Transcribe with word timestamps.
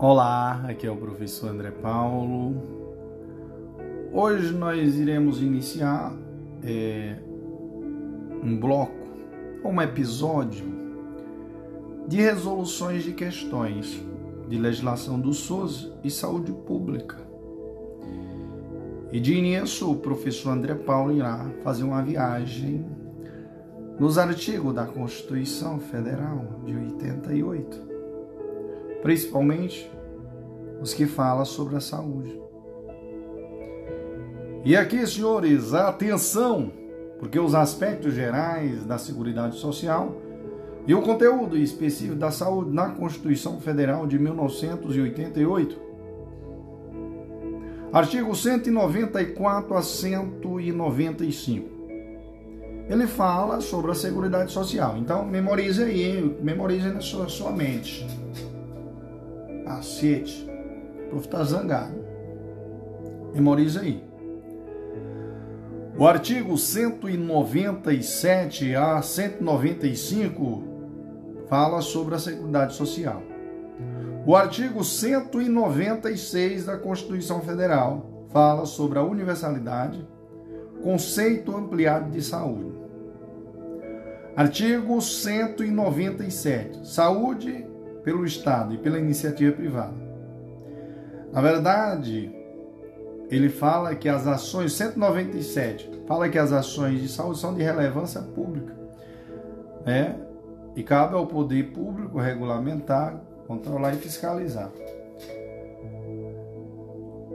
Olá, 0.00 0.64
aqui 0.68 0.86
é 0.86 0.90
o 0.92 0.96
professor 0.96 1.50
André 1.50 1.72
Paulo. 1.72 2.54
Hoje 4.12 4.52
nós 4.52 4.94
iremos 4.94 5.42
iniciar 5.42 6.14
é, 6.62 7.16
um 8.40 8.56
bloco, 8.60 9.08
um 9.64 9.82
episódio 9.82 10.64
de 12.06 12.18
resoluções 12.18 13.02
de 13.02 13.12
questões 13.12 14.00
de 14.48 14.56
legislação 14.56 15.18
do 15.18 15.32
SUS 15.32 15.92
e 16.04 16.12
saúde 16.12 16.52
pública. 16.52 17.16
E 19.10 19.18
de 19.18 19.34
início, 19.34 19.90
o 19.90 19.96
professor 19.96 20.50
André 20.50 20.76
Paulo 20.76 21.10
irá 21.10 21.50
fazer 21.64 21.82
uma 21.82 22.02
viagem 22.02 22.86
nos 23.98 24.16
artigos 24.16 24.72
da 24.72 24.86
Constituição 24.86 25.80
Federal 25.80 26.62
de 26.64 26.76
88 26.76 27.87
principalmente 29.02 29.90
os 30.80 30.94
que 30.94 31.06
falam 31.06 31.44
sobre 31.44 31.76
a 31.76 31.80
saúde. 31.80 32.40
E 34.64 34.76
aqui, 34.76 35.06
senhores, 35.06 35.72
atenção, 35.72 36.72
porque 37.18 37.38
os 37.38 37.54
aspectos 37.54 38.14
gerais 38.14 38.84
da 38.84 38.98
Seguridade 38.98 39.56
Social 39.56 40.16
e 40.86 40.94
o 40.94 41.02
conteúdo 41.02 41.56
específico 41.56 42.16
da 42.16 42.30
saúde 42.30 42.74
na 42.74 42.90
Constituição 42.90 43.60
Federal 43.60 44.06
de 44.06 44.18
1988, 44.18 45.78
artigo 47.92 48.34
194 48.34 49.76
a 49.76 49.82
195. 49.82 51.78
Ele 52.88 53.06
fala 53.06 53.60
sobre 53.60 53.90
a 53.90 53.94
Seguridade 53.94 54.50
Social. 54.50 54.96
Então, 54.96 55.26
memorize 55.26 55.82
aí, 55.82 56.36
memorize 56.42 56.88
na 56.88 57.02
sua, 57.02 57.28
sua 57.28 57.52
mente. 57.52 58.06
Cacete. 59.68 60.48
O 61.08 61.10
povo 61.10 61.24
está 61.24 61.44
zangado. 61.44 62.02
Memoriza 63.34 63.82
aí. 63.82 64.02
O 65.98 66.06
artigo 66.06 66.56
197 66.56 68.74
a 68.74 69.02
195 69.02 70.62
fala 71.48 71.82
sobre 71.82 72.14
a 72.14 72.18
Seguridade 72.18 72.74
Social. 72.74 73.22
O 74.24 74.34
artigo 74.34 74.82
196 74.82 76.64
da 76.64 76.78
Constituição 76.78 77.42
Federal 77.42 78.26
fala 78.30 78.64
sobre 78.64 78.98
a 78.98 79.02
universalidade, 79.02 80.08
conceito 80.82 81.54
ampliado 81.56 82.10
de 82.10 82.22
saúde. 82.22 82.72
Artigo 84.36 85.02
197. 85.02 86.86
Saúde 86.86 87.67
pelo 88.02 88.24
Estado 88.24 88.74
e 88.74 88.78
pela 88.78 88.98
iniciativa 88.98 89.54
privada. 89.54 89.94
Na 91.32 91.40
verdade, 91.40 92.34
ele 93.30 93.48
fala 93.48 93.94
que 93.94 94.08
as 94.08 94.26
ações, 94.26 94.72
197, 94.72 96.04
fala 96.06 96.28
que 96.28 96.38
as 96.38 96.52
ações 96.52 97.00
de 97.00 97.08
saúde 97.08 97.38
são 97.38 97.54
de 97.54 97.62
relevância 97.62 98.22
pública, 98.22 98.74
né? 99.84 100.16
E 100.74 100.82
cabe 100.82 101.14
ao 101.14 101.26
poder 101.26 101.72
público 101.72 102.18
regulamentar, 102.18 103.20
controlar 103.46 103.92
e 103.94 103.96
fiscalizar. 103.96 104.70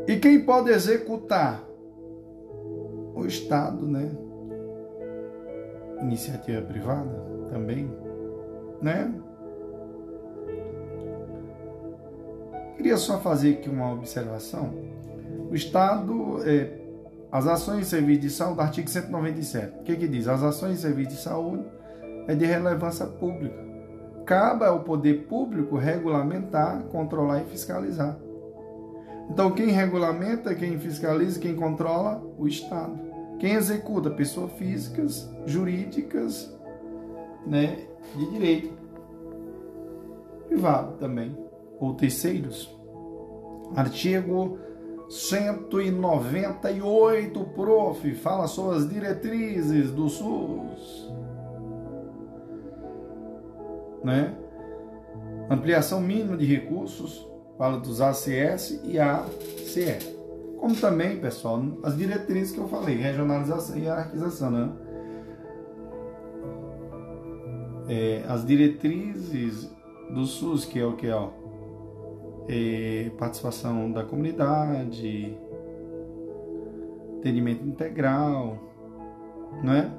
E 0.07 0.17
quem 0.17 0.43
pode 0.43 0.69
executar? 0.69 1.63
O 3.15 3.25
Estado, 3.25 3.87
né? 3.87 4.09
Iniciativa 6.01 6.61
privada 6.63 7.23
também, 7.49 7.89
né? 8.81 9.13
Queria 12.75 12.97
só 12.97 13.19
fazer 13.19 13.53
aqui 13.53 13.69
uma 13.69 13.91
observação. 13.93 14.73
O 15.49 15.55
Estado, 15.55 16.39
é, 16.43 16.71
as 17.31 17.45
ações 17.45 17.81
de 17.81 17.85
serviço 17.85 18.21
de 18.21 18.29
saúde, 18.29 18.61
artigo 18.61 18.89
197, 18.89 19.79
o 19.79 19.83
que, 19.83 19.95
que 19.95 20.07
diz? 20.07 20.27
As 20.27 20.41
ações 20.41 20.75
de 20.75 20.81
serviço 20.81 21.11
de 21.11 21.17
saúde 21.17 21.63
é 22.27 22.33
de 22.33 22.45
relevância 22.45 23.05
pública. 23.05 23.61
Cabe 24.25 24.65
ao 24.65 24.79
poder 24.79 25.27
público 25.27 25.77
regulamentar, 25.77 26.83
controlar 26.85 27.41
e 27.41 27.45
fiscalizar. 27.45 28.17
Então, 29.29 29.51
quem 29.51 29.67
regulamenta, 29.67 30.55
quem 30.55 30.79
fiscaliza, 30.79 31.39
quem 31.39 31.55
controla? 31.55 32.21
O 32.37 32.47
Estado. 32.47 32.99
Quem 33.39 33.53
executa? 33.53 34.09
Pessoas 34.09 34.51
físicas, 34.53 35.29
jurídicas, 35.45 36.51
né, 37.45 37.77
de 38.15 38.31
direito. 38.31 38.73
Privado 40.47 40.93
também 40.97 41.42
ou 41.83 41.93
terceiros. 41.95 42.71
Artigo 43.75 44.57
198, 45.09 47.43
prof, 47.55 48.15
fala 48.15 48.47
sobre 48.47 48.77
as 48.77 48.89
diretrizes 48.89 49.91
do 49.91 50.07
SUS. 50.07 51.11
Né? 54.03 54.33
Ampliação 55.49 55.99
mínima 55.99 56.37
de 56.37 56.45
recursos, 56.45 57.27
fala 57.57 57.77
dos 57.79 57.99
ACS 57.99 58.79
e 58.83 58.97
ACE. 58.97 60.13
Como 60.57 60.73
também, 60.75 61.19
pessoal, 61.19 61.61
as 61.83 61.97
diretrizes 61.97 62.53
que 62.53 62.59
eu 62.59 62.69
falei, 62.69 62.95
regionalização 62.95 63.77
e 63.77 63.81
hierarquização, 63.81 64.49
né? 64.49 64.71
É, 67.89 68.23
as 68.29 68.45
diretrizes 68.45 69.69
do 70.09 70.25
SUS, 70.25 70.63
que 70.63 70.79
é 70.79 70.85
o 70.85 70.93
que 70.93 71.07
é, 71.07 71.13
ó, 71.13 71.42
é, 72.47 73.11
participação 73.17 73.91
da 73.91 74.03
comunidade, 74.03 75.35
atendimento 77.19 77.65
integral, 77.65 78.57
né? 79.63 79.91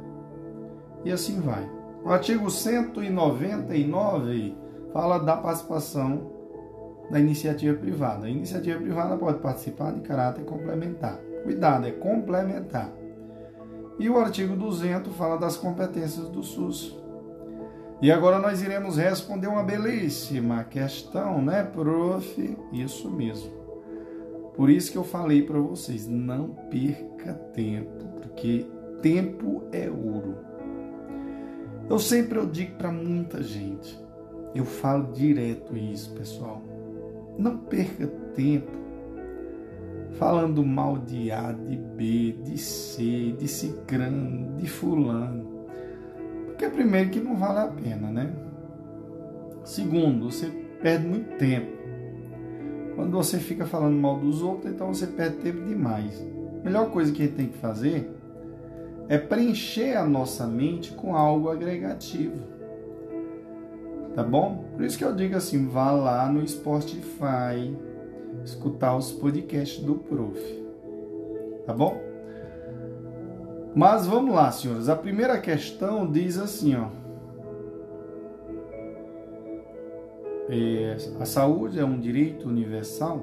E 1.04 1.12
assim 1.12 1.40
vai. 1.40 1.68
O 2.04 2.10
artigo 2.10 2.50
199 2.50 4.56
fala 4.92 5.18
da 5.18 5.36
participação 5.36 6.32
da 7.10 7.18
iniciativa 7.18 7.76
privada. 7.78 8.26
A 8.26 8.30
iniciativa 8.30 8.80
privada 8.80 9.16
pode 9.16 9.38
participar 9.38 9.92
de 9.92 10.00
caráter 10.00 10.44
complementar. 10.44 11.18
Cuidado, 11.42 11.86
é 11.86 11.90
complementar. 11.90 12.92
E 13.98 14.08
o 14.08 14.18
artigo 14.18 14.56
200 14.56 15.14
fala 15.14 15.36
das 15.36 15.56
competências 15.56 16.28
do 16.28 16.42
SUS. 16.42 16.98
E 18.04 18.12
agora 18.12 18.38
nós 18.38 18.60
iremos 18.60 18.98
responder 18.98 19.46
uma 19.46 19.62
belíssima 19.62 20.62
questão, 20.64 21.40
né, 21.40 21.62
prof? 21.62 22.58
Isso 22.70 23.10
mesmo. 23.10 23.50
Por 24.54 24.68
isso 24.68 24.92
que 24.92 24.98
eu 24.98 25.04
falei 25.04 25.40
para 25.40 25.58
vocês, 25.58 26.06
não 26.06 26.50
perca 26.50 27.32
tempo, 27.32 28.04
porque 28.20 28.66
tempo 29.00 29.62
é 29.72 29.88
ouro. 29.88 30.36
Eu 31.88 31.98
sempre 31.98 32.38
eu 32.38 32.44
digo 32.44 32.76
para 32.76 32.92
muita 32.92 33.42
gente, 33.42 33.98
eu 34.54 34.66
falo 34.66 35.10
direto 35.14 35.74
isso, 35.74 36.12
pessoal. 36.12 36.60
Não 37.38 37.56
perca 37.56 38.06
tempo 38.34 38.70
falando 40.18 40.62
mal 40.62 40.98
de 40.98 41.30
A, 41.30 41.52
de 41.52 41.74
B, 41.74 42.36
de 42.44 42.58
C, 42.58 43.34
de 43.38 43.48
cicrano, 43.48 44.58
de 44.58 44.68
fulano. 44.68 45.53
Porque 46.54 46.68
primeiro 46.68 47.10
que 47.10 47.20
não 47.20 47.36
vale 47.36 47.58
a 47.58 47.66
pena, 47.66 48.10
né? 48.10 48.32
Segundo, 49.64 50.30
você 50.30 50.46
perde 50.80 51.06
muito 51.06 51.36
tempo. 51.36 51.72
Quando 52.94 53.10
você 53.10 53.38
fica 53.38 53.66
falando 53.66 53.96
mal 53.96 54.16
dos 54.16 54.40
outros, 54.40 54.72
então 54.72 54.94
você 54.94 55.08
perde 55.08 55.38
tempo 55.38 55.64
demais. 55.64 56.24
A 56.60 56.64
melhor 56.64 56.90
coisa 56.90 57.12
que 57.12 57.22
a 57.22 57.26
gente 57.26 57.34
tem 57.34 57.48
que 57.48 57.58
fazer 57.58 58.08
é 59.08 59.18
preencher 59.18 59.96
a 59.96 60.06
nossa 60.06 60.46
mente 60.46 60.92
com 60.92 61.16
algo 61.16 61.50
agregativo. 61.50 62.40
Tá 64.14 64.22
bom? 64.22 64.64
Por 64.76 64.84
isso 64.84 64.96
que 64.96 65.04
eu 65.04 65.14
digo 65.14 65.36
assim, 65.36 65.66
vá 65.66 65.90
lá 65.90 66.30
no 66.30 66.46
Spotify, 66.46 67.76
escutar 68.44 68.96
os 68.96 69.10
podcasts 69.10 69.82
do 69.82 69.96
Prof. 69.96 70.38
Tá 71.66 71.72
bom? 71.72 72.13
Mas 73.74 74.06
vamos 74.06 74.34
lá, 74.34 74.52
senhores. 74.52 74.88
A 74.88 74.94
primeira 74.94 75.38
questão 75.38 76.10
diz 76.10 76.38
assim, 76.38 76.76
ó. 76.76 76.88
É, 80.48 80.96
a 81.18 81.24
saúde 81.24 81.80
é 81.80 81.84
um 81.84 81.98
direito 81.98 82.48
universal 82.48 83.22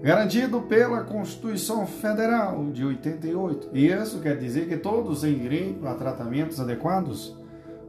garantido 0.00 0.60
pela 0.62 1.02
Constituição 1.02 1.86
Federal 1.86 2.66
de 2.70 2.84
88. 2.84 3.70
Isso 3.76 4.20
quer 4.20 4.36
dizer 4.36 4.68
que 4.68 4.76
todos 4.76 5.22
têm 5.22 5.38
direito 5.38 5.86
a 5.88 5.94
tratamentos 5.94 6.60
adequados 6.60 7.36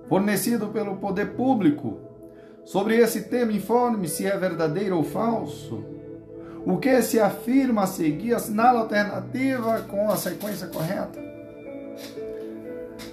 fornecido 0.08 0.68
pelo 0.68 0.98
poder 0.98 1.34
público. 1.34 2.00
Sobre 2.66 2.98
esse 2.98 3.24
tema, 3.24 3.52
informe 3.52 4.08
se 4.08 4.26
é 4.26 4.36
verdadeiro 4.36 4.98
ou 4.98 5.04
falso. 5.04 5.84
O 6.66 6.78
que 6.78 7.02
se 7.02 7.20
afirma 7.20 7.84
a 7.84 7.88
seguir, 7.88 8.34
assinala 8.34 8.80
alternativa 8.80 9.82
com 9.82 10.10
a 10.10 10.18
sequência 10.18 10.68
correta. 10.68 11.29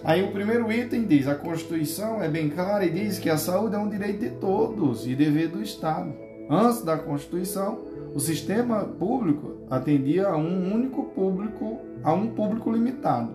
Aí 0.06 0.22
o 0.22 0.30
primeiro 0.30 0.72
item 0.72 1.04
diz: 1.04 1.26
a 1.26 1.34
Constituição 1.34 2.22
é 2.22 2.28
bem 2.28 2.48
clara 2.48 2.86
e 2.86 2.90
diz 2.90 3.18
que 3.18 3.28
a 3.28 3.36
saúde 3.36 3.74
é 3.74 3.78
um 3.78 3.88
direito 3.88 4.20
de 4.20 4.30
todos 4.30 5.04
e 5.04 5.16
dever 5.16 5.48
do 5.48 5.60
Estado. 5.60 6.14
Antes 6.48 6.82
da 6.82 6.96
Constituição, 6.96 7.80
o 8.14 8.20
sistema 8.20 8.84
público 8.84 9.56
atendia 9.68 10.28
a 10.28 10.36
um 10.36 10.72
único 10.72 11.06
público, 11.06 11.80
a 12.04 12.12
um 12.12 12.28
público 12.28 12.70
limitado. 12.70 13.34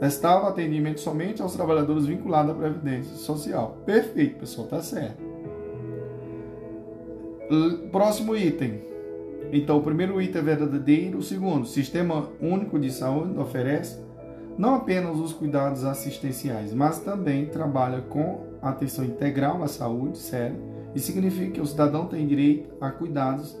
Prestava 0.00 0.48
atendimento 0.48 0.98
somente 0.98 1.40
aos 1.40 1.54
trabalhadores 1.54 2.06
vinculados 2.06 2.50
à 2.50 2.54
Previdência 2.56 3.14
Social. 3.14 3.78
Perfeito, 3.86 4.40
pessoal, 4.40 4.66
tá 4.66 4.82
certo. 4.82 5.22
Próximo 7.92 8.34
item. 8.34 8.82
Então, 9.52 9.78
o 9.78 9.82
primeiro 9.82 10.20
item 10.20 10.40
é 10.40 10.44
verdadeiro. 10.44 11.18
O 11.18 11.22
segundo, 11.22 11.66
Sistema 11.66 12.28
Único 12.40 12.80
de 12.80 12.90
Saúde 12.90 13.38
oferece 13.38 14.00
não 14.58 14.74
apenas 14.74 15.18
os 15.18 15.32
cuidados 15.32 15.84
assistenciais, 15.84 16.72
mas 16.74 17.00
também 17.00 17.46
trabalha 17.46 18.00
com 18.02 18.46
atenção 18.60 19.04
integral 19.04 19.62
à 19.62 19.68
saúde, 19.68 20.18
sério, 20.18 20.56
e 20.94 21.00
significa 21.00 21.52
que 21.52 21.60
o 21.60 21.66
cidadão 21.66 22.06
tem 22.06 22.26
direito 22.26 22.74
a 22.80 22.90
cuidados 22.90 23.60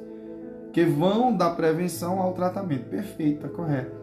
que 0.72 0.84
vão 0.84 1.36
da 1.36 1.50
prevenção 1.50 2.20
ao 2.20 2.32
tratamento. 2.32 2.88
Perfeito, 2.88 3.42
tá 3.42 3.48
correto. 3.48 3.94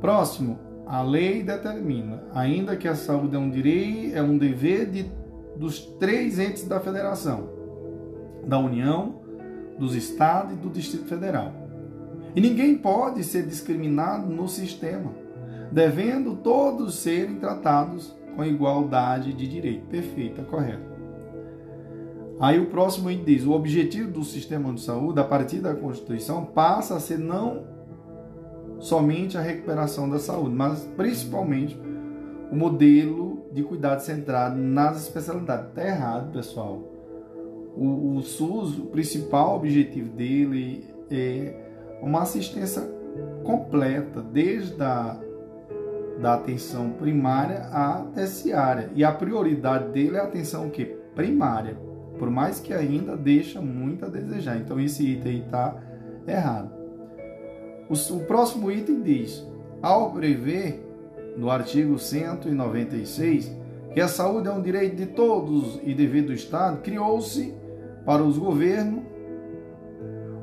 Próximo, 0.00 0.58
a 0.86 1.02
lei 1.02 1.42
determina, 1.42 2.22
ainda 2.34 2.76
que 2.76 2.88
a 2.88 2.94
saúde 2.94 3.36
é 3.36 3.38
um 3.38 3.50
direito, 3.50 4.16
é 4.16 4.22
um 4.22 4.36
dever 4.38 4.90
de, 4.90 5.10
dos 5.56 5.80
três 5.80 6.38
entes 6.38 6.66
da 6.66 6.80
federação, 6.80 7.48
da 8.46 8.58
União, 8.58 9.20
dos 9.78 9.94
estados 9.94 10.54
e 10.54 10.56
do 10.56 10.68
Distrito 10.68 11.06
Federal. 11.06 11.59
E 12.34 12.40
ninguém 12.40 12.76
pode 12.76 13.24
ser 13.24 13.44
discriminado 13.44 14.26
no 14.28 14.48
sistema, 14.48 15.12
devendo 15.72 16.36
todos 16.36 16.96
serem 16.96 17.36
tratados 17.36 18.16
com 18.36 18.44
igualdade 18.44 19.32
de 19.32 19.48
direito. 19.48 19.86
Perfeito, 19.86 20.36
tá 20.36 20.44
correto. 20.44 20.90
Aí 22.40 22.58
o 22.58 22.66
próximo 22.66 23.10
item 23.10 23.24
diz: 23.24 23.44
o 23.44 23.52
objetivo 23.52 24.10
do 24.10 24.24
sistema 24.24 24.72
de 24.72 24.80
saúde, 24.80 25.20
a 25.20 25.24
partir 25.24 25.58
da 25.58 25.74
Constituição, 25.74 26.44
passa 26.44 26.96
a 26.96 27.00
ser 27.00 27.18
não 27.18 27.64
somente 28.78 29.36
a 29.36 29.42
recuperação 29.42 30.08
da 30.08 30.18
saúde, 30.18 30.54
mas 30.54 30.80
principalmente 30.96 31.78
o 32.50 32.56
modelo 32.56 33.44
de 33.52 33.62
cuidado 33.62 34.00
centrado 34.00 34.56
nas 34.56 35.02
especialidades. 35.02 35.68
Está 35.68 35.86
errado, 35.86 36.32
pessoal. 36.32 36.82
O, 37.76 38.16
o 38.16 38.22
SUS, 38.22 38.78
o 38.78 38.86
principal 38.86 39.56
objetivo 39.56 40.08
dele 40.10 40.84
é 41.10 41.59
uma 42.02 42.22
assistência 42.22 42.82
completa, 43.44 44.20
desde 44.20 44.82
a 44.82 45.18
da 46.20 46.34
atenção 46.34 46.90
primária 46.90 47.60
à 47.72 48.04
terciária. 48.14 48.90
E 48.94 49.02
a 49.02 49.10
prioridade 49.10 49.90
dele 49.90 50.16
é 50.16 50.20
a 50.20 50.24
atenção 50.24 50.66
o 50.66 50.70
quê? 50.70 51.00
primária 51.14 51.76
por 52.18 52.30
mais 52.30 52.60
que 52.60 52.74
ainda 52.74 53.16
deixa 53.16 53.60
muito 53.62 54.04
a 54.04 54.08
desejar. 54.08 54.58
Então 54.58 54.78
esse 54.78 55.02
item 55.06 55.38
está 55.38 55.74
errado. 56.28 56.70
O, 57.88 57.94
o 58.14 58.20
próximo 58.26 58.70
item 58.70 59.00
diz: 59.00 59.46
ao 59.80 60.12
prever 60.12 60.86
no 61.36 61.50
artigo 61.50 61.98
196 61.98 63.58
que 63.94 64.00
a 64.00 64.06
saúde 64.06 64.48
é 64.48 64.52
um 64.52 64.62
direito 64.62 64.96
de 64.96 65.06
todos 65.06 65.80
e 65.82 65.94
dever 65.94 66.22
do 66.22 66.32
Estado, 66.32 66.80
criou-se 66.80 67.54
para 68.04 68.22
os 68.22 68.38
governos 68.38 69.02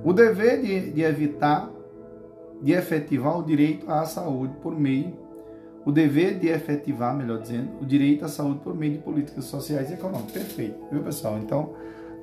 o 0.08 0.14
dever 0.14 0.62
de, 0.62 0.92
de 0.92 1.02
evitar, 1.02 1.70
de 2.62 2.72
efetivar 2.72 3.38
o 3.38 3.44
direito 3.44 3.92
à 3.92 4.06
saúde 4.06 4.54
por 4.62 4.78
meio 4.78 5.28
o 5.88 5.92
dever 5.92 6.38
de 6.38 6.50
efetivar, 6.50 7.16
melhor 7.16 7.40
dizendo, 7.40 7.82
o 7.82 7.86
direito 7.86 8.26
à 8.26 8.28
saúde 8.28 8.60
por 8.60 8.76
meio 8.76 8.92
de 8.94 9.00
políticas 9.00 9.46
sociais 9.46 9.90
e 9.90 9.94
econômicas. 9.94 10.34
Perfeito, 10.34 10.76
viu 10.92 11.02
pessoal? 11.02 11.38
Então, 11.38 11.76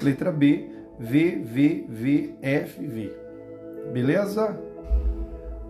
letra 0.02 0.30
B, 0.30 0.68
V, 0.98 1.40
V, 1.42 1.86
V, 1.88 2.34
F, 2.42 2.86
V. 2.86 3.10
Beleza? 3.90 4.60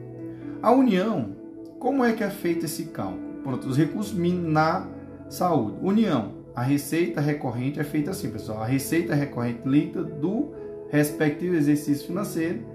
A 0.61 0.71
União, 0.71 1.35
como 1.79 2.03
é 2.03 2.13
que 2.13 2.23
é 2.23 2.29
feito 2.29 2.65
esse 2.65 2.85
cálculo? 2.85 3.29
Pronto, 3.43 3.67
os 3.67 3.77
recursos 3.77 4.17
na 4.17 4.87
Saúde. 5.29 5.77
União. 5.81 6.39
A 6.55 6.61
receita 6.61 7.21
recorrente 7.21 7.79
é 7.79 7.83
feita 7.83 8.11
assim, 8.11 8.29
pessoal. 8.29 8.61
A 8.61 8.65
receita 8.65 9.15
recorrente 9.15 9.61
líquida 9.65 10.03
do 10.03 10.51
respectivo 10.89 11.55
exercício 11.55 12.07
financeiro, 12.07 12.65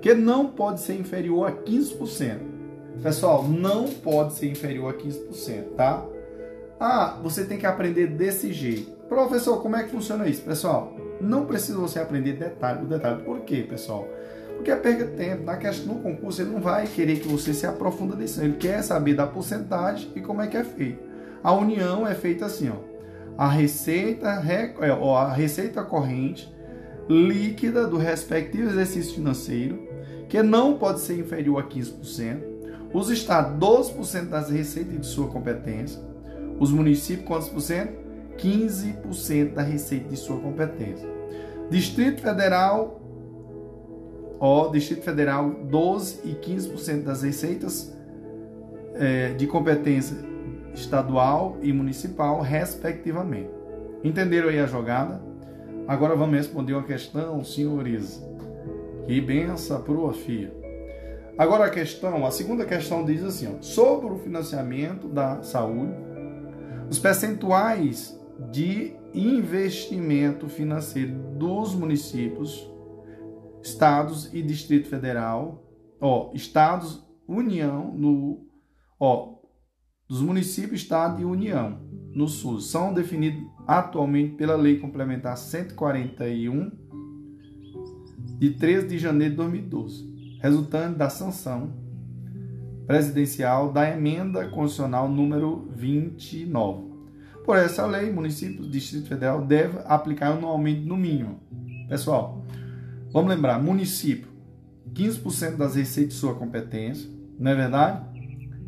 que 0.00 0.14
não 0.14 0.46
pode 0.46 0.80
ser 0.80 0.94
inferior 0.94 1.48
a 1.48 1.52
15%. 1.52 2.38
Pessoal, 3.02 3.42
não 3.48 3.88
pode 3.88 4.34
ser 4.34 4.50
inferior 4.50 4.94
a 4.94 4.96
15%, 4.96 5.74
tá? 5.76 6.06
Ah, 6.78 7.18
você 7.22 7.44
tem 7.44 7.58
que 7.58 7.66
aprender 7.66 8.08
desse 8.08 8.52
jeito. 8.52 8.92
Professor, 9.08 9.60
como 9.60 9.74
é 9.76 9.82
que 9.82 9.90
funciona 9.90 10.28
isso? 10.28 10.42
Pessoal, 10.42 10.94
não 11.20 11.46
precisa 11.46 11.78
você 11.78 11.98
aprender 11.98 12.34
detalhe 12.34 12.84
o 12.84 12.86
detalhe. 12.86 13.22
Por 13.22 13.40
quê, 13.40 13.66
pessoal? 13.68 14.06
Porque 14.56 14.70
é 14.70 14.76
perda 14.76 15.04
de 15.04 15.12
tempo. 15.12 15.44
Na 15.44 15.56
questão, 15.56 15.94
no 15.94 16.00
concurso, 16.00 16.42
ele 16.42 16.50
não 16.50 16.60
vai 16.60 16.86
querer 16.86 17.18
que 17.20 17.28
você 17.28 17.52
se 17.52 17.66
aprofunda 17.66 18.16
nisso. 18.16 18.40
Ele 18.40 18.54
quer 18.54 18.82
saber 18.82 19.14
da 19.14 19.26
porcentagem 19.26 20.10
e 20.14 20.20
como 20.20 20.40
é 20.40 20.46
que 20.46 20.56
é 20.56 20.64
feito. 20.64 21.02
A 21.42 21.52
união 21.52 22.06
é 22.06 22.14
feita 22.14 22.46
assim, 22.46 22.70
ó. 22.70 22.76
A 23.36 23.48
receita, 23.48 24.28
é, 24.28 24.92
ó, 24.92 25.16
a 25.16 25.32
receita 25.32 25.82
corrente 25.82 26.52
líquida 27.08 27.86
do 27.86 27.98
respectivo 27.98 28.70
exercício 28.70 29.16
financeiro, 29.16 29.88
que 30.28 30.42
não 30.42 30.78
pode 30.78 31.00
ser 31.00 31.18
inferior 31.18 31.58
a 31.58 31.68
15%. 31.68 32.54
Os 32.92 33.10
estados, 33.10 33.58
12% 33.58 34.28
das 34.28 34.50
receitas 34.50 35.00
de 35.00 35.06
sua 35.06 35.26
competência. 35.28 36.00
Os 36.58 36.70
municípios, 36.70 37.26
quantos 37.26 37.48
por 37.48 37.60
cento? 37.60 37.92
15% 38.38 39.52
da 39.52 39.62
receita 39.62 40.08
de 40.08 40.16
sua 40.16 40.38
competência. 40.38 41.08
Distrito 41.70 42.22
Federal, 42.22 43.00
ó, 44.38 44.68
Distrito 44.68 45.02
Federal, 45.02 45.50
12 45.50 46.20
e 46.24 46.34
15% 46.34 47.02
das 47.02 47.22
receitas 47.22 47.96
é, 48.94 49.32
de 49.34 49.46
competência 49.46 50.16
estadual 50.74 51.56
e 51.62 51.72
municipal, 51.72 52.40
respectivamente. 52.40 53.50
Entenderam 54.02 54.48
aí 54.48 54.58
a 54.58 54.66
jogada? 54.66 55.22
Agora 55.86 56.16
vamos 56.16 56.36
responder 56.36 56.74
uma 56.74 56.82
questão, 56.82 57.44
senhores. 57.44 58.22
Que 59.06 59.20
benção, 59.20 59.82
profia. 59.82 60.52
Agora 61.36 61.64
a 61.66 61.70
questão, 61.70 62.24
a 62.24 62.30
segunda 62.30 62.64
questão 62.64 63.04
diz 63.04 63.22
assim, 63.24 63.48
ó, 63.48 63.60
sobre 63.60 64.12
o 64.12 64.18
financiamento 64.18 65.08
da 65.08 65.42
saúde, 65.42 65.92
os 66.88 66.98
percentuais 66.98 68.18
de 68.50 68.94
investimento 69.12 70.48
financeiro 70.48 71.12
dos 71.36 71.74
municípios, 71.74 72.70
estados 73.64 74.32
e 74.32 74.42
Distrito 74.42 74.88
Federal, 74.88 75.66
ó, 76.00 76.30
estados, 76.34 77.02
União, 77.26 77.92
no, 77.96 78.46
ó, 79.00 79.38
dos 80.06 80.20
municípios, 80.20 80.82
Estado 80.82 81.22
e 81.22 81.24
União 81.24 81.80
no 82.14 82.28
SUS 82.28 82.70
são 82.70 82.92
definidos 82.92 83.42
atualmente 83.66 84.36
pela 84.36 84.54
Lei 84.54 84.78
Complementar 84.78 85.36
141 85.38 86.70
de 88.38 88.50
13 88.50 88.86
de 88.86 88.98
janeiro 88.98 89.32
de 89.32 89.36
2012, 89.38 90.38
resultante 90.42 90.98
da 90.98 91.08
sanção 91.08 91.72
presidencial 92.86 93.72
da 93.72 93.90
emenda 93.90 94.46
constitucional 94.50 95.08
número 95.08 95.70
29. 95.74 96.92
Por 97.42 97.56
essa 97.56 97.86
lei, 97.86 98.12
municípios 98.12 98.70
Distrito 98.70 99.08
Federal 99.08 99.44
devem 99.44 99.80
aplicar 99.86 100.32
anualmente 100.32 100.80
no 100.80 100.96
mínimo. 100.96 101.40
Pessoal, 101.88 102.43
vamos 103.14 103.32
lembrar, 103.32 103.62
município, 103.62 104.28
15% 104.92 105.56
das 105.56 105.76
receitas 105.76 106.14
de 106.14 106.20
sua 106.20 106.34
competência, 106.34 107.08
não 107.38 107.52
é 107.52 107.54
verdade? 107.54 108.04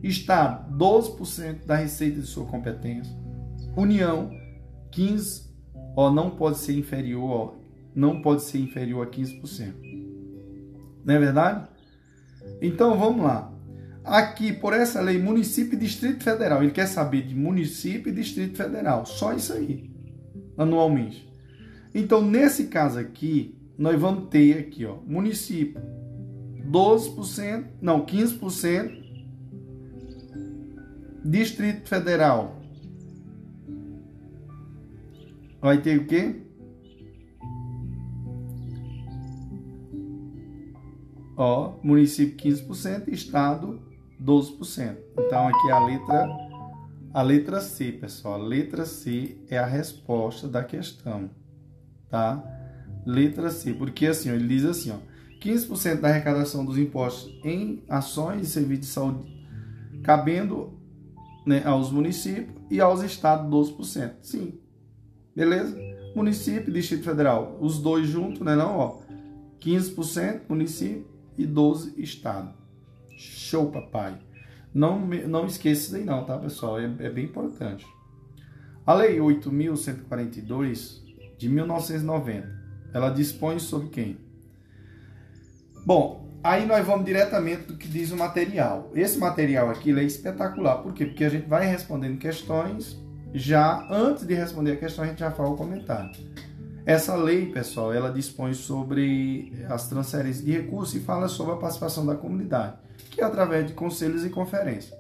Estado, 0.05 0.73
12% 0.77 1.67
da 1.67 1.75
receita 1.75 2.21
de 2.21 2.27
sua 2.29 2.47
competência. 2.47 3.13
União, 3.77 4.31
15%, 4.93 5.47
ó, 5.97 6.13
não 6.13 6.31
pode 6.31 6.59
ser 6.59 6.79
inferior, 6.79 7.31
ó, 7.31 7.55
não 7.93 8.23
pode 8.23 8.43
ser 8.43 8.59
inferior 8.59 9.05
a 9.05 9.11
15%. 9.11 9.75
Não 11.05 11.15
é 11.15 11.19
verdade? 11.19 11.67
Então 12.63 12.97
vamos 12.97 13.25
lá. 13.25 13.53
Aqui, 14.05 14.53
por 14.53 14.73
essa 14.73 15.01
lei, 15.01 15.21
município 15.21 15.75
e 15.75 15.81
Distrito 15.81 16.23
Federal. 16.23 16.63
Ele 16.63 16.71
quer 16.71 16.87
saber 16.87 17.23
de 17.23 17.35
município 17.35 18.13
e 18.13 18.15
Distrito 18.15 18.57
Federal. 18.57 19.05
Só 19.05 19.33
isso 19.33 19.53
aí, 19.53 19.91
anualmente. 20.57 21.29
Então, 21.93 22.23
nesse 22.23 22.67
caso 22.67 23.01
aqui, 23.01 23.56
nós 23.79 24.01
vamos 24.01 24.29
ter 24.29 24.59
aqui, 24.59 24.85
ó, 24.85 24.97
município 25.07 25.81
12%, 26.71 27.67
não, 27.81 28.05
15%, 28.05 29.05
Distrito 31.25 31.89
Federal 31.89 32.57
vai 35.61 35.81
ter 35.81 35.99
o 35.99 36.07
quê? 36.07 36.43
Ó, 41.37 41.75
município 41.83 42.37
15%, 42.37 43.09
estado 43.09 43.81
12%. 44.23 44.97
Então 45.19 45.49
aqui 45.49 45.71
a 45.71 45.85
letra 45.85 46.47
a 47.13 47.23
letra 47.23 47.61
C, 47.63 47.93
pessoal. 47.93 48.35
A 48.35 48.45
letra 48.45 48.85
C 48.85 49.39
é 49.49 49.57
a 49.59 49.65
resposta 49.65 50.47
da 50.47 50.63
questão, 50.63 51.31
tá? 52.11 52.56
Letra 53.07 53.51
C, 53.51 53.73
porque 53.73 54.07
assim, 54.07 54.31
ele 54.31 54.49
diz 54.49 54.65
assim, 54.65 54.91
ó, 54.91 54.99
15% 55.41 56.01
da 56.01 56.09
arrecadação 56.09 56.65
dos 56.65 56.77
impostos 56.77 57.33
em 57.45 57.83
ações 57.89 58.49
e 58.49 58.51
serviços 58.51 58.87
de 58.87 58.93
saúde 58.93 59.37
cabendo 60.03 60.73
né, 61.45 61.63
aos 61.65 61.91
municípios 61.91 62.57
e 62.71 62.81
aos 62.81 63.03
estados 63.03 63.51
12%. 63.51 64.15
Sim. 64.23 64.59
Beleza? 65.35 65.77
Município 66.15 66.71
e 66.71 66.73
Distrito 66.73 67.05
Federal, 67.05 67.59
os 67.61 67.79
dois 67.79 68.09
juntos, 68.09 68.41
né, 68.41 68.55
não, 68.55 68.79
ó. 68.79 68.99
15% 69.61 70.43
município 70.49 71.07
e 71.37 71.45
12 71.45 72.01
estado. 72.01 72.55
Show, 73.17 73.71
papai. 73.71 74.17
Não, 74.73 75.07
não 75.07 75.47
esqueça 75.47 75.87
isso 75.87 75.97
aí 75.97 76.05
não, 76.05 76.25
tá, 76.25 76.39
pessoal? 76.39 76.79
É, 76.79 76.85
é 77.01 77.11
bem 77.11 77.25
importante. 77.25 77.87
A 78.87 78.95
Lei 78.95 79.19
8.142 79.19 81.03
de 81.37 81.49
1990, 81.49 82.56
ela 82.97 83.11
dispõe 83.11 83.59
sobre 83.59 83.89
quem? 83.89 84.19
Bom, 85.85 86.29
aí 86.43 86.67
nós 86.67 86.85
vamos 86.87 87.05
diretamente 87.05 87.63
do 87.63 87.77
que 87.77 87.87
diz 87.87 88.11
o 88.11 88.17
material. 88.17 88.91
Esse 88.95 89.19
material 89.19 89.71
aqui 89.71 89.97
é 89.97 90.03
espetacular. 90.03 90.79
Por 90.79 90.93
quê? 90.93 91.07
Porque 91.07 91.25
a 91.25 91.29
gente 91.29 91.49
vai 91.49 91.67
respondendo 91.67 92.19
questões 92.19 92.99
já 93.35 93.87
antes 93.91 94.27
de 94.27 94.35
responder 94.35 94.73
a 94.73 94.77
questão 94.77 95.05
a 95.05 95.09
gente 95.09 95.21
já 95.21 95.31
fala 95.31 95.51
o 95.51 95.57
comentário. 95.57 96.11
Essa 96.85 97.17
lei, 97.17 97.47
pessoal, 97.47 97.93
ela 97.93 98.11
dispõe 98.11 98.55
sobre 98.55 99.53
as 99.69 99.89
transferências 99.89 100.45
de 100.45 100.53
recursos 100.53 100.95
e 100.95 101.01
fala 101.01 101.29
sobre 101.29 101.55
a 101.55 101.57
participação 101.57 102.07
da 102.07 102.15
comunidade 102.15 102.87
que 103.17 103.23
é 103.23 103.25
através 103.25 103.67
de 103.67 103.73
conselhos 103.73 104.25
e 104.25 104.31
conferências. 104.31 104.95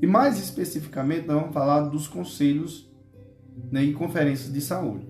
E 0.00 0.06
mais 0.06 0.38
especificamente, 0.38 1.28
nós 1.28 1.40
vamos 1.40 1.54
falar 1.54 1.82
dos 1.82 2.08
conselhos 2.08 2.90
né, 3.70 3.84
e 3.84 3.92
conferências 3.92 4.52
de 4.52 4.60
saúde. 4.60 5.06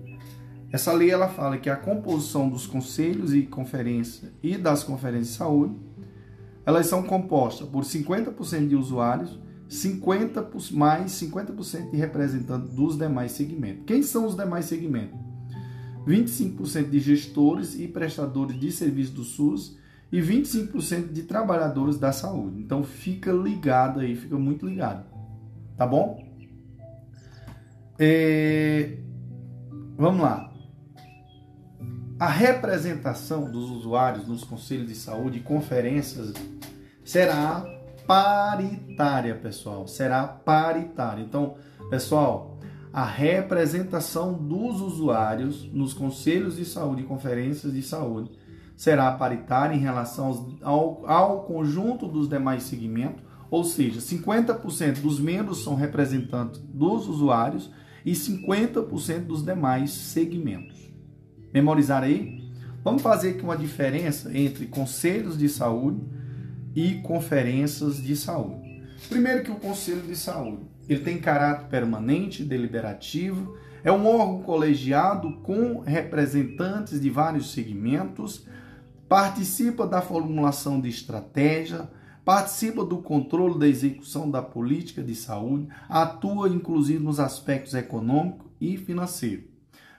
Essa 0.73 0.91
lei 0.91 1.11
ela 1.11 1.29
fala 1.29 1.59
que 1.59 1.69
a 1.69 1.75
composição 1.75 2.49
dos 2.49 2.65
conselhos 2.65 3.31
e 3.31 3.43
conferências 3.43 4.31
e 4.41 4.57
das 4.57 4.83
conferências 4.83 5.27
de 5.27 5.33
saúde, 5.35 5.75
elas 6.65 6.87
são 6.87 7.03
compostas 7.03 7.67
por 7.67 7.83
50% 7.83 8.69
de 8.69 8.75
usuários, 8.75 9.39
50 9.69 10.49
mais 10.71 11.11
50% 11.11 11.91
de 11.91 11.97
representantes 11.97 12.71
dos 12.71 12.97
demais 12.97 13.33
segmentos. 13.33 13.83
Quem 13.85 14.01
são 14.01 14.25
os 14.25 14.35
demais 14.35 14.65
segmentos? 14.65 15.15
25% 16.07 16.89
de 16.89 16.99
gestores 16.99 17.79
e 17.79 17.87
prestadores 17.87 18.59
de 18.59 18.71
serviço 18.71 19.11
do 19.11 19.23
SUS 19.23 19.77
e 20.11 20.19
25% 20.19 21.11
de 21.11 21.21
trabalhadores 21.21 21.99
da 21.99 22.11
saúde. 22.11 22.59
Então 22.59 22.83
fica 22.83 23.31
ligado 23.31 23.99
aí, 23.99 24.15
fica 24.15 24.39
muito 24.39 24.65
ligado. 24.65 25.05
Tá 25.77 25.85
bom? 25.85 26.33
É... 27.99 28.97
Vamos 29.95 30.19
lá. 30.19 30.52
A 32.19 32.27
representação 32.27 33.49
dos 33.49 33.71
usuários 33.71 34.27
nos 34.27 34.43
conselhos 34.43 34.87
de 34.87 34.95
saúde 34.95 35.39
e 35.39 35.41
conferências 35.41 36.31
será 37.03 37.65
paritária, 38.05 39.35
pessoal. 39.35 39.87
Será 39.87 40.27
paritária. 40.27 41.23
Então, 41.23 41.55
pessoal, 41.89 42.59
a 42.93 43.03
representação 43.03 44.33
dos 44.33 44.79
usuários 44.79 45.67
nos 45.73 45.93
conselhos 45.93 46.57
de 46.57 46.65
saúde 46.65 47.01
e 47.01 47.05
conferências 47.05 47.73
de 47.73 47.81
saúde 47.81 48.29
será 48.77 49.11
paritária 49.13 49.75
em 49.75 49.79
relação 49.79 50.57
ao, 50.61 51.03
ao 51.09 51.43
conjunto 51.43 52.07
dos 52.07 52.29
demais 52.29 52.63
segmentos, 52.63 53.23
ou 53.49 53.63
seja, 53.63 53.99
50% 53.99 55.01
dos 55.01 55.19
membros 55.19 55.63
são 55.63 55.73
representantes 55.75 56.59
dos 56.61 57.07
usuários 57.07 57.71
e 58.05 58.11
50% 58.11 59.25
dos 59.25 59.43
demais 59.43 59.91
segmentos. 59.91 60.82
Memorizar 61.53 62.01
aí? 62.01 62.41
Vamos 62.83 63.03
fazer 63.03 63.29
aqui 63.31 63.43
uma 63.43 63.55
diferença 63.55 64.35
entre 64.35 64.65
conselhos 64.65 65.37
de 65.37 65.47
saúde 65.47 66.01
e 66.75 66.95
conferências 66.95 68.01
de 68.01 68.15
saúde. 68.15 68.81
Primeiro 69.07 69.43
que 69.43 69.51
o 69.51 69.55
conselho 69.55 70.01
de 70.01 70.15
saúde, 70.15 70.63
ele 70.89 71.01
tem 71.01 71.19
caráter 71.19 71.67
permanente, 71.67 72.43
deliberativo, 72.43 73.55
é 73.83 73.91
um 73.91 74.07
órgão 74.07 74.41
colegiado 74.41 75.31
com 75.43 75.81
representantes 75.81 76.99
de 76.99 77.09
vários 77.09 77.51
segmentos, 77.51 78.47
participa 79.07 79.85
da 79.85 80.01
formulação 80.01 80.81
de 80.81 80.89
estratégia, 80.89 81.87
participa 82.25 82.83
do 82.83 82.97
controle 82.97 83.59
da 83.59 83.67
execução 83.67 84.31
da 84.31 84.41
política 84.41 85.03
de 85.03 85.13
saúde, 85.13 85.67
atua 85.87 86.49
inclusive 86.49 87.03
nos 87.03 87.19
aspectos 87.19 87.75
econômico 87.75 88.49
e 88.59 88.75
financeiro. 88.75 89.52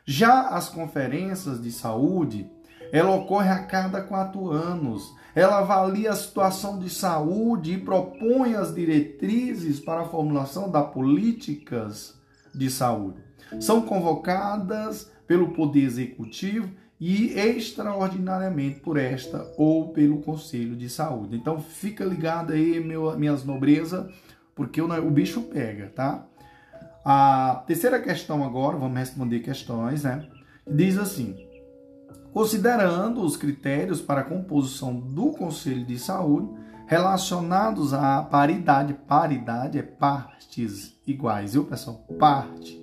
Já 0.05 0.49
as 0.49 0.69
conferências 0.69 1.63
de 1.63 1.73
saúde, 1.73 2.51
ela 2.93 3.15
ocorre 3.15 3.49
a 3.49 3.65
cada 3.65 4.03
quatro 4.03 4.51
anos. 4.51 5.15
Ela 5.35 5.59
avalia 5.59 6.11
a 6.11 6.17
situação 6.17 6.79
de 6.79 6.91
saúde 6.91 7.73
e 7.73 7.79
propõe 7.79 8.55
as 8.55 8.75
diretrizes 8.75 9.81
para 9.81 10.03
a 10.03 10.09
formulação 10.09 10.71
das 10.71 10.93
políticas 10.93 12.15
de 12.55 12.71
saúde. 12.71 13.17
São 13.59 13.83
convocadas 13.83 15.11
pelo 15.27 15.53
Poder 15.53 15.83
Executivo 15.83 16.71
e 17.01 17.33
extraordinariamente 17.39 18.81
por 18.81 18.97
esta 18.97 19.53
ou 19.57 19.89
pelo 19.89 20.23
Conselho 20.23 20.77
de 20.77 20.89
Saúde. 20.89 21.37
Então 21.37 21.61
fica 21.61 22.05
ligado 22.05 22.53
aí, 22.53 22.79
meu, 22.79 23.17
minhas 23.19 23.45
nobrezas, 23.45 24.07
porque 24.55 24.81
o, 24.81 24.87
o 24.87 25.11
bicho 25.11 25.43
pega, 25.43 25.91
tá? 25.95 26.27
A 27.05 27.63
terceira 27.67 28.01
questão 28.01 28.43
agora, 28.43 28.79
vamos 28.79 28.99
responder 28.99 29.41
questões, 29.41 30.05
né? 30.05 30.27
Diz 30.67 30.97
assim: 30.97 31.37
considerando 32.33 33.23
os 33.23 33.37
critérios 33.37 34.01
para 34.01 34.23
a 34.23 34.25
composição 34.25 34.99
do 34.99 35.33
Conselho 35.33 35.85
de 35.85 35.99
Saúde 35.99 36.49
relacionados 36.87 37.93
à 37.93 38.23
paridade, 38.23 38.95
paridade 39.07 39.79
é 39.79 39.83
partes 39.83 40.99
iguais, 41.07 41.53
viu 41.53 41.65
pessoal? 41.65 42.07
Parte, 42.19 42.83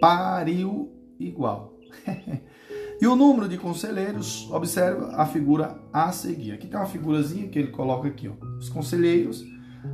pariu 0.00 0.92
igual. 1.18 1.74
E 2.98 3.06
o 3.06 3.14
número 3.14 3.46
de 3.46 3.58
conselheiros, 3.58 4.50
observa 4.50 5.14
a 5.16 5.26
figura 5.26 5.78
a 5.92 6.10
seguir. 6.12 6.52
Aqui 6.52 6.66
tem 6.66 6.80
uma 6.80 6.86
figurazinha 6.86 7.46
que 7.46 7.58
ele 7.58 7.70
coloca 7.70 8.08
aqui, 8.08 8.26
ó. 8.26 8.32
Os 8.56 8.70
conselheiros, 8.70 9.44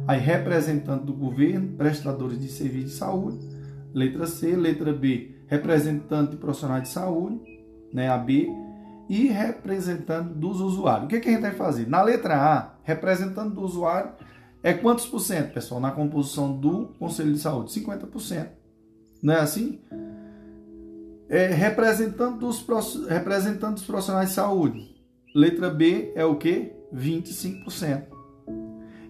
aí 0.06 0.20
representante 0.20 1.04
do 1.04 1.12
governo, 1.12 1.76
prestadores 1.76 2.40
de 2.40 2.48
serviço 2.48 2.86
de 2.86 2.92
saúde, 2.92 3.48
letra 3.92 4.26
C, 4.26 4.56
letra 4.56 4.92
B, 4.92 5.36
representante 5.46 6.32
de 6.32 6.36
profissionais 6.36 6.84
de 6.84 6.88
saúde, 6.88 7.40
né, 7.92 8.08
a 8.08 8.18
B, 8.18 8.48
e 9.08 9.28
representante 9.28 10.32
dos 10.34 10.60
usuários. 10.60 11.06
O 11.06 11.08
que, 11.08 11.20
que 11.20 11.28
a 11.28 11.32
gente 11.32 11.42
vai 11.42 11.52
fazer? 11.52 11.88
Na 11.88 12.02
letra 12.02 12.36
A, 12.36 12.74
representante 12.82 13.54
do 13.54 13.62
usuário 13.62 14.12
é 14.62 14.72
quantos 14.72 15.06
por 15.06 15.20
cento, 15.20 15.52
pessoal, 15.52 15.80
na 15.80 15.90
composição 15.90 16.56
do 16.56 16.94
Conselho 16.98 17.32
de 17.32 17.38
Saúde? 17.38 17.72
50%. 17.72 18.48
Não 19.22 19.34
é 19.34 19.40
assim? 19.40 19.80
é, 21.32 21.46
representante, 21.46 22.38
dos, 22.40 22.62
representante 23.08 23.74
dos 23.76 23.84
profissionais 23.84 24.28
de 24.28 24.34
saúde. 24.34 24.94
Letra 25.34 25.70
B 25.70 26.12
é 26.14 26.26
o 26.26 26.36
que? 26.36 26.72
25%. 26.94 28.11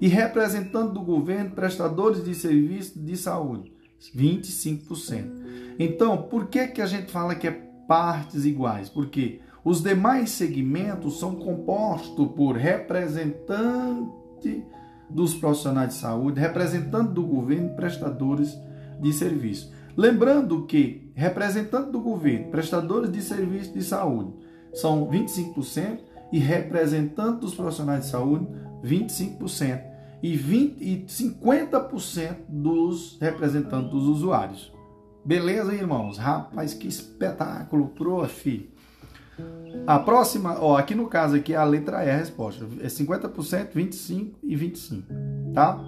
E 0.02 0.08
representante 0.08 0.92
do 0.94 1.00
governo, 1.00 1.52
prestadores 1.52 2.24
de 2.24 2.34
serviços 2.34 3.00
de 3.00 3.16
saúde, 3.16 3.72
25%. 4.12 5.30
Então, 5.78 6.22
por 6.22 6.48
que, 6.48 6.66
que 6.66 6.82
a 6.82 6.86
gente 6.86 7.12
fala 7.12 7.36
que 7.36 7.46
é 7.46 7.52
partes 7.86 8.44
iguais? 8.44 8.88
Porque 8.88 9.40
os 9.64 9.80
demais 9.80 10.30
segmentos 10.30 11.20
são 11.20 11.36
compostos 11.36 12.32
por 12.34 12.56
representante 12.56 14.64
dos 15.08 15.36
profissionais 15.36 15.90
de 15.90 15.94
saúde, 16.00 16.40
representante 16.40 17.12
do 17.12 17.22
governo, 17.22 17.76
prestadores 17.76 18.58
de 19.00 19.12
serviço. 19.12 19.72
Lembrando 19.96 20.66
que 20.66 21.12
representantes 21.14 21.92
do 21.92 22.00
governo, 22.00 22.50
prestadores 22.50 23.12
de 23.12 23.22
serviços 23.22 23.72
de 23.72 23.84
saúde, 23.84 24.34
são 24.74 25.08
25% 25.08 26.00
e 26.32 26.40
representantes 26.40 27.38
dos 27.38 27.54
profissionais 27.54 28.06
de 28.06 28.10
saúde, 28.10 28.48
25% 28.82 29.91
e, 30.22 30.36
20, 30.36 30.80
e 30.80 31.04
50% 31.04 32.36
dos 32.48 33.18
representantes 33.20 33.90
dos 33.90 34.04
usuários. 34.04 34.72
Beleza, 35.24 35.74
irmãos? 35.74 36.18
Rapaz, 36.18 36.74
que 36.74 36.86
espetáculo, 36.86 37.88
prof. 37.88 38.70
A 39.86 39.98
próxima, 39.98 40.58
ó, 40.60 40.76
aqui 40.76 40.94
no 40.94 41.08
caso 41.08 41.36
aqui 41.36 41.54
a 41.54 41.64
letra 41.64 42.04
E 42.04 42.10
a 42.10 42.16
resposta. 42.16 42.64
É 42.80 42.86
50%, 42.86 43.70
25 43.74 44.38
e 44.42 44.54
25, 44.54 45.06
tá? 45.54 45.80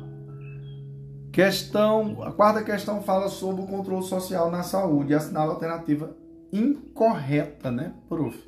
Questão, 1.32 2.22
a 2.22 2.32
quarta 2.32 2.62
questão 2.62 3.02
fala 3.02 3.28
sobre 3.28 3.62
o 3.62 3.66
controle 3.66 4.04
social 4.04 4.50
na 4.50 4.62
saúde 4.62 5.14
assinala 5.14 5.50
a 5.50 5.54
alternativa 5.54 6.16
incorreta, 6.52 7.70
né, 7.70 7.92
prof? 8.08 8.38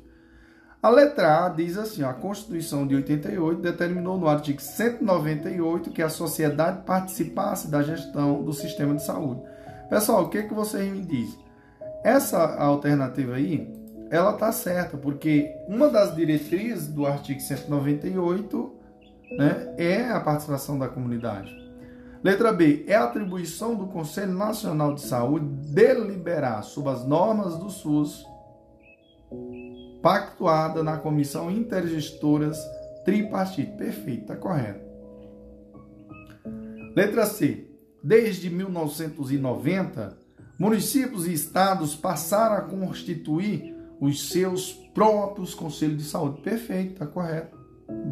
A 0.81 0.89
letra 0.89 1.45
A 1.45 1.49
diz 1.49 1.77
assim: 1.77 2.03
ó, 2.03 2.09
a 2.09 2.13
Constituição 2.13 2.85
de 2.85 2.95
88 2.95 3.61
determinou 3.61 4.17
no 4.17 4.27
artigo 4.27 4.61
198 4.61 5.89
que 5.89 6.01
a 6.01 6.09
sociedade 6.09 6.83
participasse 6.85 7.67
da 7.67 7.81
gestão 7.81 8.43
do 8.43 8.53
sistema 8.53 8.93
de 8.93 9.03
saúde. 9.03 9.41
Pessoal, 9.89 10.23
o 10.23 10.29
que, 10.29 10.43
que 10.43 10.53
vocês 10.53 10.91
me 10.91 11.01
dizem? 11.01 11.39
Essa 12.03 12.55
alternativa 12.57 13.35
aí, 13.35 13.73
ela 14.11 14.33
tá 14.33 14.51
certa, 14.51 14.97
porque 14.97 15.51
uma 15.67 15.89
das 15.89 16.15
diretrizes 16.15 16.87
do 16.87 17.05
artigo 17.05 17.39
198 17.39 18.75
né, 19.31 19.73
é 19.77 20.09
a 20.09 20.19
participação 20.19 20.77
da 20.77 20.87
comunidade. 20.87 21.55
Letra 22.23 22.51
B. 22.51 22.85
É 22.87 22.95
atribuição 22.95 23.75
do 23.75 23.87
Conselho 23.87 24.33
Nacional 24.33 24.93
de 24.93 25.01
Saúde 25.01 25.45
deliberar 25.71 26.63
sobre 26.63 26.91
as 26.91 27.05
normas 27.05 27.57
do 27.57 27.69
SUS 27.69 28.25
pactuada 30.01 30.83
na 30.83 30.97
Comissão 30.97 31.49
Intergestoras 31.49 32.57
Tripartite. 33.05 33.71
Perfeito, 33.77 34.21
está 34.21 34.35
correto. 34.35 34.85
Letra 36.95 37.25
C. 37.25 37.65
Desde 38.03 38.49
1990, 38.49 40.17
municípios 40.57 41.27
e 41.27 41.33
estados 41.33 41.95
passaram 41.95 42.55
a 42.55 42.61
constituir 42.61 43.75
os 43.99 44.29
seus 44.29 44.73
próprios 44.93 45.53
conselhos 45.53 45.97
de 45.97 46.03
saúde. 46.03 46.41
Perfeito, 46.41 46.93
está 46.93 47.07
correto. 47.07 47.57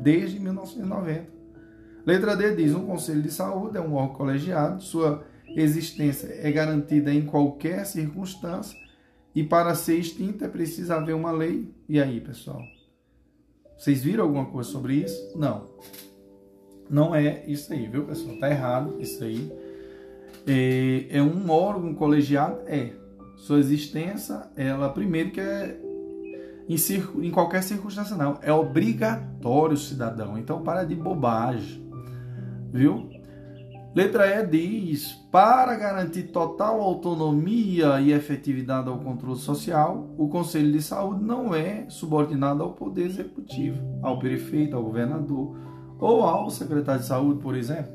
Desde 0.02 0.40
1990. 0.40 1.28
Letra 2.06 2.36
D 2.36 2.56
diz: 2.56 2.74
um 2.74 2.86
conselho 2.86 3.22
de 3.22 3.32
saúde 3.32 3.78
é 3.78 3.82
um 3.82 3.96
órgão 3.96 4.16
colegiado, 4.16 4.82
sua 4.82 5.24
existência 5.56 6.28
é 6.42 6.52
garantida 6.52 7.14
em 7.14 7.26
qualquer 7.26 7.86
circunstância 7.86 8.78
e 9.36 9.44
para 9.44 9.76
ser 9.76 9.98
extinta 9.98 10.46
é 10.46 10.48
preciso 10.48 10.94
haver 10.94 11.14
uma 11.14 11.32
lei. 11.32 11.70
E 11.88 12.02
aí, 12.02 12.22
pessoal? 12.22 12.62
Vocês 13.78 14.02
viram 14.02 14.24
alguma 14.24 14.46
coisa 14.46 14.70
sobre 14.70 14.96
isso? 14.96 15.38
Não. 15.38 15.70
Não 16.90 17.14
é 17.14 17.44
isso 17.46 17.74
aí, 17.74 17.88
viu, 17.88 18.06
pessoal? 18.06 18.38
Tá 18.40 18.50
errado 18.50 18.96
isso 19.00 19.24
aí. 19.24 19.52
É, 20.48 21.18
é 21.18 21.22
um 21.22 21.50
órgão 21.50 21.94
colegiado? 21.94 22.62
É. 22.68 22.94
Sua 23.36 23.60
existência, 23.60 24.50
ela 24.56 24.88
primeiro 24.88 25.32
que 25.32 25.42
é 25.42 25.78
em, 26.70 26.78
em 27.28 27.32
qualquer 27.32 27.62
circunstância, 27.62 28.16
não. 28.16 28.40
É 28.42 28.54
obrigatório, 28.54 29.76
cidadão. 29.76 30.38
Então, 30.38 30.64
para 30.64 30.86
de 30.86 30.96
bobagem 30.96 31.86
viu? 32.76 33.10
Letra 33.96 34.28
E 34.28 34.46
diz: 34.46 35.14
para 35.32 35.74
garantir 35.78 36.24
total 36.24 36.82
autonomia 36.82 38.02
e 38.02 38.12
efetividade 38.12 38.90
ao 38.90 39.00
controle 39.00 39.40
social, 39.40 40.14
o 40.18 40.28
Conselho 40.28 40.70
de 40.74 40.82
Saúde 40.82 41.24
não 41.24 41.56
é 41.56 41.86
subordinado 41.88 42.62
ao 42.62 42.74
Poder 42.74 43.06
Executivo, 43.06 43.82
ao 44.02 44.20
prefeito, 44.20 44.76
ao 44.76 44.84
governador 44.84 45.56
ou 45.98 46.24
ao 46.24 46.50
secretário 46.50 47.00
de 47.00 47.08
saúde, 47.08 47.40
por 47.42 47.56
exemplo. 47.56 47.94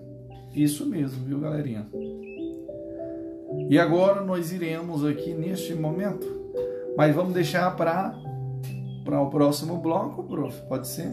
Isso 0.54 0.88
mesmo, 0.88 1.22
viu, 1.26 1.38
galerinha? 1.38 1.86
E 3.68 3.78
agora 3.78 4.24
nós 4.24 4.52
iremos 4.52 5.04
aqui 5.04 5.34
neste 5.34 5.74
momento, 5.74 6.26
mas 6.96 7.14
vamos 7.14 7.34
deixar 7.34 7.76
para 7.76 8.18
para 9.04 9.20
o 9.20 9.28
próximo 9.28 9.76
bloco, 9.78 10.22
prof. 10.22 10.62
Pode 10.66 10.88
ser? 10.88 11.10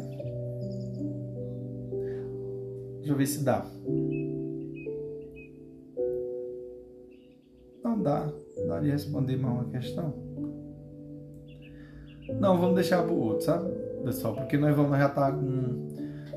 Deixa 2.98 3.12
eu 3.12 3.16
ver 3.16 3.26
se 3.26 3.44
dá. 3.44 3.66
Dá. 8.08 8.28
Dá 8.68 8.80
de 8.80 8.90
responder 8.90 9.38
mais 9.38 9.54
uma 9.54 9.66
questão. 9.66 10.12
Não, 12.40 12.58
vamos 12.58 12.74
deixar 12.76 13.04
para 13.04 13.14
outro, 13.14 13.46
sabe, 13.46 13.70
pessoal? 14.04 14.36
Porque 14.36 14.58
nós 14.58 14.76
vamos 14.76 14.98
já 14.98 15.08
tá 15.10 15.32
com. 15.32 15.88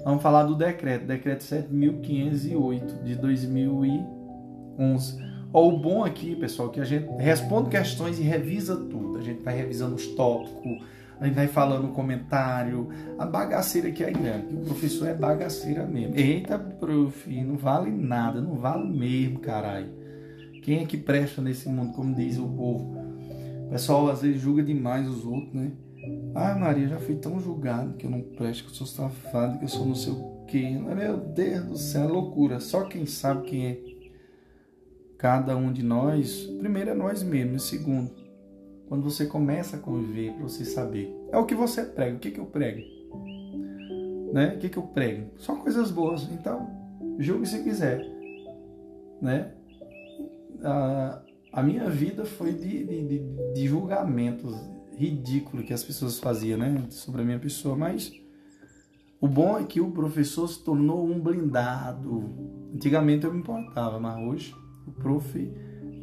Vamos 0.04 0.22
falar 0.22 0.44
do 0.44 0.54
decreto, 0.54 1.06
decreto 1.06 1.42
7508 1.44 3.04
de 3.04 3.14
2011. 3.16 5.30
Ó, 5.52 5.68
o 5.68 5.78
bom 5.78 6.04
aqui, 6.04 6.36
pessoal, 6.36 6.70
que 6.70 6.80
a 6.80 6.84
gente 6.84 7.06
responde 7.18 7.70
questões 7.70 8.18
e 8.18 8.22
revisa 8.22 8.76
tudo. 8.76 9.18
A 9.18 9.22
gente 9.22 9.42
vai 9.42 9.54
revisando 9.54 9.94
os 9.94 10.06
tópicos 10.08 10.82
a 11.20 11.26
gente 11.26 11.34
vai 11.34 11.48
falando 11.48 11.88
comentário, 11.88 12.88
a 13.18 13.26
bagaceira 13.26 13.90
que 13.90 14.02
é 14.02 14.10
grande, 14.10 14.54
o 14.54 14.60
professor 14.60 15.06
é 15.06 15.12
bagaceira 15.12 15.84
mesmo. 15.84 16.16
Eita, 16.16 16.58
prof, 16.58 17.44
não 17.44 17.58
vale 17.58 17.90
nada, 17.90 18.40
não 18.40 18.54
vale 18.54 18.88
mesmo, 18.88 19.38
caralho. 19.38 19.99
Quem 20.62 20.82
é 20.82 20.86
que 20.86 20.96
presta 20.96 21.40
nesse 21.40 21.68
mundo, 21.68 21.92
como 21.92 22.14
diz 22.14 22.38
o 22.38 22.46
povo? 22.46 22.96
O 23.66 23.70
pessoal 23.70 24.08
às 24.08 24.22
vezes 24.22 24.40
julga 24.40 24.62
demais 24.62 25.08
os 25.08 25.24
outros, 25.24 25.52
né? 25.54 25.72
Ah, 26.34 26.54
Maria, 26.54 26.88
já 26.88 26.98
fui 26.98 27.16
tão 27.16 27.38
julgado 27.40 27.94
que 27.94 28.06
eu 28.06 28.10
não 28.10 28.22
presto, 28.22 28.64
que 28.64 28.70
eu 28.70 28.74
sou 28.74 28.86
safado, 28.86 29.58
que 29.58 29.64
eu 29.64 29.68
sou 29.68 29.86
não 29.86 29.94
sei 29.94 30.12
o 30.12 30.44
quê. 30.46 30.70
Meu 30.70 31.16
Deus 31.18 31.64
do 31.64 31.76
céu, 31.76 32.04
é 32.04 32.06
loucura. 32.06 32.60
Só 32.60 32.84
quem 32.84 33.06
sabe 33.06 33.48
quem 33.48 33.66
é 33.66 33.78
cada 35.18 35.56
um 35.56 35.70
de 35.70 35.82
nós, 35.82 36.46
primeiro 36.58 36.90
é 36.90 36.94
nós 36.94 37.22
mesmos, 37.22 37.64
segundo, 37.64 38.10
quando 38.88 39.04
você 39.04 39.26
começa 39.26 39.76
a 39.76 39.78
conviver, 39.78 40.32
para 40.32 40.42
você 40.42 40.64
saber. 40.64 41.14
É 41.30 41.36
o 41.36 41.44
que 41.44 41.54
você 41.54 41.84
prega. 41.84 42.16
O 42.16 42.18
que, 42.18 42.30
que 42.30 42.40
eu 42.40 42.46
prego? 42.46 42.80
Né? 44.32 44.54
O 44.54 44.58
que, 44.58 44.68
que 44.68 44.78
eu 44.78 44.82
prego? 44.82 45.30
Só 45.36 45.56
coisas 45.56 45.90
boas. 45.90 46.26
Então, 46.32 46.70
julgue 47.18 47.46
se 47.46 47.62
quiser. 47.62 48.04
Né? 49.20 49.52
A, 50.62 51.22
a 51.52 51.62
minha 51.62 51.88
vida 51.88 52.24
foi 52.24 52.52
de, 52.52 52.84
de, 52.84 53.18
de, 53.54 53.66
julgamentos 53.66 54.54
ridículos 54.96 55.66
que 55.66 55.72
as 55.72 55.82
pessoas 55.82 56.18
faziam 56.18 56.58
né? 56.58 56.86
sobre 56.90 57.22
a 57.22 57.24
minha 57.24 57.38
pessoa, 57.38 57.76
mas 57.76 58.12
o 59.20 59.26
bom 59.26 59.58
é 59.58 59.64
que 59.64 59.80
o 59.80 59.90
professor 59.90 60.48
se 60.48 60.62
tornou 60.62 61.04
um 61.04 61.20
blindado. 61.20 62.24
Antigamente 62.74 63.24
eu 63.24 63.32
me 63.32 63.40
importava, 63.40 63.98
mas 63.98 64.16
hoje 64.26 64.54
o 64.86 64.92
prof 64.92 65.52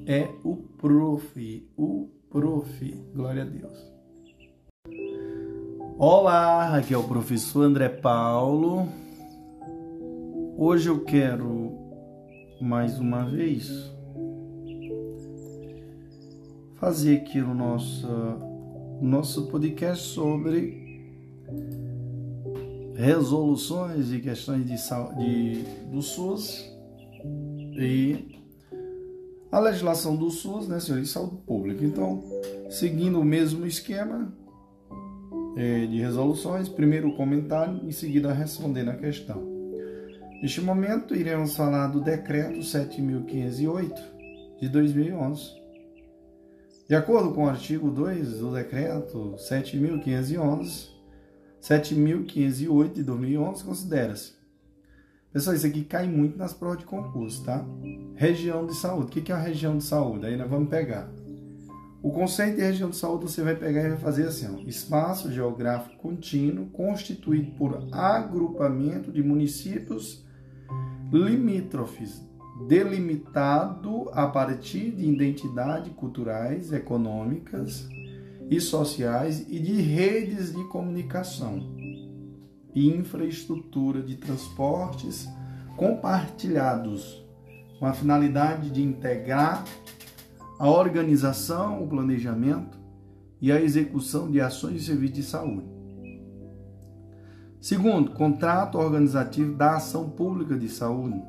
é 0.06 0.30
o 0.44 0.56
prof, 0.56 1.70
o 1.78 2.10
Prof. 2.30 2.80
Glória 3.16 3.44
a 3.44 3.46
Deus. 3.46 3.92
Olá, 5.98 6.78
aqui 6.78 6.94
é 6.94 6.98
o 6.98 7.04
professor 7.04 7.64
André 7.64 7.88
Paulo. 7.88 8.88
Hoje 10.58 10.90
eu 10.90 11.04
quero 11.06 11.72
mais 12.62 13.00
uma 13.00 13.24
vez 13.24 13.90
fazer 16.80 17.18
aqui 17.18 17.40
o 17.40 17.54
nosso, 17.54 18.08
nosso 19.02 19.48
podcast 19.48 20.04
sobre 20.10 20.86
resoluções 22.96 24.12
e 24.12 24.20
questões 24.20 24.66
de, 24.66 24.76
de, 24.76 25.64
do 25.92 26.02
SUS 26.02 26.72
e 27.74 28.38
a 29.52 29.60
legislação 29.60 30.16
do 30.16 30.30
SUS, 30.30 30.68
né, 30.68 30.80
senhor, 30.80 31.02
de 31.02 31.08
saúde 31.08 31.38
pública. 31.46 31.84
Então, 31.86 32.24
seguindo 32.70 33.20
o 33.20 33.26
mesmo 33.26 33.66
esquema 33.66 34.34
é, 35.56 35.86
de 35.86 36.00
resoluções, 36.00 36.68
primeiro 36.70 37.10
o 37.10 37.16
comentário, 37.16 37.82
em 37.84 37.92
seguida 37.92 38.34
respondendo 38.34 38.90
a 38.90 38.96
questão. 38.96 39.42
Neste 40.42 40.62
momento, 40.62 41.16
iremos 41.16 41.56
falar 41.56 41.88
do 41.88 42.02
decreto 42.02 42.62
7508 42.62 44.02
de 44.60 44.70
2011. 44.70 45.57
De 46.88 46.96
acordo 46.96 47.34
com 47.34 47.46
o 47.46 47.50
artigo 47.50 47.92
2 47.92 48.40
do 48.40 48.54
decreto 48.54 49.36
7511, 49.38 50.90
7508 51.60 52.96
de 52.96 53.04
2011, 53.04 53.64
considera-se 53.64 54.38
Pessoal, 55.38 55.56
isso 55.56 55.68
aqui 55.68 55.84
cai 55.84 56.08
muito 56.08 56.38
nas 56.38 56.54
provas 56.54 56.80
de 56.80 56.86
concurso, 56.86 57.44
tá? 57.44 57.64
Região 58.16 58.66
de 58.66 58.74
saúde. 58.74 59.20
O 59.20 59.22
que 59.22 59.32
é 59.32 59.36
a 59.36 59.38
região 59.38 59.78
de 59.78 59.84
saúde? 59.84 60.26
Aí 60.26 60.38
nós 60.38 60.50
vamos 60.50 60.70
pegar. 60.70 61.12
O 62.02 62.10
conceito 62.12 62.56
de 62.56 62.62
região 62.62 62.90
de 62.90 62.96
saúde 62.96 63.26
você 63.26 63.44
vai 63.44 63.56
pegar 63.56 63.84
e 63.84 63.90
vai 63.90 63.98
fazer 63.98 64.26
assim: 64.26 64.48
ó, 64.48 64.58
espaço 64.68 65.32
geográfico 65.32 65.98
contínuo 65.98 66.68
constituído 66.68 67.52
por 67.52 67.88
agrupamento 67.92 69.12
de 69.12 69.22
municípios 69.22 70.26
limítrofes, 71.12 72.27
delimitado 72.66 74.10
a 74.14 74.28
partir 74.28 74.92
de 74.92 75.06
identidades 75.06 75.94
culturais, 75.94 76.72
econômicas 76.72 77.88
e 78.50 78.60
sociais 78.60 79.46
e 79.48 79.60
de 79.60 79.82
redes 79.82 80.54
de 80.54 80.64
comunicação 80.70 81.76
e 82.74 82.90
infraestrutura 82.90 84.02
de 84.02 84.16
transportes 84.16 85.28
compartilhados, 85.76 87.24
com 87.80 87.86
a 87.86 87.94
finalidade 87.94 88.72
de 88.72 88.82
integrar 88.82 89.64
a 90.58 90.70
organização, 90.70 91.84
o 91.84 91.88
planejamento 91.88 92.80
e 93.40 93.52
a 93.52 93.62
execução 93.62 94.32
de 94.32 94.42
ações 94.42 94.74
de 94.74 94.82
serviço 94.82 95.14
de 95.14 95.24
saúde. 95.24 95.68
Segundo, 97.60 98.12
contrato 98.12 98.78
organizativo 98.78 99.56
da 99.56 99.76
ação 99.76 100.10
pública 100.10 100.58
de 100.58 100.70
saúde. 100.70 101.22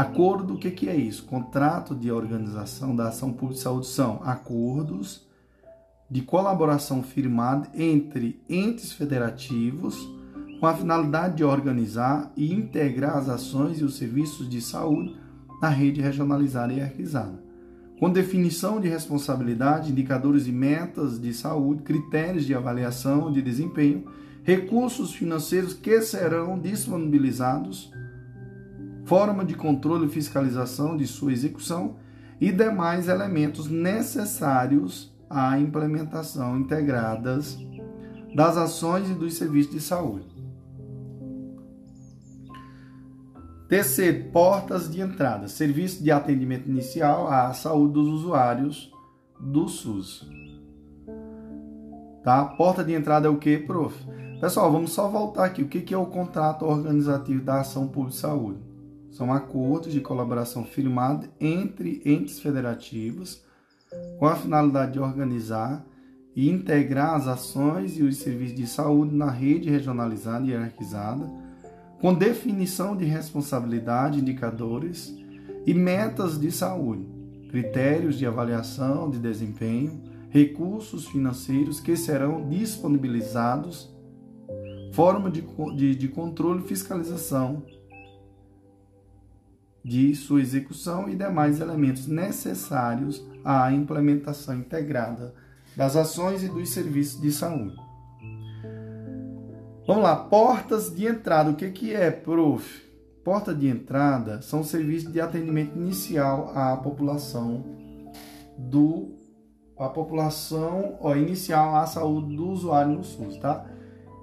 Acordo, 0.00 0.54
o 0.54 0.58
que, 0.58 0.70
que 0.70 0.88
é 0.88 0.96
isso? 0.96 1.24
Contrato 1.24 1.94
de 1.94 2.10
organização 2.10 2.94
da 2.94 3.08
ação 3.08 3.32
pública 3.32 3.54
de 3.54 3.62
saúde 3.62 3.86
são 3.86 4.20
acordos 4.24 5.26
de 6.10 6.22
colaboração 6.22 7.02
firmado 7.02 7.68
entre 7.74 8.40
entes 8.48 8.92
federativos 8.92 9.96
com 10.58 10.66
a 10.66 10.74
finalidade 10.74 11.36
de 11.36 11.44
organizar 11.44 12.32
e 12.36 12.52
integrar 12.52 13.16
as 13.16 13.28
ações 13.28 13.80
e 13.80 13.84
os 13.84 13.96
serviços 13.96 14.48
de 14.48 14.60
saúde 14.60 15.16
na 15.60 15.68
rede 15.68 16.00
regionalizada 16.00 16.72
e 16.72 16.76
hierarquizada 16.76 17.50
com 18.00 18.08
definição 18.10 18.80
de 18.80 18.88
responsabilidade, 18.88 19.92
indicadores 19.92 20.46
e 20.46 20.52
metas 20.52 21.20
de 21.20 21.34
saúde, 21.34 21.82
critérios 21.82 22.46
de 22.46 22.54
avaliação 22.54 23.30
de 23.30 23.42
desempenho, 23.42 24.06
recursos 24.42 25.12
financeiros 25.12 25.74
que 25.74 26.00
serão 26.00 26.58
disponibilizados, 26.58 27.92
forma 29.10 29.44
de 29.44 29.56
controle 29.56 30.06
e 30.06 30.08
fiscalização 30.08 30.96
de 30.96 31.04
sua 31.04 31.32
execução 31.32 31.96
e 32.40 32.52
demais 32.52 33.08
elementos 33.08 33.68
necessários 33.68 35.12
à 35.28 35.58
implementação 35.58 36.56
integradas 36.56 37.58
das 38.36 38.56
ações 38.56 39.10
e 39.10 39.14
dos 39.14 39.34
serviços 39.34 39.72
de 39.72 39.80
saúde. 39.80 40.28
Terceiro, 43.68 44.30
portas 44.30 44.88
de 44.88 45.00
entrada, 45.00 45.48
serviço 45.48 46.04
de 46.04 46.12
atendimento 46.12 46.70
inicial 46.70 47.26
à 47.26 47.52
saúde 47.52 47.94
dos 47.94 48.06
usuários 48.06 48.92
do 49.40 49.66
SUS. 49.66 50.30
Tá? 52.22 52.44
Porta 52.44 52.84
de 52.84 52.94
entrada 52.94 53.26
é 53.26 53.30
o 53.30 53.38
que, 53.38 53.58
prof? 53.58 53.92
Pessoal, 54.40 54.70
vamos 54.70 54.92
só 54.92 55.08
voltar 55.08 55.46
aqui. 55.46 55.62
O 55.62 55.68
que 55.68 55.92
é 55.92 55.98
o 55.98 56.06
contrato 56.06 56.64
organizativo 56.64 57.42
da 57.42 57.58
ação 57.58 57.88
pública 57.88 58.14
de 58.14 58.20
saúde? 58.20 58.69
São 59.10 59.32
acordos 59.32 59.92
de 59.92 60.00
colaboração 60.00 60.64
firmados 60.64 61.28
entre 61.40 62.00
entes 62.04 62.40
federativos 62.40 63.42
com 64.18 64.26
a 64.26 64.36
finalidade 64.36 64.92
de 64.92 65.00
organizar 65.00 65.84
e 66.34 66.48
integrar 66.48 67.14
as 67.14 67.26
ações 67.26 67.98
e 67.98 68.02
os 68.02 68.18
serviços 68.18 68.56
de 68.56 68.66
saúde 68.66 69.14
na 69.14 69.30
rede 69.30 69.68
regionalizada 69.68 70.46
e 70.46 70.50
hierarquizada 70.50 71.28
com 72.00 72.14
definição 72.14 72.96
de 72.96 73.04
responsabilidade, 73.04 74.20
indicadores 74.20 75.14
e 75.66 75.74
metas 75.74 76.40
de 76.40 76.50
saúde, 76.50 77.06
critérios 77.50 78.16
de 78.18 78.24
avaliação 78.24 79.10
de 79.10 79.18
desempenho, 79.18 80.00
recursos 80.30 81.06
financeiros 81.06 81.78
que 81.78 81.94
serão 81.96 82.48
disponibilizados, 82.48 83.94
forma 84.92 85.30
de, 85.30 85.44
de, 85.76 85.94
de 85.94 86.08
controle 86.08 86.62
e 86.64 86.68
fiscalização 86.68 87.62
de 89.84 90.14
sua 90.14 90.40
execução 90.40 91.08
e 91.08 91.14
demais 91.14 91.60
elementos 91.60 92.06
necessários 92.06 93.24
à 93.44 93.72
implementação 93.72 94.58
integrada 94.58 95.34
das 95.76 95.96
ações 95.96 96.42
e 96.42 96.48
dos 96.48 96.68
serviços 96.70 97.20
de 97.20 97.32
saúde. 97.32 97.76
Vamos 99.86 100.02
lá, 100.02 100.16
portas 100.16 100.94
de 100.94 101.06
entrada. 101.06 101.50
O 101.50 101.56
que, 101.56 101.70
que 101.70 101.94
é, 101.94 102.10
prof? 102.10 102.88
Porta 103.24 103.54
de 103.54 103.66
entrada 103.66 104.40
são 104.42 104.62
serviços 104.62 105.12
de 105.12 105.20
atendimento 105.20 105.76
inicial 105.76 106.52
à 106.54 106.76
população 106.76 107.64
do 108.58 109.18
a 109.78 109.88
população 109.88 110.98
ó, 111.00 111.16
inicial 111.16 111.74
à 111.76 111.86
saúde 111.86 112.36
do 112.36 112.48
usuário 112.48 112.92
no 112.92 113.02
SUS, 113.02 113.38
tá? 113.38 113.64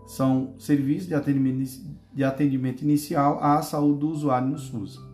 São 0.06 0.54
serviços 0.60 1.08
de 1.08 1.16
atendimento, 1.16 1.82
de 2.14 2.24
atendimento 2.24 2.84
inicial 2.84 3.44
à 3.44 3.62
saúde 3.64 4.00
do 4.00 4.10
usuário 4.10 4.50
no 4.50 4.58
SUS. 4.58 5.07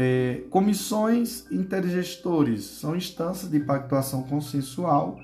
É, 0.00 0.44
comissões 0.48 1.44
intergestores 1.50 2.62
são 2.62 2.94
instâncias 2.94 3.50
de 3.50 3.58
pactuação 3.58 4.22
consensual 4.22 5.18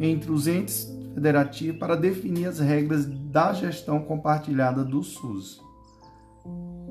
entre 0.00 0.32
os 0.32 0.48
entes 0.48 0.92
federativo 1.14 1.78
para 1.78 1.94
definir 1.94 2.46
as 2.46 2.58
regras 2.58 3.06
da 3.06 3.52
gestão 3.52 4.00
compartilhada 4.00 4.82
do 4.82 5.00
SUS. 5.00 5.62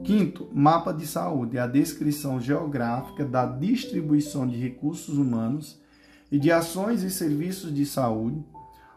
Quinto, 0.06 0.48
mapa 0.54 0.94
de 0.94 1.06
saúde 1.06 1.58
é 1.58 1.60
a 1.60 1.68
descrição 1.68 2.40
geográfica 2.40 3.26
da 3.26 3.46
distribuição 3.46 4.48
de 4.48 4.56
recursos 4.56 5.18
humanos 5.18 5.78
e 6.32 6.40
de 6.40 6.54
ações 6.54 7.04
e 7.04 7.12
serviços 7.12 7.76
de 7.76 7.86
saúde 7.86 8.42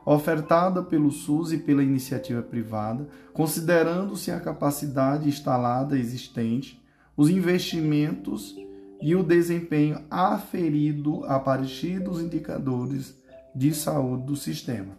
ofertada 0.06 0.80
pelo 0.80 1.10
SUS 1.10 1.50
e 1.50 1.58
pela 1.58 1.82
iniciativa 1.82 2.40
privada, 2.40 3.08
considerando-se 3.32 4.30
a 4.30 4.38
capacidade 4.38 5.28
instalada 5.28 5.98
existente, 5.98 6.80
os 7.18 7.28
investimentos 7.28 8.56
e 9.02 9.16
o 9.16 9.24
desempenho 9.24 10.04
aferido 10.08 11.24
a 11.24 11.40
partir 11.40 11.98
dos 11.98 12.20
indicadores 12.20 13.20
de 13.52 13.74
saúde 13.74 14.24
do 14.24 14.36
sistema. 14.36 14.96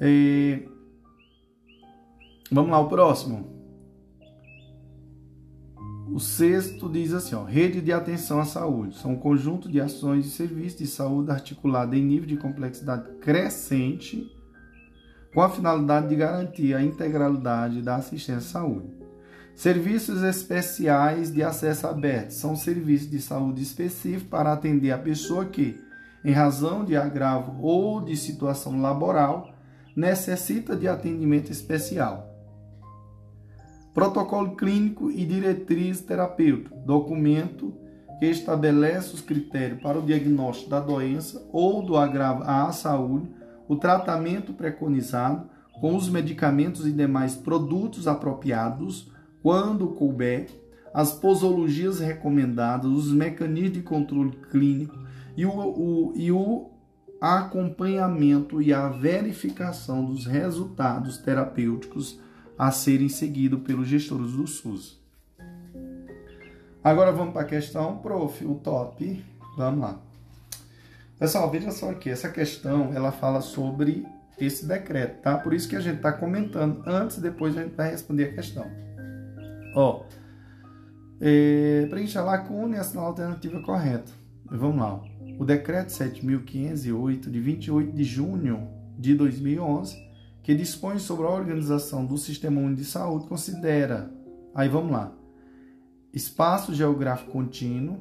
E... 0.00 0.68
Vamos 2.50 2.70
lá, 2.70 2.78
o 2.78 2.88
próximo. 2.88 3.56
O 6.12 6.20
sexto 6.20 6.88
diz 6.88 7.12
assim: 7.12 7.34
ó, 7.34 7.42
rede 7.42 7.80
de 7.80 7.92
atenção 7.92 8.38
à 8.38 8.44
saúde. 8.44 8.96
São 8.96 9.12
um 9.12 9.18
conjunto 9.18 9.68
de 9.68 9.80
ações 9.80 10.26
e 10.26 10.30
serviços 10.30 10.78
de 10.78 10.86
saúde 10.86 11.32
articulada 11.32 11.96
em 11.96 12.04
nível 12.04 12.28
de 12.28 12.36
complexidade 12.36 13.10
crescente, 13.16 14.30
com 15.34 15.42
a 15.42 15.48
finalidade 15.48 16.08
de 16.08 16.14
garantir 16.14 16.72
a 16.72 16.82
integralidade 16.82 17.82
da 17.82 17.96
assistência 17.96 18.36
à 18.36 18.40
saúde. 18.40 19.05
Serviços 19.56 20.22
especiais 20.22 21.32
de 21.32 21.42
acesso 21.42 21.86
aberto 21.86 22.32
são 22.32 22.54
serviços 22.54 23.10
de 23.10 23.18
saúde 23.18 23.62
específicos 23.62 24.28
para 24.28 24.52
atender 24.52 24.90
a 24.90 24.98
pessoa 24.98 25.46
que, 25.46 25.80
em 26.22 26.30
razão 26.30 26.84
de 26.84 26.94
agravo 26.94 27.56
ou 27.62 28.02
de 28.02 28.14
situação 28.18 28.78
laboral, 28.82 29.50
necessita 29.96 30.76
de 30.76 30.86
atendimento 30.86 31.50
especial. 31.50 32.30
Protocolo 33.94 34.54
clínico 34.56 35.10
e 35.10 35.24
diretriz 35.24 36.02
terapêutica, 36.02 36.76
documento 36.76 37.72
que 38.20 38.26
estabelece 38.26 39.14
os 39.14 39.22
critérios 39.22 39.80
para 39.80 39.98
o 39.98 40.02
diagnóstico 40.02 40.68
da 40.68 40.80
doença 40.80 41.48
ou 41.50 41.82
do 41.82 41.96
agravo 41.96 42.42
à 42.42 42.70
saúde, 42.72 43.30
o 43.66 43.74
tratamento 43.74 44.52
preconizado 44.52 45.48
com 45.80 45.96
os 45.96 46.10
medicamentos 46.10 46.86
e 46.86 46.92
demais 46.92 47.34
produtos 47.34 48.06
apropriados, 48.06 49.15
quando 49.46 49.86
couber, 49.90 50.48
as 50.92 51.12
posologias 51.12 52.00
recomendadas, 52.00 52.90
os 52.90 53.12
mecanismos 53.12 53.74
de 53.74 53.80
controle 53.80 54.32
clínico 54.50 54.98
e 55.36 55.46
o, 55.46 55.52
o, 55.52 56.12
e 56.16 56.32
o 56.32 56.68
acompanhamento 57.20 58.60
e 58.60 58.74
a 58.74 58.88
verificação 58.88 60.04
dos 60.04 60.26
resultados 60.26 61.18
terapêuticos 61.18 62.18
a 62.58 62.72
serem 62.72 63.08
seguidos 63.08 63.60
pelos 63.60 63.86
gestores 63.86 64.32
do 64.32 64.48
SUS. 64.48 65.00
Agora 66.82 67.12
vamos 67.12 67.32
para 67.32 67.42
a 67.42 67.44
questão, 67.44 67.98
prof, 67.98 68.44
o 68.44 68.56
top. 68.56 69.24
Vamos 69.56 69.80
lá. 69.80 70.00
Pessoal, 71.20 71.48
veja 71.52 71.70
só 71.70 71.92
aqui, 71.92 72.10
essa 72.10 72.30
questão 72.30 72.92
ela 72.92 73.12
fala 73.12 73.40
sobre 73.40 74.04
esse 74.40 74.66
decreto, 74.66 75.22
tá? 75.22 75.38
Por 75.38 75.54
isso 75.54 75.68
que 75.68 75.76
a 75.76 75.80
gente 75.80 75.98
está 75.98 76.10
comentando 76.10 76.82
antes 76.84 77.18
e 77.18 77.20
depois 77.20 77.56
a 77.56 77.62
gente 77.62 77.76
vai 77.76 77.92
responder 77.92 78.24
a 78.24 78.32
questão. 78.32 78.85
Ó, 79.76 80.02
é, 81.20 81.86
preencha 81.88 82.20
a 82.20 82.24
lacuna 82.24 82.76
e 82.76 82.78
assinar 82.80 83.04
a 83.04 83.08
alternativa 83.08 83.62
correta. 83.62 84.10
Vamos 84.50 84.78
lá 84.78 85.16
o 85.38 85.44
Decreto 85.44 85.90
7.508, 85.90 87.30
de 87.30 87.40
28 87.40 87.92
de 87.92 88.04
junho 88.04 88.68
de 88.98 89.14
2011, 89.14 89.96
que 90.42 90.54
dispõe 90.54 90.98
sobre 90.98 91.26
a 91.26 91.30
organização 91.30 92.06
do 92.06 92.16
Sistema 92.16 92.60
Único 92.60 92.80
de 92.80 92.86
Saúde, 92.86 93.26
considera, 93.26 94.10
aí 94.54 94.68
vamos 94.68 94.92
lá, 94.92 95.12
espaço 96.12 96.74
geográfico 96.74 97.32
contínuo, 97.32 97.98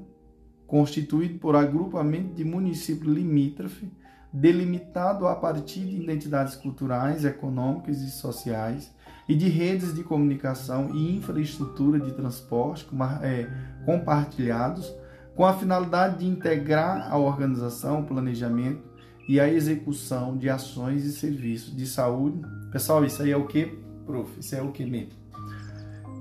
constituído 0.65 1.37
por 1.39 1.55
agrupamento 1.55 2.33
de 2.33 2.45
municípios 2.45 3.13
limítrofe, 3.13 3.91
delimitado 4.31 5.27
a 5.27 5.35
partir 5.35 5.81
de 5.81 6.01
identidades 6.01 6.55
culturais, 6.55 7.25
econômicas 7.25 8.01
e 8.01 8.11
sociais, 8.11 8.94
e 9.27 9.35
de 9.35 9.47
redes 9.47 9.93
de 9.93 10.03
comunicação 10.03 10.93
e 10.93 11.17
infraestrutura 11.17 11.99
de 11.99 12.11
transporte 12.11 12.87
é, 13.21 13.49
compartilhados, 13.85 14.93
com 15.35 15.45
a 15.45 15.53
finalidade 15.53 16.19
de 16.19 16.27
integrar 16.27 17.11
a 17.11 17.17
organização, 17.17 18.01
o 18.01 18.05
planejamento 18.05 18.81
e 19.27 19.39
a 19.39 19.49
execução 19.49 20.37
de 20.37 20.49
ações 20.49 21.03
e 21.03 21.11
serviços 21.11 21.75
de 21.75 21.85
saúde 21.85 22.41
Pessoal, 22.75 23.05
isso 23.05 23.23
aí 23.23 23.31
é 23.31 23.37
o 23.37 23.47
que, 23.47 23.67
prof? 24.05 24.37
Isso 24.37 24.53
é 24.53 24.61
o 24.61 24.69
que 24.69 24.85
mesmo? 24.85 25.13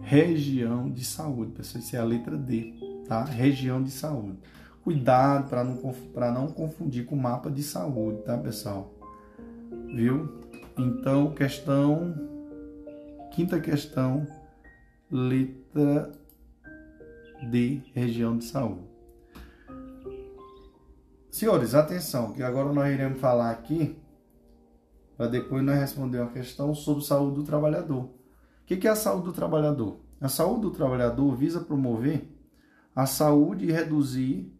Região 0.03 0.89
de 0.89 1.05
saúde, 1.05 1.51
pessoal. 1.51 1.83
Isso 1.83 1.97
é 1.97 1.99
a 1.99 2.05
letra 2.05 2.37
D, 2.37 2.73
tá? 3.09 3.25
Região 3.25 3.83
de 3.83 3.91
saúde. 3.91 4.39
Cuidado 4.85 5.49
para 5.49 5.65
não, 5.65 5.75
não 6.33 6.47
confundir 6.47 7.07
com 7.07 7.17
mapa 7.17 7.51
de 7.51 7.61
saúde, 7.61 8.23
tá, 8.23 8.39
pessoal? 8.39 8.95
Viu? 9.93 10.33
Então, 10.79 11.33
questão. 11.33 12.15
Quinta 13.35 13.59
questão, 13.59 14.25
letra 15.11 16.13
D, 17.51 17.83
região 17.93 18.39
de 18.39 18.45
saúde. 18.45 18.87
Senhores, 21.33 21.75
atenção, 21.75 22.33
que 22.33 22.45
agora 22.45 22.73
nós 22.73 22.95
iremos 22.95 23.19
falar 23.19 23.51
aqui, 23.51 23.99
para 25.17 25.27
depois 25.27 25.65
nós 25.65 25.81
responder 25.81 26.21
uma 26.21 26.31
questão 26.31 26.73
sobre 26.77 27.05
saúde 27.05 27.35
do 27.35 27.43
trabalhador. 27.43 28.05
O 28.05 28.13
que 28.65 28.87
é 28.87 28.91
a 28.93 28.95
saúde 28.95 29.25
do 29.25 29.33
trabalhador? 29.33 29.99
A 30.21 30.29
saúde 30.29 30.61
do 30.61 30.71
trabalhador 30.71 31.35
visa 31.35 31.61
promover 31.61 32.33
a 32.95 33.05
saúde 33.05 33.67
e 33.67 33.73
reduzir 33.73 34.57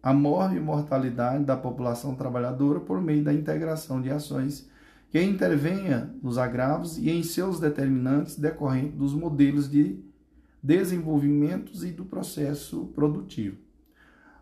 a 0.00 0.14
morte 0.14 0.54
e 0.54 0.60
mortalidade 0.60 1.42
da 1.42 1.56
população 1.56 2.14
trabalhadora 2.14 2.78
por 2.78 3.00
meio 3.00 3.24
da 3.24 3.34
integração 3.34 4.00
de 4.00 4.12
ações 4.12 4.70
que 5.12 5.22
intervenha 5.22 6.10
nos 6.22 6.38
agravos 6.38 6.96
e 6.96 7.10
em 7.10 7.22
seus 7.22 7.60
determinantes 7.60 8.38
decorrentes 8.38 8.96
dos 8.96 9.12
modelos 9.12 9.70
de 9.70 10.02
desenvolvimentos 10.62 11.84
e 11.84 11.90
do 11.90 12.06
processo 12.06 12.86
produtivo. 12.94 13.58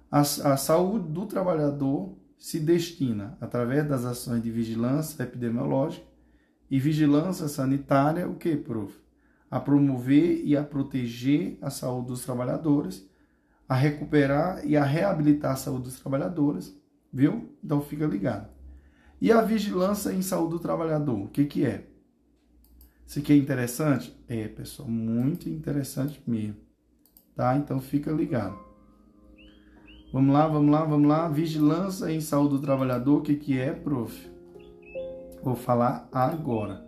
A, 0.08 0.20
a 0.20 0.56
saúde 0.56 1.08
do 1.08 1.26
trabalhador 1.26 2.14
se 2.38 2.60
destina, 2.60 3.36
através 3.40 3.84
das 3.88 4.04
ações 4.04 4.44
de 4.44 4.50
vigilância 4.52 5.24
epidemiológica 5.24 6.06
e 6.70 6.78
vigilância 6.78 7.48
sanitária, 7.48 8.28
o 8.28 8.36
que, 8.36 8.54
prof? 8.54 8.96
A 9.50 9.58
promover 9.58 10.40
e 10.44 10.56
a 10.56 10.62
proteger 10.62 11.58
a 11.60 11.68
saúde 11.68 12.06
dos 12.06 12.24
trabalhadores, 12.24 13.04
a 13.68 13.74
recuperar 13.74 14.64
e 14.64 14.76
a 14.76 14.84
reabilitar 14.84 15.54
a 15.54 15.56
saúde 15.56 15.82
dos 15.82 15.98
trabalhadores, 15.98 16.72
viu? 17.12 17.52
Então 17.60 17.80
fica 17.80 18.06
ligado. 18.06 18.59
E 19.20 19.30
a 19.30 19.42
vigilância 19.42 20.12
em 20.12 20.22
saúde 20.22 20.52
do 20.52 20.58
trabalhador, 20.58 21.18
o 21.18 21.28
que, 21.28 21.44
que 21.44 21.66
é? 21.66 21.86
Isso 23.06 23.18
aqui 23.18 23.32
é 23.32 23.36
interessante? 23.36 24.16
É, 24.28 24.48
pessoal, 24.48 24.88
muito 24.88 25.48
interessante 25.48 26.22
mesmo. 26.26 26.56
Tá? 27.34 27.56
Então 27.56 27.80
fica 27.80 28.10
ligado. 28.10 28.58
Vamos 30.12 30.32
lá, 30.32 30.46
vamos 30.46 30.70
lá, 30.70 30.84
vamos 30.84 31.08
lá. 31.08 31.28
Vigilância 31.28 32.10
em 32.10 32.20
saúde 32.20 32.56
do 32.56 32.60
trabalhador, 32.60 33.18
o 33.18 33.22
que, 33.22 33.34
que 33.36 33.58
é, 33.58 33.72
prof? 33.72 34.30
Vou 35.42 35.54
falar 35.54 36.08
agora. 36.12 36.84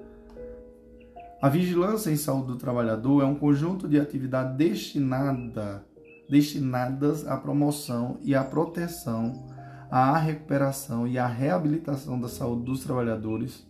A 1.40 1.49
vigilância 1.49 2.11
em 2.11 2.16
saúde 2.16 2.49
do 2.49 2.57
trabalhador 2.57 3.23
é 3.23 3.27
um 3.27 3.35
conjunto 3.35 3.88
de 3.88 3.99
atividades 3.99 4.57
destinada, 4.57 5.85
destinadas 6.31 7.27
à 7.27 7.37
promoção 7.37 8.18
e 8.23 8.35
à 8.35 8.45
proteção, 8.45 9.52
à 9.92 10.16
recuperação 10.16 11.07
e 11.07 11.18
à 11.18 11.26
reabilitação 11.26 12.18
da 12.18 12.26
saúde 12.26 12.62
dos 12.64 12.83
trabalhadores 12.83 13.62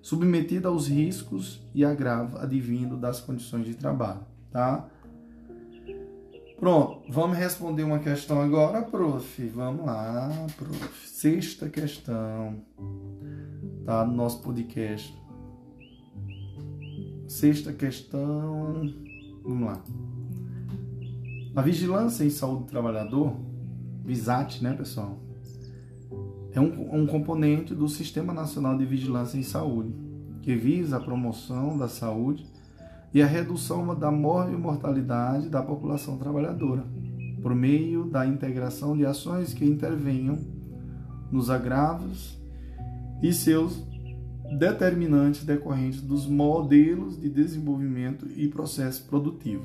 submetida 0.00 0.68
aos 0.68 0.88
riscos 0.88 1.64
e 1.72 1.84
agravo 1.84 2.36
advindo 2.38 2.96
das 2.96 3.20
condições 3.20 3.66
de 3.66 3.74
trabalho, 3.74 4.22
tá? 4.50 4.88
Pronto, 6.58 7.02
vamos 7.08 7.38
responder 7.38 7.84
uma 7.84 8.00
questão 8.00 8.40
agora, 8.40 8.82
prof. 8.82 9.46
Vamos 9.50 9.86
lá, 9.86 10.28
prof. 10.56 11.08
Sexta 11.08 11.68
questão, 11.68 12.60
tá? 13.84 14.04
No 14.04 14.14
nosso 14.14 14.42
podcast. 14.42 15.16
Sexta 17.28 17.72
questão, 17.72 18.82
vamos 19.44 19.66
lá. 19.66 19.80
A 21.54 21.62
vigilância 21.62 22.24
em 22.24 22.30
saúde 22.30 22.64
do 22.64 22.68
trabalhador, 22.68 23.36
VISAT, 24.04 24.60
né, 24.60 24.72
pessoal? 24.72 25.21
É 26.54 26.60
um, 26.60 27.02
um 27.02 27.06
componente 27.06 27.74
do 27.74 27.88
Sistema 27.88 28.34
Nacional 28.34 28.76
de 28.76 28.84
Vigilância 28.84 29.38
em 29.38 29.42
Saúde, 29.42 29.94
que 30.42 30.54
visa 30.54 30.98
a 30.98 31.00
promoção 31.00 31.78
da 31.78 31.88
saúde 31.88 32.44
e 33.14 33.22
a 33.22 33.26
redução 33.26 33.98
da 33.98 34.10
morte 34.10 34.52
e 34.52 34.56
mortalidade 34.56 35.48
da 35.48 35.62
população 35.62 36.18
trabalhadora, 36.18 36.84
por 37.40 37.54
meio 37.54 38.04
da 38.04 38.26
integração 38.26 38.94
de 38.96 39.06
ações 39.06 39.54
que 39.54 39.64
intervenham 39.64 40.38
nos 41.30 41.48
agravos 41.48 42.38
e 43.22 43.32
seus 43.32 43.82
determinantes 44.58 45.44
decorrentes 45.44 46.02
dos 46.02 46.26
modelos 46.26 47.18
de 47.18 47.30
desenvolvimento 47.30 48.28
e 48.36 48.46
processo 48.48 49.06
produtivo. 49.06 49.64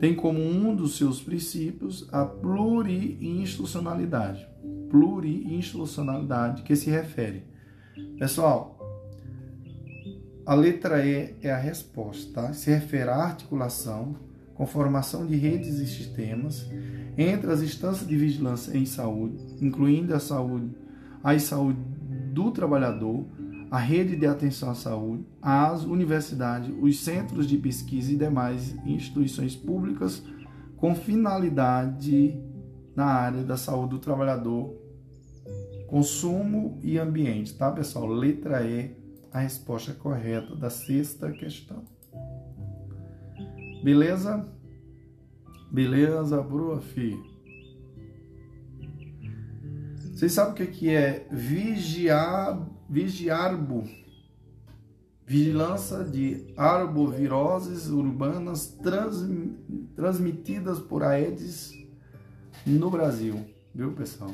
Tem 0.00 0.16
como 0.16 0.40
um 0.40 0.74
dos 0.74 0.96
seus 0.96 1.22
princípios 1.22 2.08
a 2.12 2.24
pluriinstitucionalidade 2.24 4.55
pluriinstitucionalidade 4.90 6.62
que 6.62 6.76
se 6.76 6.90
refere. 6.90 7.44
Pessoal, 8.18 8.76
a 10.46 10.54
letra 10.54 11.04
E 11.04 11.34
é 11.42 11.50
a 11.50 11.58
resposta, 11.58 12.42
tá? 12.42 12.52
se 12.52 12.70
refere 12.70 13.10
à 13.10 13.16
articulação, 13.16 14.14
conformação 14.54 15.26
de 15.26 15.36
redes 15.36 15.78
e 15.78 15.86
sistemas 15.86 16.66
entre 17.18 17.50
as 17.50 17.62
instâncias 17.62 18.06
de 18.06 18.16
vigilância 18.16 18.76
em 18.76 18.86
saúde, 18.86 19.36
incluindo 19.60 20.14
a 20.14 20.20
saúde, 20.20 20.70
a 21.22 21.38
saúde 21.38 21.80
do 22.32 22.50
trabalhador, 22.50 23.26
a 23.70 23.78
rede 23.78 24.14
de 24.14 24.26
atenção 24.26 24.70
à 24.70 24.74
saúde, 24.74 25.26
as 25.42 25.84
universidades, 25.84 26.72
os 26.80 27.00
centros 27.00 27.46
de 27.46 27.56
pesquisa 27.58 28.12
e 28.12 28.16
demais 28.16 28.76
instituições 28.86 29.56
públicas 29.56 30.22
com 30.76 30.94
finalidade 30.94 32.38
na 32.96 33.04
área 33.04 33.42
da 33.42 33.58
saúde 33.58 33.90
do 33.90 33.98
trabalhador, 33.98 34.74
consumo 35.86 36.80
e 36.82 36.98
ambiente, 36.98 37.54
tá, 37.54 37.70
pessoal? 37.70 38.06
Letra 38.06 38.66
E, 38.66 38.96
a 39.30 39.40
resposta 39.40 39.92
correta 39.92 40.56
da 40.56 40.70
sexta 40.70 41.30
questão. 41.30 41.84
Beleza? 43.84 44.48
Beleza, 45.70 46.42
prof. 46.42 47.36
Vocês 50.14 50.32
sabem 50.32 50.66
o 50.66 50.70
que 50.70 50.88
é 50.88 51.28
vigiar, 51.30 52.66
vigiarbo? 52.88 53.84
Vigilância 55.26 56.02
de 56.04 56.54
arboviroses 56.56 57.88
urbanas 57.88 58.68
trans, 58.82 59.28
transmitidas 59.94 60.78
por 60.78 61.02
Aedes 61.02 61.75
no 62.66 62.90
Brasil, 62.90 63.46
viu 63.74 63.92
pessoal? 63.92 64.32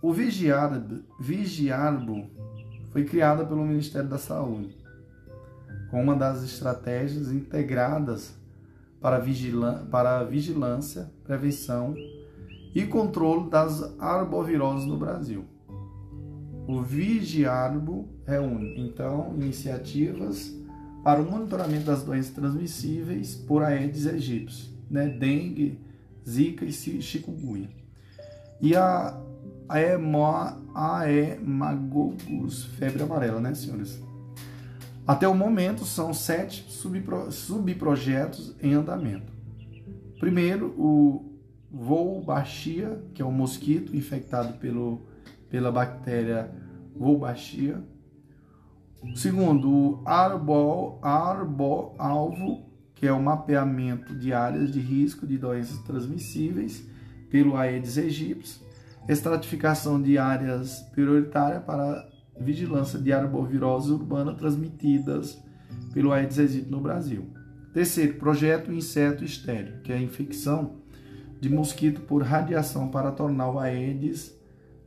O 0.00 0.12
Vigiarbo, 0.12 1.00
Vigiarbo 1.18 2.30
foi 2.90 3.04
criada 3.04 3.44
pelo 3.44 3.64
Ministério 3.64 4.08
da 4.08 4.18
Saúde, 4.18 4.76
com 5.90 6.02
uma 6.02 6.14
das 6.14 6.44
estratégias 6.44 7.32
integradas 7.32 8.34
para, 9.00 9.20
para 9.90 10.22
vigilância, 10.24 11.10
prevenção 11.24 11.94
e 12.74 12.86
controle 12.86 13.50
das 13.50 13.98
arboviroses 13.98 14.86
no 14.86 14.96
Brasil. 14.96 15.44
O 16.66 16.80
Vigiarbo 16.80 18.08
reúne, 18.24 18.80
então, 18.80 19.34
iniciativas 19.34 20.56
para 21.02 21.20
o 21.20 21.28
monitoramento 21.28 21.84
das 21.84 22.04
doenças 22.04 22.32
transmissíveis 22.32 23.34
por 23.34 23.62
Aedes 23.62 24.06
aegypti, 24.06 24.72
né? 24.88 25.08
dengue, 25.08 25.80
zika 26.26 26.64
e 26.64 26.72
chikungunya. 26.72 27.68
E 28.60 28.76
a 28.76 29.20
Aemagogus, 30.74 32.64
febre 32.64 33.02
amarela, 33.02 33.40
né, 33.40 33.54
senhores? 33.54 34.02
Até 35.06 35.26
o 35.26 35.34
momento, 35.34 35.84
são 35.84 36.14
sete 36.14 36.64
subpro, 36.70 37.32
subprojetos 37.32 38.54
em 38.62 38.74
andamento. 38.74 39.32
Primeiro, 40.20 40.68
o 40.78 41.32
Wolbachia, 41.72 43.02
que 43.14 43.20
é 43.20 43.24
o 43.24 43.32
mosquito 43.32 43.96
infectado 43.96 44.58
pelo, 44.58 45.02
pela 45.50 45.72
bactéria 45.72 46.52
Wolbachia. 46.94 47.82
Segundo, 49.16 49.68
o 49.68 50.02
Arbol, 50.04 51.00
Arbo-Alvo, 51.02 52.71
que 53.02 53.08
é 53.08 53.12
o 53.12 53.20
mapeamento 53.20 54.14
de 54.14 54.32
áreas 54.32 54.70
de 54.70 54.78
risco 54.78 55.26
de 55.26 55.36
doenças 55.36 55.76
transmissíveis 55.78 56.86
pelo 57.28 57.56
Aedes 57.56 57.98
aegypti, 57.98 58.62
estratificação 59.08 60.00
de 60.00 60.18
áreas 60.18 60.82
prioritárias 60.92 61.64
para 61.64 62.08
vigilância 62.38 63.00
de 63.00 63.12
arboviroses 63.12 63.90
urbanas 63.90 64.36
transmitidas 64.36 65.36
pelo 65.92 66.12
Aedes 66.12 66.38
aegypti 66.38 66.70
no 66.70 66.80
Brasil. 66.80 67.28
Terceiro, 67.74 68.14
projeto 68.20 68.72
inseto 68.72 69.24
estéreo, 69.24 69.80
que 69.82 69.92
é 69.92 69.96
a 69.96 70.00
infecção 70.00 70.76
de 71.40 71.50
mosquito 71.50 72.02
por 72.02 72.22
radiação 72.22 72.88
para 72.88 73.10
tornar 73.10 73.50
o 73.50 73.58
Aedes 73.58 74.32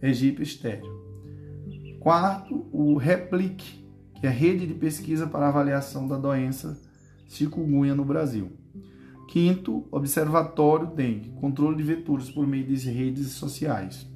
aegypti 0.01 0.41
estéreo. 0.41 0.87
Quarto, 1.99 2.65
o 2.71 2.95
REPLIC, 2.95 3.85
que 4.21 4.25
é 4.25 4.29
a 4.29 4.31
Rede 4.31 4.65
de 4.65 4.73
Pesquisa 4.73 5.27
para 5.27 5.49
Avaliação 5.49 6.07
da 6.07 6.15
Doença 6.15 6.84
Chikungunya 7.35 7.93
no 7.93 8.05
Brasil. 8.05 8.51
Quinto, 9.27 9.85
Observatório 9.91 10.87
Dengue, 10.87 11.31
controle 11.41 11.75
de 11.75 11.83
vetores 11.83 12.29
por 12.29 12.47
meio 12.47 12.65
de 12.65 12.89
redes 12.89 13.31
sociais. 13.31 14.07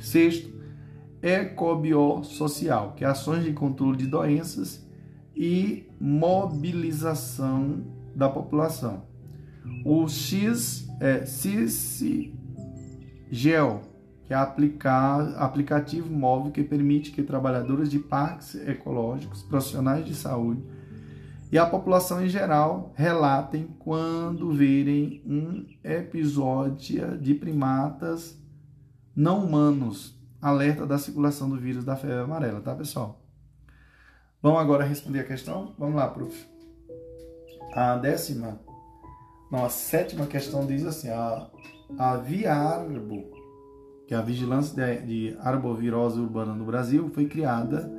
Sexto, 0.00 0.50
Ecobiosocial, 1.22 2.94
que 2.94 3.04
é 3.04 3.06
ações 3.06 3.44
de 3.44 3.52
controle 3.52 3.96
de 3.96 4.08
doenças 4.08 4.84
e 5.36 5.86
mobilização 6.00 7.84
da 8.14 8.28
população. 8.28 9.04
O 9.84 10.08
X 10.08 10.88
é 11.00 11.24
CISGEL, 11.24 12.32
que 14.24 14.34
é 14.34 14.36
aplicar, 14.36 15.36
aplicativo 15.36 16.12
móvel 16.12 16.50
que 16.50 16.64
permite 16.64 17.12
que 17.12 17.22
trabalhadores 17.22 17.88
de 17.88 18.00
parques 18.00 18.56
ecológicos, 18.66 19.42
profissionais 19.42 20.04
de 20.04 20.16
saúde 20.16 20.64
e 21.52 21.58
a 21.58 21.66
população 21.66 22.24
em 22.24 22.30
geral 22.30 22.94
relatem 22.96 23.68
quando 23.78 24.50
verem 24.52 25.22
um 25.26 25.66
episódio 25.84 27.18
de 27.18 27.34
primatas 27.34 28.40
não 29.14 29.44
humanos, 29.44 30.18
alerta 30.40 30.86
da 30.86 30.96
circulação 30.96 31.50
do 31.50 31.58
vírus 31.58 31.84
da 31.84 31.94
febre 31.94 32.20
amarela, 32.20 32.62
tá 32.62 32.74
pessoal? 32.74 33.20
Vamos 34.40 34.60
agora 34.60 34.82
responder 34.82 35.20
a 35.20 35.24
questão? 35.24 35.74
Vamos 35.78 35.96
lá, 35.96 36.08
prof. 36.08 36.48
A 37.74 37.98
décima, 37.98 38.58
não, 39.50 39.66
a 39.66 39.68
sétima 39.68 40.26
questão 40.26 40.66
diz 40.66 40.86
assim, 40.86 41.10
a, 41.10 41.50
a 41.98 42.16
Viarbo, 42.16 43.30
que 44.08 44.14
é 44.14 44.16
a 44.16 44.22
Vigilância 44.22 44.74
de, 44.74 45.06
de 45.06 45.38
Arbovirose 45.38 46.18
Urbana 46.18 46.54
no 46.54 46.64
Brasil, 46.64 47.10
foi 47.10 47.26
criada 47.26 47.92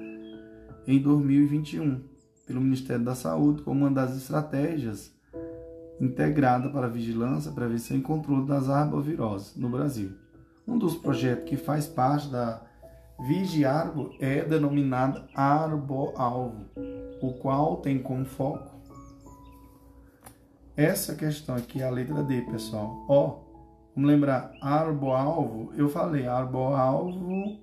em 0.88 1.00
2021 1.00 2.13
pelo 2.46 2.62
Ministério 2.62 3.04
da 3.04 3.16
Saúde 3.16 3.62
como 3.62 3.82
uma 3.82 3.92
das 3.92 4.16
estratégias 4.16 5.14
integrada 6.00 6.70
para 6.70 6.88
vigilância, 6.88 7.52
prevenção 7.52 7.98
e 7.98 8.02
controle 8.02 8.46
das 8.46 8.70
arboviroses 8.70 9.56
no 9.56 9.70
Brasil. 9.70 10.12
Um 10.68 10.78
dos 10.78 10.96
projetos 10.96 11.50
que 11.50 11.58
faz 11.58 11.88
parte 11.88 12.30
da 12.30 12.62
Vigiarbo 13.28 14.14
é 14.20 14.44
denominado 14.44 15.24
Arboalvo, 15.36 16.66
o 17.22 17.34
qual 17.34 17.78
tem 17.78 18.00
como 18.00 18.26
foco 18.26 18.74
essa 20.76 21.14
questão 21.14 21.56
aqui, 21.56 21.84
a 21.84 21.90
letra 21.92 22.24
D, 22.24 22.42
pessoal. 22.42 23.06
Ó, 23.08 23.40
vamos 23.96 24.10
lembrar, 24.10 24.52
Arboalvo, 24.60 25.72
eu 25.76 25.88
falei, 25.88 26.26
Arboalvo, 26.26 27.60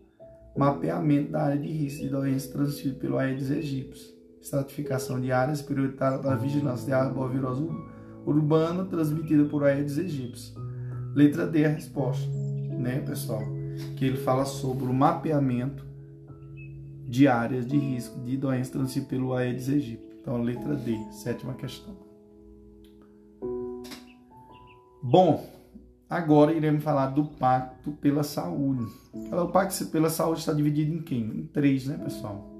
mapeamento 0.56 1.32
da 1.32 1.42
área 1.42 1.58
de 1.58 1.68
risco 1.68 2.02
de 2.02 2.08
doenças 2.08 2.50
transmitidas 2.52 2.98
pelo 2.98 3.18
Aedes 3.18 3.50
aegypti 3.50 4.19
estratificação 4.40 5.20
de 5.20 5.30
áreas 5.30 5.60
prioritárias 5.60 6.20
para 6.20 6.32
a 6.32 6.36
vigilância 6.36 6.86
de 6.86 6.92
arbovirose 6.92 7.68
urbana 8.24 8.84
transmitida 8.84 9.44
por 9.44 9.64
Aedes 9.64 9.98
aegypti. 9.98 10.54
Letra 11.14 11.46
D 11.46 11.62
é 11.62 11.66
a 11.66 11.70
resposta, 11.70 12.28
né, 12.78 13.00
pessoal? 13.00 13.42
Que 13.96 14.04
ele 14.04 14.18
fala 14.18 14.44
sobre 14.44 14.84
o 14.84 14.92
mapeamento 14.92 15.84
de 17.06 17.26
áreas 17.26 17.66
de 17.66 17.76
risco 17.76 18.20
de 18.20 18.36
doenças 18.36 18.70
transmitidas 18.70 19.08
pelo 19.08 19.34
Aedes 19.34 19.68
aegypti. 19.68 20.10
Então, 20.20 20.42
letra 20.42 20.76
D, 20.76 20.96
sétima 21.10 21.54
questão. 21.54 21.96
Bom, 25.02 25.44
agora 26.08 26.52
iremos 26.52 26.84
falar 26.84 27.06
do 27.06 27.24
Pacto 27.24 27.92
pela 27.92 28.22
Saúde. 28.22 28.86
O 29.32 29.48
Pacto 29.48 29.86
pela 29.86 30.10
Saúde 30.10 30.40
está 30.40 30.52
dividido 30.52 30.92
em 30.92 31.02
quem? 31.02 31.22
Em 31.22 31.46
três, 31.46 31.86
né, 31.86 31.96
pessoal? 31.96 32.59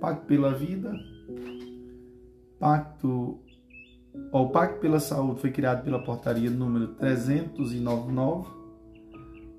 Pacto 0.00 0.26
pela 0.26 0.52
Vida, 0.54 0.92
Pacto 2.58 3.40
o 4.32 4.48
Pacto 4.48 4.80
pela 4.80 5.00
Saúde 5.00 5.40
foi 5.40 5.50
criado 5.50 5.82
pela 5.82 6.02
portaria 6.02 6.48
número 6.48 6.88
399 6.94 8.48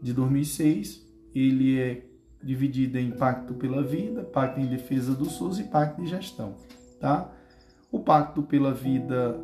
de 0.01 0.13
2006. 0.13 1.05
Ele 1.33 1.79
é 1.79 2.05
dividido 2.41 2.97
em 2.97 3.11
Pacto 3.11 3.53
pela 3.55 3.83
Vida, 3.83 4.23
Pacto 4.23 4.59
em 4.59 4.67
Defesa 4.67 5.13
do 5.13 5.25
SUS 5.25 5.59
e 5.59 5.63
Pacto 5.63 6.01
de 6.01 6.09
Gestão, 6.09 6.55
tá? 6.99 7.31
O 7.91 7.99
Pacto 7.99 8.43
pela 8.43 8.73
Vida, 8.73 9.37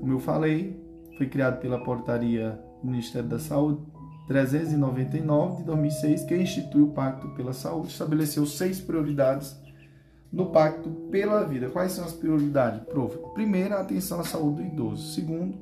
como 0.00 0.12
eu 0.12 0.18
falei, 0.18 0.82
foi 1.16 1.28
criado 1.28 1.60
pela 1.60 1.82
portaria 1.82 2.58
do 2.82 2.90
Ministério 2.90 3.28
da 3.28 3.38
Saúde 3.38 3.80
399 4.26 5.58
de 5.58 5.64
2006, 5.64 6.24
que 6.24 6.36
institui 6.36 6.82
o 6.82 6.88
Pacto 6.88 7.28
pela 7.34 7.52
Saúde, 7.52 7.88
estabeleceu 7.88 8.44
seis 8.46 8.80
prioridades 8.80 9.56
no 10.32 10.46
Pacto 10.46 10.90
pela 11.10 11.44
Vida. 11.44 11.68
Quais 11.70 11.92
são 11.92 12.04
as 12.04 12.12
prioridades, 12.12 12.82
prof? 12.88 13.16
Primeiro, 13.34 13.74
a 13.74 13.80
atenção 13.80 14.20
à 14.20 14.24
saúde 14.24 14.62
do 14.62 14.68
idoso. 14.68 15.14
Segundo, 15.14 15.58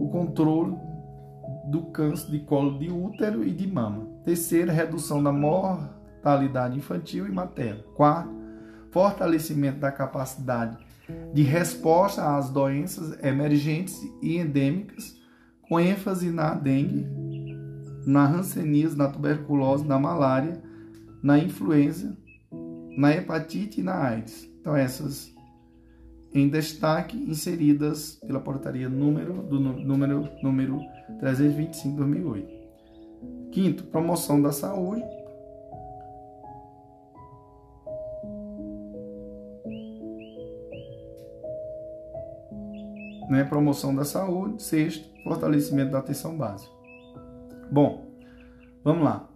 o 0.00 0.08
controle 0.08 0.76
do 1.66 1.82
câncer 1.86 2.30
de 2.30 2.40
colo 2.40 2.78
de 2.78 2.90
útero 2.90 3.44
e 3.44 3.50
de 3.50 3.66
mama. 3.66 4.06
Terceiro, 4.24 4.70
redução 4.70 5.22
da 5.22 5.32
mortalidade 5.32 6.76
infantil 6.76 7.26
e 7.26 7.32
materna. 7.32 7.82
Quarto, 7.94 8.30
fortalecimento 8.90 9.78
da 9.78 9.90
capacidade 9.90 10.76
de 11.32 11.42
resposta 11.42 12.36
às 12.36 12.50
doenças 12.50 13.22
emergentes 13.22 14.00
e 14.22 14.36
endêmicas, 14.38 15.20
com 15.68 15.80
ênfase 15.80 16.30
na 16.30 16.54
dengue, 16.54 17.06
na 18.06 18.26
hanseníase, 18.26 18.96
na 18.96 19.08
tuberculose, 19.08 19.86
na 19.86 19.98
malária, 19.98 20.60
na 21.22 21.38
influenza 21.38 22.16
na 22.96 23.14
hepatite 23.14 23.80
e 23.80 23.84
na 23.84 23.94
AIDS. 23.94 24.48
Então, 24.60 24.76
essas 24.76 25.32
em 26.34 26.48
destaque 26.48 27.16
inseridas 27.16 28.18
pela 28.26 28.40
portaria 28.40 28.88
número 28.88 29.42
do 29.42 29.60
número 29.60 30.28
número 30.42 30.80
325 31.20 31.96
2008. 31.96 32.62
Quinto, 33.50 33.84
promoção 33.84 34.40
da 34.40 34.50
saúde. 34.50 35.02
Né, 43.28 43.44
promoção 43.44 43.94
da 43.94 44.04
saúde. 44.04 44.62
Sexto, 44.62 45.08
fortalecimento 45.22 45.92
da 45.92 45.98
atenção 45.98 46.36
básica. 46.36 46.72
Bom, 47.70 48.06
vamos 48.82 49.04
lá. 49.04 49.31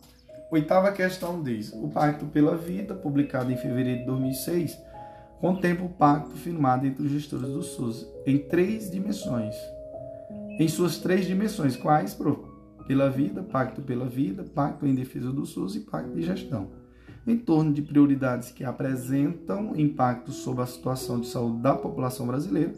Oitava 0.50 0.92
questão 0.92 1.42
diz: 1.42 1.72
o 1.72 1.88
Pacto 1.88 2.26
pela 2.26 2.56
Vida, 2.56 2.94
publicado 2.94 3.50
em 3.50 3.56
fevereiro 3.56 4.00
de 4.00 4.06
2006, 4.06 4.78
contempla 5.40 5.86
o 5.86 5.90
pacto 5.90 6.36
firmado 6.36 6.86
entre 6.86 7.04
os 7.04 7.10
gestores 7.10 7.48
do 7.48 7.62
SUS 7.62 8.06
em 8.24 8.38
três 8.38 8.90
dimensões. 8.90 9.54
Em 10.58 10.68
suas 10.68 10.98
três 10.98 11.26
dimensões, 11.26 11.76
quais? 11.76 12.16
Pela 12.86 13.10
vida, 13.10 13.42
pacto 13.42 13.82
pela 13.82 14.06
vida, 14.06 14.44
pacto 14.44 14.86
em 14.86 14.94
defesa 14.94 15.32
do 15.32 15.44
SUS 15.44 15.74
e 15.74 15.80
pacto 15.80 16.14
de 16.14 16.22
gestão. 16.22 16.68
Em 17.26 17.36
torno 17.36 17.72
de 17.72 17.82
prioridades 17.82 18.50
que 18.50 18.64
apresentam 18.64 19.74
impacto 19.76 20.30
sobre 20.30 20.62
a 20.62 20.66
situação 20.66 21.18
de 21.18 21.26
saúde 21.26 21.58
da 21.58 21.74
população 21.74 22.26
brasileira, 22.26 22.72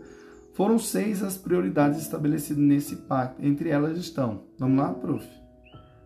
foram 0.55 0.79
seis 0.79 1.23
as 1.23 1.37
prioridades 1.37 2.01
estabelecidas 2.01 2.65
nesse 2.65 2.97
pacto. 2.97 3.45
Entre 3.45 3.69
elas 3.69 3.99
estão, 3.99 4.45
vamos 4.59 4.79
lá, 4.79 4.93
prof. 4.95 5.25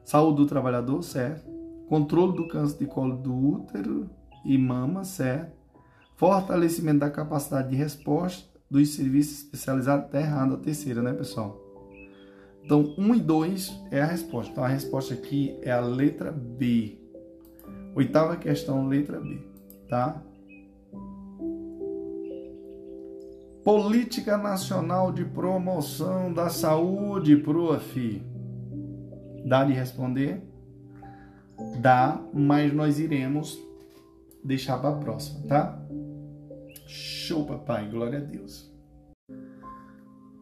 Saúde 0.05 0.39
do 0.39 0.47
trabalhador, 0.47 1.03
certo? 1.03 1.52
Controle 1.89 2.37
do 2.37 2.49
câncer 2.49 2.79
de 2.79 2.87
colo 2.87 3.17
do 3.17 3.35
útero 3.35 4.09
e 4.45 4.57
mama, 4.59 5.05
certo? 5.05 5.53
Fortalecimento 6.17 7.01
da 7.01 7.11
capacidade 7.11 7.71
de 7.71 7.77
resposta 7.77 8.53
dos 8.71 8.95
serviços 8.95 9.39
especializados, 9.39 10.11
tá 10.11 10.21
errado 10.21 10.55
a 10.55 10.59
terceira, 10.59 11.03
né, 11.03 11.13
pessoal? 11.13 11.61
Então, 12.65 12.95
1 12.97 13.03
um 13.03 13.15
e 13.15 13.21
2 13.21 13.83
é 13.91 14.01
a 14.01 14.07
resposta. 14.07 14.53
Então, 14.53 14.65
a 14.65 14.69
resposta 14.69 15.13
aqui 15.15 15.59
é 15.63 15.71
a 15.71 15.81
letra 15.81 16.31
B. 16.33 16.99
Oitava 17.95 18.37
questão, 18.37 18.87
letra 18.87 19.21
B, 19.21 19.41
tá? 19.89 20.23
Política 23.65 24.37
Nacional 24.37 25.13
de 25.13 25.25
Promoção 25.25 26.33
da 26.33 26.49
Saúde, 26.49 27.37
PROAF. 27.37 28.23
Dá 29.45 29.65
de 29.65 29.73
responder? 29.73 30.43
Dá, 31.81 32.21
mas 32.33 32.73
nós 32.73 32.99
iremos 32.99 33.59
deixar 34.45 34.79
para 34.79 34.91
a 34.91 34.99
próxima, 34.99 35.47
tá? 35.47 35.83
Show, 36.87 37.45
papai, 37.47 37.89
glória 37.89 38.19
a 38.19 38.23
Deus. 38.23 38.71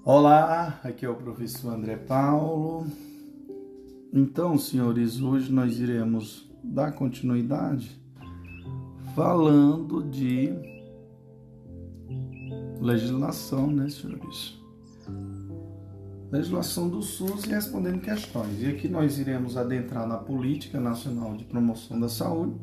Olá, 0.04 0.80
aqui 0.82 1.04
é 1.04 1.08
o 1.08 1.14
professor 1.14 1.74
André 1.74 1.96
Paulo. 1.96 2.86
Então, 4.12 4.58
senhores, 4.58 5.20
hoje 5.20 5.52
nós 5.52 5.78
iremos 5.78 6.50
dar 6.64 6.92
continuidade 6.92 8.00
falando 9.14 10.02
de 10.02 10.52
legislação, 12.80 13.70
né, 13.70 13.88
senhores? 13.88 14.59
Legislação 16.30 16.88
do 16.88 17.02
SUS 17.02 17.44
e 17.44 17.50
respondendo 17.50 18.00
questões. 18.00 18.62
E 18.62 18.66
aqui 18.66 18.88
nós 18.88 19.18
iremos 19.18 19.56
adentrar 19.56 20.06
na 20.06 20.16
Política 20.16 20.78
Nacional 20.78 21.36
de 21.36 21.44
Promoção 21.44 21.98
da 21.98 22.08
Saúde, 22.08 22.54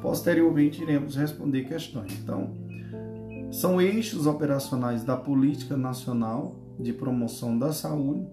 posteriormente 0.00 0.82
iremos 0.82 1.16
responder 1.16 1.64
questões. 1.64 2.12
Então, 2.22 2.52
são 3.50 3.80
eixos 3.80 4.26
operacionais 4.26 5.04
da 5.04 5.16
Política 5.16 5.76
Nacional 5.76 6.56
de 6.78 6.92
Promoção 6.92 7.58
da 7.58 7.72
Saúde, 7.72 8.26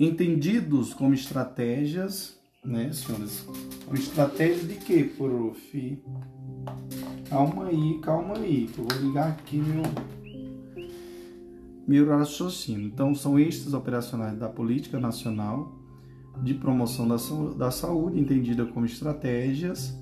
entendidos 0.00 0.94
como 0.94 1.14
estratégias, 1.14 2.38
né, 2.64 2.92
senhores? 2.92 3.46
Como 3.84 3.96
estratégia 3.96 4.64
de 4.64 4.74
quê, 4.74 5.04
prof? 5.16 6.02
Calma 7.28 7.66
aí, 7.66 7.98
calma 8.02 8.36
aí, 8.36 8.66
que 8.66 8.78
eu 8.78 8.84
vou 8.84 9.00
ligar 9.00 9.28
aqui 9.28 9.56
meu, 9.56 9.82
meu 11.88 12.06
raciocínio. 12.06 12.86
Então, 12.86 13.14
são 13.14 13.38
eixos 13.38 13.72
operacionais 13.72 14.38
da 14.38 14.48
Política 14.48 15.00
Nacional 15.00 15.74
de 16.42 16.52
Promoção 16.54 17.08
da, 17.08 17.16
da 17.56 17.70
Saúde, 17.70 18.20
entendida 18.20 18.66
como 18.66 18.84
estratégias 18.86 19.98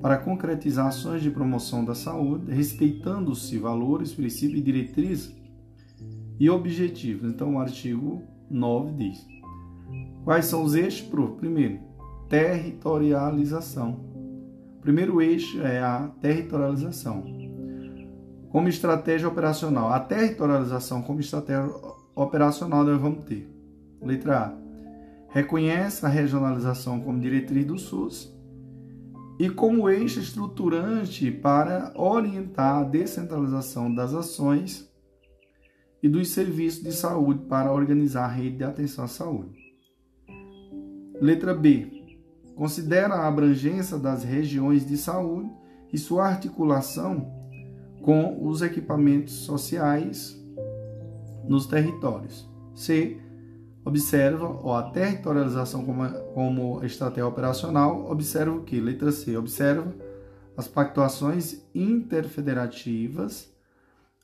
para 0.00 0.16
concretizar 0.16 0.86
ações 0.86 1.20
de 1.20 1.30
promoção 1.30 1.84
da 1.84 1.94
saúde, 1.94 2.52
respeitando-se 2.52 3.58
valores, 3.58 4.14
princípios 4.14 4.60
e 4.60 4.62
diretrizes 4.62 5.36
e 6.38 6.48
objetivos. 6.48 7.28
Então, 7.28 7.56
o 7.56 7.58
artigo 7.58 8.22
9 8.48 8.92
diz: 8.92 9.26
Quais 10.24 10.46
são 10.46 10.62
os 10.62 10.74
eixos? 10.74 11.08
Primeiro, 11.38 11.80
territorialização 12.28 14.16
primeiro 14.86 15.20
eixo 15.20 15.60
é 15.62 15.82
a 15.82 16.08
territorialização. 16.20 17.45
Como 18.56 18.70
estratégia 18.70 19.28
operacional, 19.28 19.92
a 19.92 20.00
territorialização 20.00 21.02
como 21.02 21.20
estratégia 21.20 21.70
operacional 22.14 22.84
nós 22.84 22.98
vamos 22.98 23.26
ter. 23.26 23.46
Letra 24.00 24.38
A. 24.38 24.54
Reconhece 25.28 26.06
a 26.06 26.08
regionalização 26.08 26.98
como 27.00 27.20
diretriz 27.20 27.66
do 27.66 27.78
SUS 27.78 28.34
e 29.38 29.50
como 29.50 29.90
eixo 29.90 30.20
estruturante 30.20 31.30
para 31.30 31.92
orientar 31.94 32.76
a 32.76 32.82
descentralização 32.82 33.94
das 33.94 34.14
ações 34.14 34.90
e 36.02 36.08
dos 36.08 36.30
serviços 36.30 36.82
de 36.82 36.92
saúde 36.92 37.44
para 37.44 37.70
organizar 37.70 38.24
a 38.24 38.32
rede 38.32 38.56
de 38.56 38.64
atenção 38.64 39.04
à 39.04 39.08
saúde. 39.08 39.60
Letra 41.20 41.52
B 41.52 42.16
considera 42.54 43.16
a 43.16 43.28
abrangência 43.28 43.98
das 43.98 44.24
regiões 44.24 44.86
de 44.86 44.96
saúde 44.96 45.50
e 45.92 45.98
sua 45.98 46.26
articulação 46.26 47.35
com 48.02 48.46
os 48.46 48.62
equipamentos 48.62 49.32
sociais 49.32 50.40
nos 51.44 51.66
territórios. 51.66 52.48
C. 52.74 53.18
Observa 53.84 54.46
ó, 54.62 54.78
a 54.78 54.90
territorialização 54.90 55.84
como, 55.84 56.08
como 56.34 56.84
estratégia 56.84 57.26
operacional. 57.26 58.10
Observa 58.10 58.56
o 58.56 58.62
que? 58.62 58.80
Letra 58.80 59.12
C. 59.12 59.36
Observa 59.36 59.94
as 60.56 60.66
pactuações 60.66 61.62
interfederativas, 61.74 63.52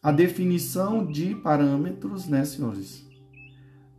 a 0.03 0.11
definição 0.11 1.07
de 1.07 1.35
parâmetros, 1.37 2.27
né, 2.27 2.45
senhores? 2.45 3.07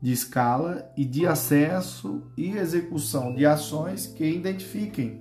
de 0.03 0.11
escala 0.11 0.91
e 0.97 1.05
de 1.05 1.26
acesso 1.26 2.24
e 2.36 2.57
execução 2.57 3.34
de 3.34 3.45
ações 3.45 4.05
que 4.05 4.26
identifiquem 4.26 5.17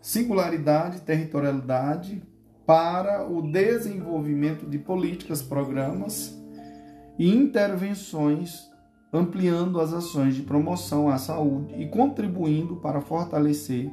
singularidade, 0.00 1.02
territorialidade 1.02 2.22
para 2.66 3.28
o 3.28 3.42
desenvolvimento 3.42 4.66
de 4.66 4.78
políticas, 4.78 5.42
programas 5.42 6.38
e 7.18 7.28
intervenções, 7.30 8.70
ampliando 9.12 9.80
as 9.80 9.92
ações 9.92 10.34
de 10.34 10.42
promoção 10.42 11.08
à 11.08 11.18
saúde 11.18 11.74
e 11.80 11.86
contribuindo 11.88 12.76
para 12.76 13.00
fortalecer 13.00 13.92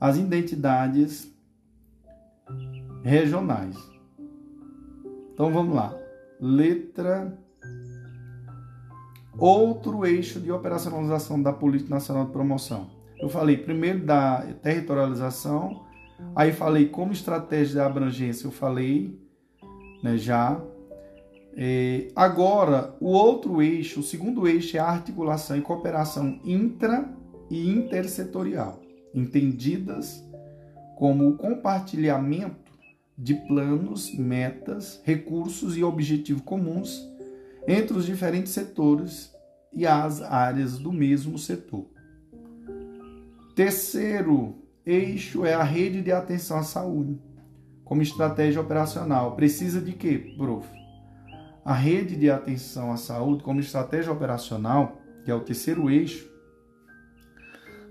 as 0.00 0.16
identidades 0.16 1.32
regionais. 3.02 3.76
Então 5.34 5.52
vamos 5.52 5.74
lá. 5.74 5.94
Letra 6.40 7.36
outro 9.38 10.04
eixo 10.04 10.40
de 10.40 10.50
operacionalização 10.52 11.42
da 11.42 11.52
Política 11.52 11.90
Nacional 11.90 12.26
de 12.26 12.32
Promoção. 12.32 12.90
Eu 13.18 13.28
falei 13.28 13.56
primeiro 13.56 14.04
da 14.04 14.42
territorialização, 14.62 15.84
aí 16.34 16.52
falei 16.52 16.88
como 16.88 17.12
estratégia 17.12 17.74
de 17.74 17.80
abrangência, 17.80 18.46
eu 18.46 18.50
falei 18.50 19.18
né, 20.02 20.16
já. 20.16 20.60
É, 21.54 22.08
agora, 22.16 22.94
o 22.98 23.10
outro 23.10 23.60
eixo, 23.60 24.00
o 24.00 24.02
segundo 24.02 24.48
eixo 24.48 24.76
é 24.76 24.80
a 24.80 24.86
articulação 24.86 25.56
e 25.56 25.60
cooperação 25.60 26.40
intra 26.44 27.08
e 27.50 27.68
intersetorial, 27.70 28.80
entendidas 29.14 30.24
como 30.96 31.28
o 31.28 31.36
compartilhamento 31.36 32.72
de 33.16 33.34
planos, 33.34 34.12
metas, 34.16 35.00
recursos 35.04 35.76
e 35.76 35.84
objetivos 35.84 36.42
comuns 36.42 37.06
entre 37.68 37.96
os 37.96 38.06
diferentes 38.06 38.52
setores 38.52 39.32
e 39.72 39.86
as 39.86 40.22
áreas 40.22 40.78
do 40.78 40.92
mesmo 40.92 41.38
setor. 41.38 41.86
Terceiro 43.54 44.61
eixo 44.84 45.46
é 45.46 45.54
a 45.54 45.62
rede 45.62 46.02
de 46.02 46.12
atenção 46.12 46.58
à 46.58 46.62
saúde, 46.62 47.20
como 47.84 48.02
estratégia 48.02 48.60
operacional. 48.60 49.36
Precisa 49.36 49.80
de 49.80 49.92
quê, 49.92 50.34
prof? 50.36 50.68
A 51.64 51.72
rede 51.72 52.16
de 52.16 52.28
atenção 52.28 52.90
à 52.90 52.96
saúde, 52.96 53.44
como 53.44 53.60
estratégia 53.60 54.12
operacional, 54.12 54.98
que 55.24 55.30
é 55.30 55.34
o 55.34 55.40
terceiro 55.40 55.88
eixo 55.88 56.28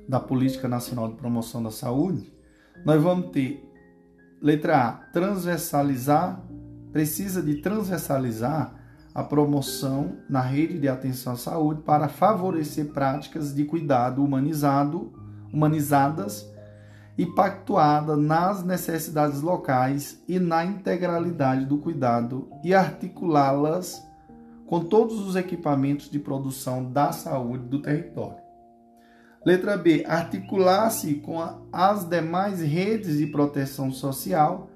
da 0.08 0.20
Política 0.20 0.68
Nacional 0.68 1.08
de 1.08 1.16
Promoção 1.16 1.64
da 1.64 1.72
Saúde, 1.72 2.34
nós 2.86 3.02
vamos 3.02 3.32
ter, 3.32 3.64
letra 4.42 4.88
A, 4.88 4.92
transversalizar, 4.92 6.44
precisa 6.92 7.42
de 7.42 7.62
transversalizar 7.62 8.76
a 9.14 9.24
promoção 9.24 10.18
na 10.30 10.42
rede 10.42 10.78
de 10.80 10.90
atenção 10.90 11.34
à 11.34 11.36
saúde 11.38 11.82
para 11.84 12.10
favorecer 12.10 12.88
práticas 12.88 13.54
de 13.54 13.64
cuidado 13.64 14.24
humanizado, 14.24 15.14
humanizadas 15.54 16.51
e 17.22 17.26
pactuadas 17.28 18.18
nas 18.18 18.64
necessidades 18.64 19.44
locais 19.44 20.24
e 20.28 20.40
na 20.40 20.66
integralidade 20.66 21.68
do 21.68 21.78
cuidado 21.78 22.50
e 22.64 22.74
articulá-las 22.74 24.04
com 24.66 24.80
todos 24.80 25.20
os 25.20 25.36
equipamentos 25.36 26.10
de 26.10 26.18
produção 26.18 26.84
da 26.84 27.12
saúde 27.12 27.66
do 27.66 27.80
território. 27.80 28.42
Letra 29.46 29.78
B. 29.78 30.04
Articular-se 30.08 31.14
com 31.16 31.40
as 31.72 32.10
demais 32.10 32.60
redes 32.60 33.20
de 33.20 33.28
proteção 33.28 33.92
social 33.92 34.72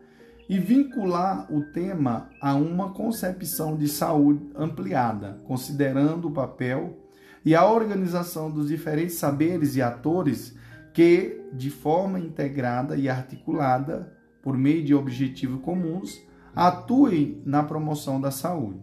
e 0.47 0.59
vincular 0.59 1.51
o 1.51 1.63
tema 1.71 2.29
a 2.39 2.53
uma 2.53 2.93
concepção 2.93 3.75
de 3.75 3.87
saúde 3.87 4.51
ampliada, 4.55 5.41
considerando 5.47 6.27
o 6.27 6.31
papel 6.31 6.95
e 7.43 7.55
a 7.55 7.65
organização 7.65 8.51
dos 8.51 8.67
diferentes 8.67 9.15
saberes 9.15 9.75
e 9.75 9.81
atores 9.81 10.54
que, 10.95 11.47
de 11.53 11.69
forma 11.69 12.19
integrada 12.19 12.97
e 12.97 13.07
articulada, 13.07 14.17
por 14.41 14.57
meio 14.57 14.83
de 14.83 14.95
objetivos 14.95 15.61
comuns, 15.61 16.19
atuem 16.55 17.41
na 17.45 17.61
promoção 17.61 18.19
da 18.19 18.31
saúde. 18.31 18.81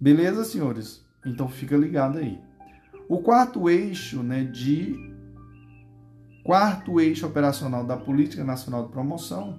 Beleza, 0.00 0.44
senhores? 0.44 1.06
Então 1.24 1.46
fica 1.46 1.76
ligado 1.76 2.18
aí. 2.18 2.40
O 3.08 3.18
quarto 3.18 3.70
eixo 3.70 4.22
né, 4.22 4.42
de 4.44 5.14
Quarto 6.44 7.00
eixo 7.00 7.26
operacional 7.26 7.86
da 7.86 7.96
Política 7.96 8.44
Nacional 8.44 8.84
de 8.84 8.92
Promoção 8.92 9.56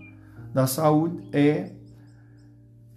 da 0.53 0.67
Saúde 0.67 1.27
é, 1.33 1.71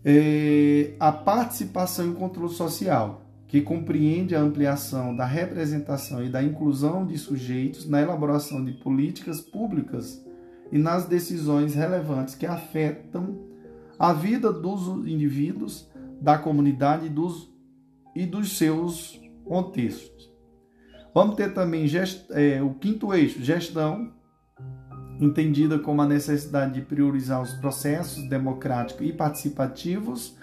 é 0.05 0.95
a 1.01 1.11
participação 1.11 2.13
e 2.13 2.15
controle 2.15 2.53
social, 2.53 3.23
que 3.49 3.63
compreende 3.63 4.37
a 4.37 4.41
ampliação 4.43 5.17
da 5.17 5.25
representação 5.25 6.23
e 6.23 6.29
da 6.29 6.43
inclusão 6.43 7.07
de 7.07 7.17
sujeitos 7.17 7.89
na 7.89 8.01
elaboração 8.01 8.63
de 8.63 8.73
políticas 8.73 9.41
públicas 9.41 10.23
e 10.71 10.77
nas 10.77 11.07
decisões 11.07 11.75
relevantes 11.75 12.35
que 12.35 12.45
afetam 12.45 13.49
a 13.99 14.13
vida 14.13 14.53
dos 14.53 14.87
indivíduos, 15.09 15.91
da 16.21 16.37
comunidade 16.37 17.07
e 17.07 17.09
dos, 17.09 17.51
e 18.15 18.27
dos 18.27 18.57
seus 18.59 19.19
contextos. 19.45 20.31
Vamos 21.15 21.35
ter 21.35 21.55
também 21.55 21.89
gest, 21.89 22.31
é, 22.31 22.63
o 22.63 22.75
quinto 22.75 23.15
eixo, 23.15 23.43
gestão, 23.43 24.13
entendida 25.19 25.79
como 25.79 26.03
a 26.03 26.07
necessidade 26.07 26.75
de 26.75 26.83
priorizar 26.83 27.43
os 27.43 27.55
processos 27.55 28.29
democráticos 28.29 29.09
e 29.09 29.13
participativos 29.13 30.38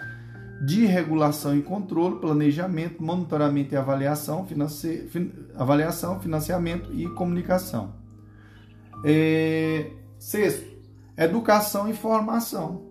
de 0.64 0.86
regulação 0.86 1.56
e 1.56 1.62
controle, 1.62 2.18
planejamento, 2.18 3.02
monitoramento 3.02 3.74
e 3.74 3.76
avaliação, 3.76 4.46
finance, 4.46 5.06
fin, 5.08 5.32
avaliação 5.54 6.18
financiamento 6.20 6.92
e 6.94 7.08
comunicação. 7.10 7.94
É, 9.04 9.90
sexto, 10.18 10.66
educação 11.16 11.88
e 11.88 11.94
formação. 11.94 12.86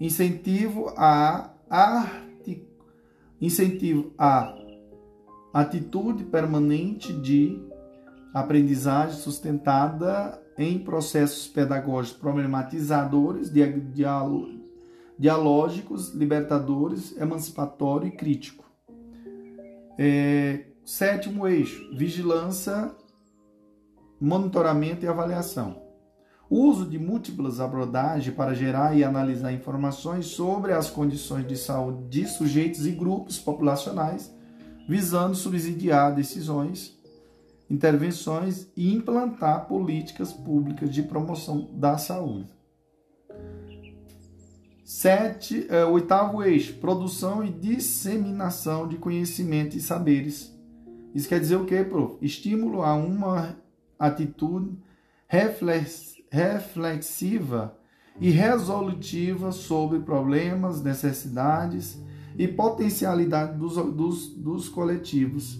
Incentivo 0.00 0.92
a, 0.96 1.50
incentivo 3.40 4.12
a 4.16 4.54
atitude 5.52 6.24
permanente 6.24 7.12
de 7.12 7.60
aprendizagem 8.32 9.16
sustentada 9.18 10.40
em 10.56 10.78
processos 10.78 11.46
pedagógicos 11.46 12.18
problematizadores, 12.18 13.50
dialógicos, 15.22 16.12
libertadores, 16.12 17.16
emancipatório 17.16 18.08
e 18.08 18.10
crítico. 18.10 18.64
É, 19.96 20.64
sétimo 20.84 21.46
eixo: 21.46 21.96
vigilância, 21.96 22.90
monitoramento 24.20 25.04
e 25.04 25.08
avaliação. 25.08 25.80
O 26.50 26.64
uso 26.64 26.84
de 26.84 26.98
múltiplas 26.98 27.60
abordagens 27.60 28.34
para 28.34 28.52
gerar 28.52 28.96
e 28.96 29.04
analisar 29.04 29.52
informações 29.52 30.26
sobre 30.26 30.72
as 30.72 30.90
condições 30.90 31.46
de 31.46 31.56
saúde 31.56 32.08
de 32.08 32.26
sujeitos 32.26 32.84
e 32.84 32.90
grupos 32.90 33.38
populacionais, 33.38 34.34
visando 34.88 35.36
subsidiar 35.36 36.12
decisões 36.16 37.00
intervenções 37.70 38.66
e 38.76 38.92
implantar 38.92 39.66
políticas 39.66 40.30
públicas 40.32 40.92
de 40.92 41.04
promoção 41.04 41.70
da 41.72 41.96
saúde. 41.96 42.61
Sete, 44.94 45.66
é, 45.70 45.86
oitavo 45.86 46.42
eixo, 46.44 46.74
produção 46.74 47.42
e 47.42 47.50
disseminação 47.50 48.86
de 48.86 48.98
conhecimento 48.98 49.74
e 49.74 49.80
saberes. 49.80 50.54
Isso 51.14 51.26
quer 51.26 51.40
dizer 51.40 51.56
o 51.56 51.64
quê, 51.64 51.82
prof? 51.82 52.18
Estímulo 52.20 52.82
a 52.82 52.94
uma 52.94 53.56
atitude 53.98 54.76
reflexiva 56.30 57.74
e 58.20 58.28
resolutiva 58.28 59.50
sobre 59.50 60.00
problemas, 60.00 60.82
necessidades 60.82 61.98
e 62.36 62.46
potencialidade 62.46 63.56
dos, 63.56 63.76
dos, 63.94 64.28
dos 64.28 64.68
coletivos 64.68 65.58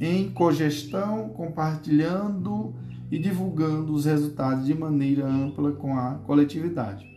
em 0.00 0.30
cogestão, 0.30 1.28
compartilhando 1.28 2.74
e 3.10 3.18
divulgando 3.18 3.92
os 3.92 4.06
resultados 4.06 4.64
de 4.64 4.72
maneira 4.72 5.26
ampla 5.26 5.72
com 5.72 5.94
a 5.94 6.14
coletividade. 6.24 7.11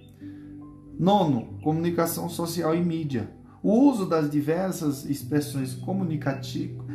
Nono, 0.98 1.60
comunicação 1.62 2.30
social 2.30 2.74
e 2.76 2.84
mídia. 2.84 3.30
O 3.62 3.74
uso 3.90 4.06
das 4.06 4.30
diversas 4.30 5.06
expressões 5.06 5.74
comunicativas, 5.74 6.86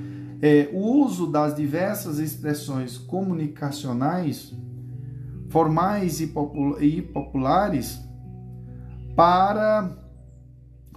é, 0.40 0.70
o 0.72 0.78
uso 0.78 1.26
das 1.26 1.54
diversas 1.54 2.18
expressões 2.18 2.96
comunicacionais, 2.96 4.54
formais 5.50 6.20
e, 6.20 6.28
populares, 7.02 8.00
para 9.14 9.90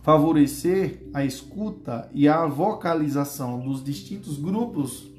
favorecer 0.01 1.09
a 1.13 1.25
escuta 1.25 2.09
e 2.13 2.27
a 2.27 2.45
vocalização 2.45 3.59
dos 3.59 3.83
distintos 3.83 4.37
grupos 4.37 5.11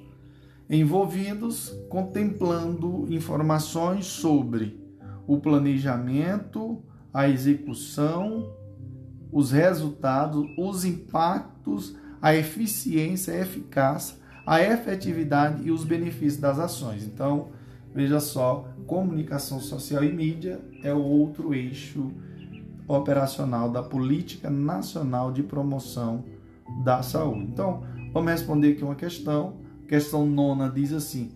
envolvidos, 0.71 1.75
contemplando 1.91 3.07
informações 3.13 4.07
sobre 4.07 4.81
o 5.27 5.39
planejamento, 5.39 6.83
a 7.15 7.29
execução, 7.29 8.53
os 9.31 9.53
resultados, 9.53 10.45
os 10.59 10.85
impactos, 10.85 11.97
a 12.21 12.35
eficiência, 12.35 13.33
a 13.33 13.39
eficácia, 13.39 14.17
a 14.45 14.61
efetividade 14.61 15.67
e 15.67 15.71
os 15.71 15.85
benefícios 15.85 16.39
das 16.41 16.59
ações. 16.59 17.05
Então, 17.05 17.51
veja 17.95 18.19
só, 18.19 18.69
comunicação 18.87 19.61
social 19.61 20.03
e 20.03 20.13
mídia 20.13 20.61
é 20.83 20.93
o 20.93 21.03
outro 21.03 21.55
eixo 21.55 22.11
operacional 22.89 23.71
da 23.71 23.83
Política 23.83 24.51
Nacional 24.51 25.33
de 25.33 25.43
Promoção 25.43 26.25
da 26.83 27.03
Saúde. 27.03 27.45
Então, 27.45 27.85
vamos 28.13 28.31
responder 28.31 28.73
aqui 28.73 28.85
uma 28.85 28.97
questão. 28.97 29.57
Questão 29.87 30.27
nona 30.27 30.69
diz 30.69 30.93
assim: 30.93 31.33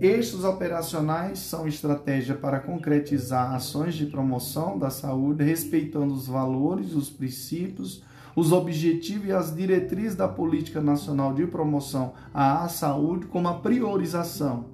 Eixos 0.00 0.44
operacionais 0.44 1.38
são 1.38 1.66
estratégia 1.68 2.34
para 2.34 2.58
concretizar 2.58 3.54
ações 3.54 3.94
de 3.94 4.06
promoção 4.06 4.78
da 4.78 4.90
saúde, 4.90 5.44
respeitando 5.44 6.12
os 6.12 6.26
valores, 6.26 6.94
os 6.94 7.08
princípios, 7.08 8.02
os 8.34 8.50
objetivos 8.50 9.28
e 9.28 9.32
as 9.32 9.54
diretrizes 9.54 10.16
da 10.16 10.26
Política 10.26 10.80
Nacional 10.80 11.32
de 11.34 11.46
Promoção 11.46 12.14
à 12.34 12.66
Saúde, 12.68 13.26
como 13.26 13.46
a 13.46 13.54
priorização 13.54 14.70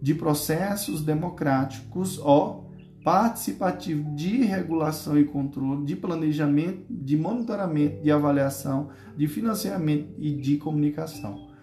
de 0.00 0.14
processos 0.14 1.02
democráticos, 1.02 2.18
ó, 2.22 2.64
participativo 3.04 4.14
de 4.14 4.44
regulação 4.44 5.18
e 5.18 5.24
controle, 5.24 5.84
de 5.84 5.94
planejamento, 5.94 6.86
de 6.90 7.16
monitoramento, 7.16 8.02
de 8.02 8.10
avaliação, 8.10 8.88
de 9.16 9.28
financiamento 9.28 10.14
e 10.18 10.32
de 10.32 10.56
comunicação. 10.56 11.53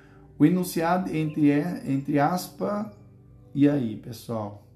O 0.41 0.45
enunciado 0.45 1.15
entre, 1.15 1.51
entre 1.85 2.17
aspas, 2.17 2.87
e 3.53 3.69
aí, 3.69 3.95
pessoal? 3.97 4.67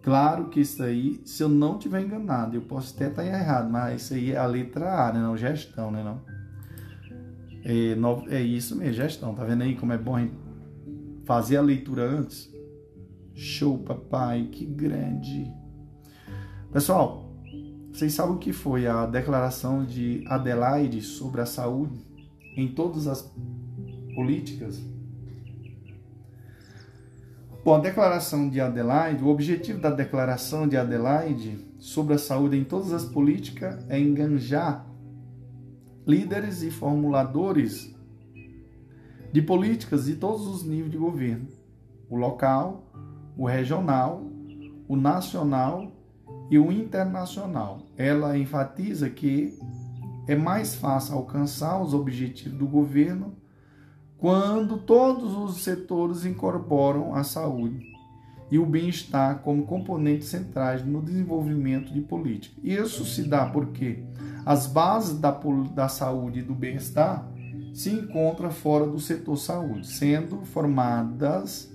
Claro 0.00 0.48
que 0.48 0.60
isso 0.60 0.82
aí, 0.82 1.20
se 1.26 1.42
eu 1.42 1.50
não 1.50 1.78
tiver 1.78 2.00
enganado, 2.00 2.56
eu 2.56 2.62
posso 2.62 2.94
até 2.94 3.08
estar 3.08 3.26
errado, 3.26 3.70
mas 3.70 4.00
isso 4.00 4.14
aí 4.14 4.32
é 4.32 4.38
a 4.38 4.46
letra 4.46 5.06
A, 5.06 5.12
né? 5.12 5.20
Não, 5.20 5.36
gestão, 5.36 5.90
né? 5.90 6.02
Não? 6.02 6.18
É, 7.62 7.94
no, 7.94 8.26
é 8.30 8.40
isso 8.40 8.74
mesmo, 8.74 8.94
gestão. 8.94 9.34
Tá 9.34 9.44
vendo 9.44 9.64
aí 9.64 9.76
como 9.76 9.92
é 9.92 9.98
bom 9.98 10.30
fazer 11.26 11.58
a 11.58 11.60
leitura 11.60 12.04
antes? 12.04 12.50
Show, 13.34 13.76
papai, 13.76 14.48
que 14.50 14.64
grande. 14.64 15.52
Pessoal, 16.72 17.30
vocês 17.92 18.14
sabem 18.14 18.34
o 18.34 18.38
que 18.38 18.54
foi 18.54 18.86
a 18.86 19.04
declaração 19.04 19.84
de 19.84 20.24
Adelaide 20.26 21.02
sobre 21.02 21.42
a 21.42 21.46
saúde 21.46 22.02
em 22.56 22.68
todas 22.68 23.06
as 23.06 23.30
políticas? 24.14 24.80
Bom, 27.64 27.76
a 27.76 27.80
declaração 27.80 28.50
de 28.50 28.60
Adelaide, 28.60 29.24
o 29.24 29.28
objetivo 29.28 29.80
da 29.80 29.90
declaração 29.90 30.68
de 30.68 30.76
Adelaide 30.76 31.58
sobre 31.78 32.14
a 32.14 32.18
saúde 32.18 32.58
em 32.58 32.64
todas 32.64 32.92
as 32.92 33.06
políticas 33.06 33.84
é 33.88 33.98
enganjar 33.98 34.86
líderes 36.06 36.62
e 36.62 36.70
formuladores 36.70 37.94
de 39.32 39.40
políticas 39.40 40.04
de 40.04 40.16
todos 40.16 40.46
os 40.46 40.62
níveis 40.62 40.90
de 40.90 40.98
governo, 40.98 41.48
o 42.10 42.16
local, 42.16 42.84
o 43.36 43.46
regional, 43.46 44.22
o 44.86 44.94
nacional 44.94 45.90
e 46.50 46.58
o 46.58 46.70
internacional. 46.70 47.86
Ela 47.96 48.36
enfatiza 48.36 49.08
que 49.08 49.58
é 50.28 50.36
mais 50.36 50.74
fácil 50.74 51.14
alcançar 51.14 51.82
os 51.82 51.94
objetivos 51.94 52.58
do 52.58 52.66
governo 52.66 53.34
quando 54.24 54.78
todos 54.78 55.36
os 55.36 55.62
setores 55.62 56.24
incorporam 56.24 57.14
a 57.14 57.22
saúde 57.22 57.92
e 58.50 58.58
o 58.58 58.64
bem-estar 58.64 59.40
como 59.40 59.66
componentes 59.66 60.28
centrais 60.28 60.82
no 60.82 61.02
desenvolvimento 61.02 61.92
de 61.92 62.00
política. 62.00 62.58
Isso 62.64 63.04
se 63.04 63.24
dá 63.24 63.44
porque 63.44 64.02
as 64.46 64.66
bases 64.66 65.18
da, 65.18 65.30
da 65.74 65.88
saúde 65.88 66.38
e 66.38 66.42
do 66.42 66.54
bem-estar 66.54 67.30
se 67.74 67.90
encontram 67.90 68.50
fora 68.50 68.86
do 68.86 68.98
setor 68.98 69.36
saúde, 69.36 69.86
sendo 69.86 70.38
formadas 70.46 71.70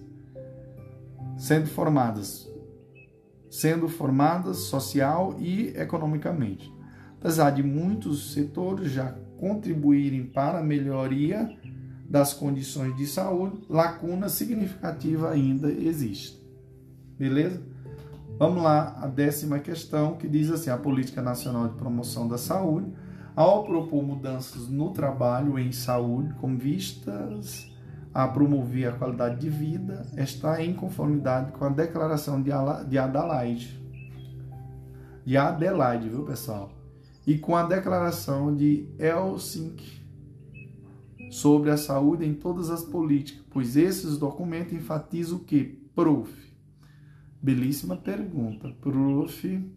sendo 1.37 1.67
formadas, 1.67 2.51
sendo 3.47 3.87
formadas 3.87 4.57
social 4.61 5.35
e 5.37 5.67
economicamente. 5.77 6.73
Apesar 7.19 7.51
de 7.51 7.61
muitos 7.61 8.33
setores 8.33 8.91
já 8.91 9.13
contribuírem 9.37 10.25
para 10.25 10.59
a 10.59 10.63
melhoria 10.63 11.58
das 12.09 12.33
condições 12.33 12.97
de 12.97 13.05
saúde, 13.05 13.61
lacuna 13.69 14.29
significativa 14.29 15.29
ainda 15.29 15.71
existe. 15.71 16.43
Beleza? 17.17 17.61
Vamos 18.39 18.63
lá, 18.63 18.97
a 18.99 19.05
décima 19.05 19.59
questão 19.59 20.15
que 20.15 20.27
diz 20.27 20.49
assim: 20.49 20.71
a 20.71 20.77
Política 20.77 21.21
Nacional 21.21 21.67
de 21.67 21.75
Promoção 21.75 22.27
da 22.27 22.37
Saúde, 22.37 22.91
ao 23.35 23.63
propor 23.63 24.01
mudanças 24.01 24.67
no 24.67 24.91
trabalho 24.91 25.59
em 25.59 25.71
saúde 25.71 26.33
com 26.35 26.57
vistas 26.57 27.69
a 28.11 28.27
promover 28.27 28.89
a 28.89 28.91
qualidade 28.93 29.39
de 29.39 29.49
vida 29.49 30.05
está 30.17 30.63
em 30.63 30.73
conformidade 30.73 31.51
com 31.51 31.63
a 31.63 31.69
declaração 31.69 32.41
de 32.41 32.51
Adelaide. 32.97 33.79
De 35.23 35.37
Adelaide, 35.37 36.09
viu, 36.09 36.25
pessoal? 36.25 36.71
E 37.27 37.37
com 37.37 37.55
a 37.55 37.63
declaração 37.63 38.55
de 38.55 38.89
Helsinki 38.97 39.98
sobre 41.29 41.69
a 41.69 41.77
saúde 41.77 42.25
em 42.25 42.33
todas 42.33 42.69
as 42.69 42.83
políticas, 42.83 43.43
pois 43.49 43.75
esses 43.75 44.17
documentos 44.17 44.73
enfatizam 44.73 45.37
o 45.37 45.43
que? 45.43 45.79
Prof. 45.95 46.31
Belíssima 47.41 47.95
pergunta. 47.95 48.69
Prof. 48.81 49.71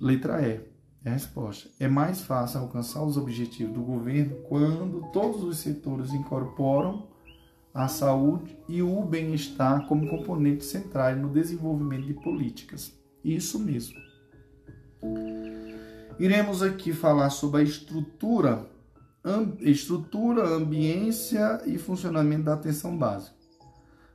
Letra 0.00 0.42
E. 0.46 0.60
É 1.04 1.10
a 1.10 1.12
resposta. 1.12 1.70
É 1.78 1.86
mais 1.86 2.22
fácil 2.22 2.60
alcançar 2.60 3.02
os 3.04 3.16
objetivos 3.16 3.72
do 3.72 3.82
governo 3.82 4.36
quando 4.48 5.10
todos 5.12 5.44
os 5.44 5.58
setores 5.58 6.12
incorporam 6.12 7.08
a 7.72 7.86
saúde 7.86 8.56
e 8.68 8.82
o 8.82 9.02
bem-estar 9.02 9.86
como 9.86 10.08
componentes 10.08 10.66
centrais 10.66 11.16
no 11.16 11.28
desenvolvimento 11.28 12.06
de 12.06 12.14
políticas. 12.14 12.92
Isso 13.24 13.58
mesmo. 13.58 13.96
Iremos 16.18 16.62
aqui 16.62 16.92
falar 16.92 17.30
sobre 17.30 17.60
a 17.60 17.64
estrutura, 17.64 18.66
estrutura, 19.60 20.46
ambiência 20.48 21.62
e 21.66 21.78
funcionamento 21.78 22.44
da 22.44 22.54
atenção 22.54 22.96
básica. 22.96 23.36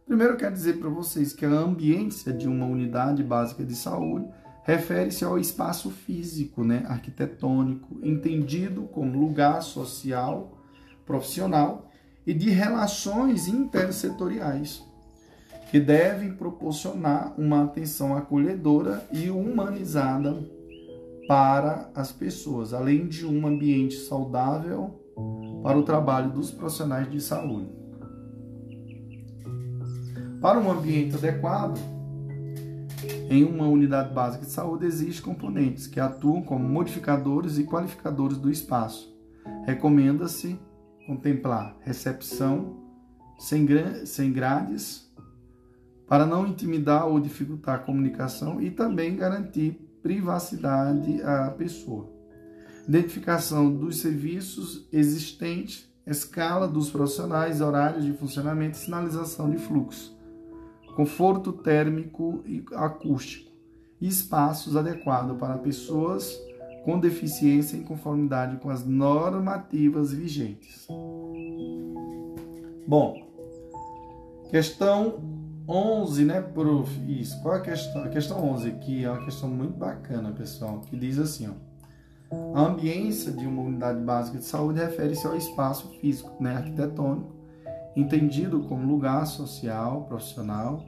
Primeiro, 0.05 0.35
quero 0.35 0.53
dizer 0.53 0.79
para 0.79 0.89
vocês 0.89 1.33
que 1.33 1.45
a 1.45 1.49
ambiência 1.49 2.33
de 2.33 2.47
uma 2.47 2.65
unidade 2.65 3.23
básica 3.23 3.63
de 3.63 3.75
saúde 3.75 4.27
refere-se 4.63 5.23
ao 5.23 5.39
espaço 5.39 5.89
físico, 5.89 6.63
né, 6.63 6.83
arquitetônico, 6.87 7.99
entendido 8.01 8.83
como 8.83 9.19
lugar 9.19 9.61
social, 9.61 10.57
profissional 11.05 11.89
e 12.25 12.33
de 12.33 12.49
relações 12.49 13.47
intersetoriais, 13.47 14.83
que 15.69 15.79
devem 15.79 16.33
proporcionar 16.33 17.33
uma 17.37 17.63
atenção 17.63 18.15
acolhedora 18.15 19.05
e 19.11 19.29
humanizada 19.29 20.47
para 21.27 21.89
as 21.95 22.11
pessoas, 22.11 22.73
além 22.73 23.07
de 23.07 23.25
um 23.25 23.47
ambiente 23.47 23.95
saudável 23.95 25.02
para 25.61 25.77
o 25.77 25.83
trabalho 25.83 26.31
dos 26.31 26.51
profissionais 26.51 27.09
de 27.09 27.21
saúde. 27.21 27.69
Para 30.41 30.59
um 30.59 30.69
ambiente 30.69 31.15
adequado, 31.15 31.79
em 33.29 33.43
uma 33.43 33.65
unidade 33.65 34.13
básica 34.13 34.45
de 34.45 34.51
saúde 34.51 34.85
existem 34.85 35.33
componentes 35.33 35.87
que 35.87 35.99
atuam 35.99 36.41
como 36.41 36.67
modificadores 36.67 37.57
e 37.57 37.63
qualificadores 37.63 38.37
do 38.37 38.51
espaço. 38.51 39.13
Recomenda-se 39.65 40.59
contemplar 41.07 41.77
recepção 41.81 42.77
sem 43.39 44.31
grades 44.31 45.11
para 46.07 46.25
não 46.25 46.45
intimidar 46.45 47.07
ou 47.07 47.19
dificultar 47.19 47.75
a 47.75 47.79
comunicação 47.79 48.61
e 48.61 48.69
também 48.69 49.15
garantir 49.15 49.79
privacidade 50.03 51.21
à 51.23 51.49
pessoa. 51.49 52.12
Identificação 52.87 53.73
dos 53.73 53.97
serviços 53.97 54.85
existentes, 54.91 55.89
escala 56.05 56.67
dos 56.67 56.89
profissionais, 56.89 57.61
horários 57.61 58.03
de 58.03 58.11
funcionamento 58.13 58.77
e 58.77 58.81
sinalização 58.81 59.49
de 59.49 59.57
fluxo, 59.57 60.17
conforto 60.95 61.53
térmico 61.53 62.43
e 62.45 62.63
acústico 62.73 63.51
e 64.01 64.07
espaços 64.07 64.75
adequados 64.75 65.37
para 65.37 65.57
pessoas 65.57 66.37
com 66.83 66.99
deficiência 66.99 67.77
em 67.77 67.83
conformidade 67.83 68.57
com 68.57 68.69
as 68.69 68.85
normativas 68.85 70.11
vigentes. 70.11 70.85
Bom, 72.85 73.15
questão 74.49 75.21
11, 75.67 76.25
né, 76.25 76.41
prof? 76.41 76.91
Isso. 77.07 77.41
Qual 77.41 77.55
a 77.55 77.61
questão? 77.61 78.03
A 78.03 78.09
questão 78.09 78.43
11 78.51 78.69
aqui 78.69 79.05
é 79.05 79.09
uma 79.09 79.23
questão 79.23 79.47
muito 79.47 79.77
bacana, 79.77 80.31
pessoal, 80.31 80.81
que 80.81 80.97
diz 80.97 81.17
assim, 81.17 81.47
ó. 81.47 81.72
A 82.53 82.61
ambiência 82.61 83.31
de 83.31 83.45
uma 83.45 83.63
unidade 83.63 83.99
básica 84.01 84.37
de 84.37 84.45
saúde 84.45 84.79
refere-se 84.79 85.25
ao 85.25 85.35
espaço 85.35 85.89
físico, 85.99 86.31
né, 86.39 86.55
arquitetônico, 86.55 87.31
entendido 87.95 88.61
como 88.61 88.87
lugar 88.87 89.25
social, 89.25 90.05
profissional 90.05 90.83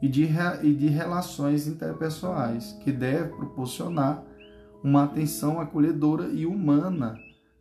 e 0.00 0.08
de, 0.08 0.28
e 0.62 0.74
de 0.74 0.88
relações 0.88 1.66
interpessoais, 1.66 2.72
que 2.82 2.90
deve 2.92 3.30
proporcionar 3.36 4.22
uma 4.82 5.04
atenção 5.04 5.60
acolhedora 5.60 6.28
e 6.28 6.44
humana 6.46 7.16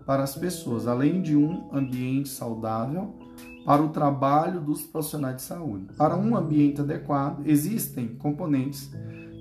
para 0.06 0.24
as 0.24 0.36
pessoas, 0.36 0.88
além 0.88 1.22
de 1.22 1.36
um 1.36 1.70
ambiente 1.74 2.30
saudável 2.30 3.16
para 3.66 3.82
o 3.82 3.90
trabalho 3.90 4.60
dos 4.60 4.82
profissionais 4.82 5.38
de 5.38 5.42
saúde. 5.44 5.94
Para 5.98 6.18
um 6.18 6.36
ambiente 6.36 6.82
adequado, 6.82 7.46
existem 7.46 8.16
componentes 8.16 8.92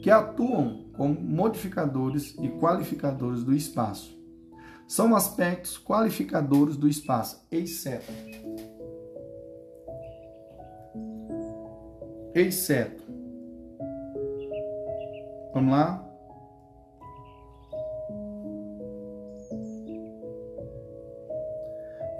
que 0.03 0.11
atuam 0.11 0.82
como 1.03 1.20
modificadores 1.20 2.36
e 2.40 2.48
qualificadores 2.48 3.42
do 3.42 3.53
espaço. 3.53 4.16
São 4.86 5.16
aspectos 5.16 5.76
qualificadores 5.76 6.76
do 6.76 6.88
espaço, 6.88 7.44
exceto 7.50 8.12
exceto 12.32 13.03
Vamos 15.53 15.72
lá? 15.72 16.09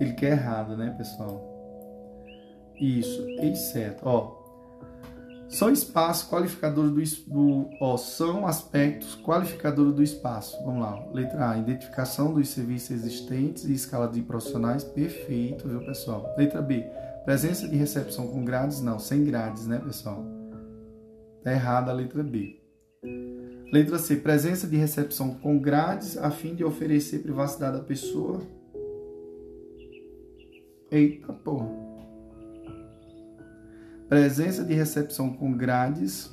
Ele 0.01 0.13
quer 0.15 0.33
errado, 0.33 0.77
né, 0.77 0.93
pessoal? 0.99 1.41
Isso, 2.81 3.27
exceto. 3.41 4.03
Ó, 4.05 4.42
são 5.53 5.71
espaços 5.71 6.29
qualificadores 6.31 7.19
do, 7.27 7.31
do 7.31 7.71
ó, 7.79 7.99
são 7.99 8.47
aspectos 8.47 9.15
qualificadores 9.17 9.93
do 9.93 10.03
espaço. 10.03 10.57
Vamos 10.65 10.81
lá. 10.81 11.07
Letra 11.13 11.51
A, 11.51 11.59
identificação 11.59 12.33
dos 12.33 12.49
serviços 12.49 12.91
existentes 12.91 13.65
e 13.65 13.75
escala 13.75 14.09
de 14.09 14.23
profissionais. 14.23 14.83
Perfeito, 14.83 15.69
viu, 15.69 15.85
pessoal? 15.85 16.35
Letra 16.39 16.63
B, 16.63 16.87
presença 17.27 17.69
de 17.69 17.77
recepção 17.77 18.29
com 18.29 18.43
grades? 18.43 18.81
Não, 18.81 18.99
sem 18.99 19.25
grades, 19.25 19.67
né, 19.67 19.79
pessoal? 19.79 20.25
Tá 21.45 21.53
errada 21.53 21.91
a 21.91 21.95
letra 21.95 22.23
B. 22.23 22.59
Letra 23.71 23.99
C, 23.99 24.17
presença 24.17 24.67
de 24.67 24.77
recepção 24.77 25.35
com 25.35 25.59
grades 25.59 26.17
a 26.17 26.31
fim 26.31 26.55
de 26.55 26.65
oferecer 26.65 27.19
privacidade 27.19 27.77
à 27.77 27.81
pessoa. 27.81 28.41
Eita 30.91 31.31
porra. 31.33 31.82
Presença 34.13 34.63
de 34.63 34.75
recepção 34.75 35.33
com 35.33 35.57
grades. 35.57 36.31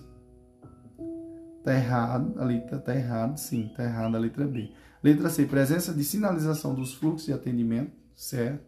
Tá 1.64 1.74
errado, 1.74 2.34
ali 2.38 2.60
tá, 2.60 2.78
tá 2.78 2.94
errado, 2.94 3.38
sim, 3.38 3.72
tá 3.74 3.86
errado 3.86 4.18
a 4.18 4.20
letra 4.20 4.46
B. 4.46 4.70
Letra 5.02 5.30
C, 5.30 5.46
presença 5.46 5.94
de 5.94 6.04
sinalização 6.04 6.76
dos 6.76 6.94
fluxos 6.94 7.28
de 7.28 7.32
atendimento, 7.32 7.94
certo? 8.14 8.66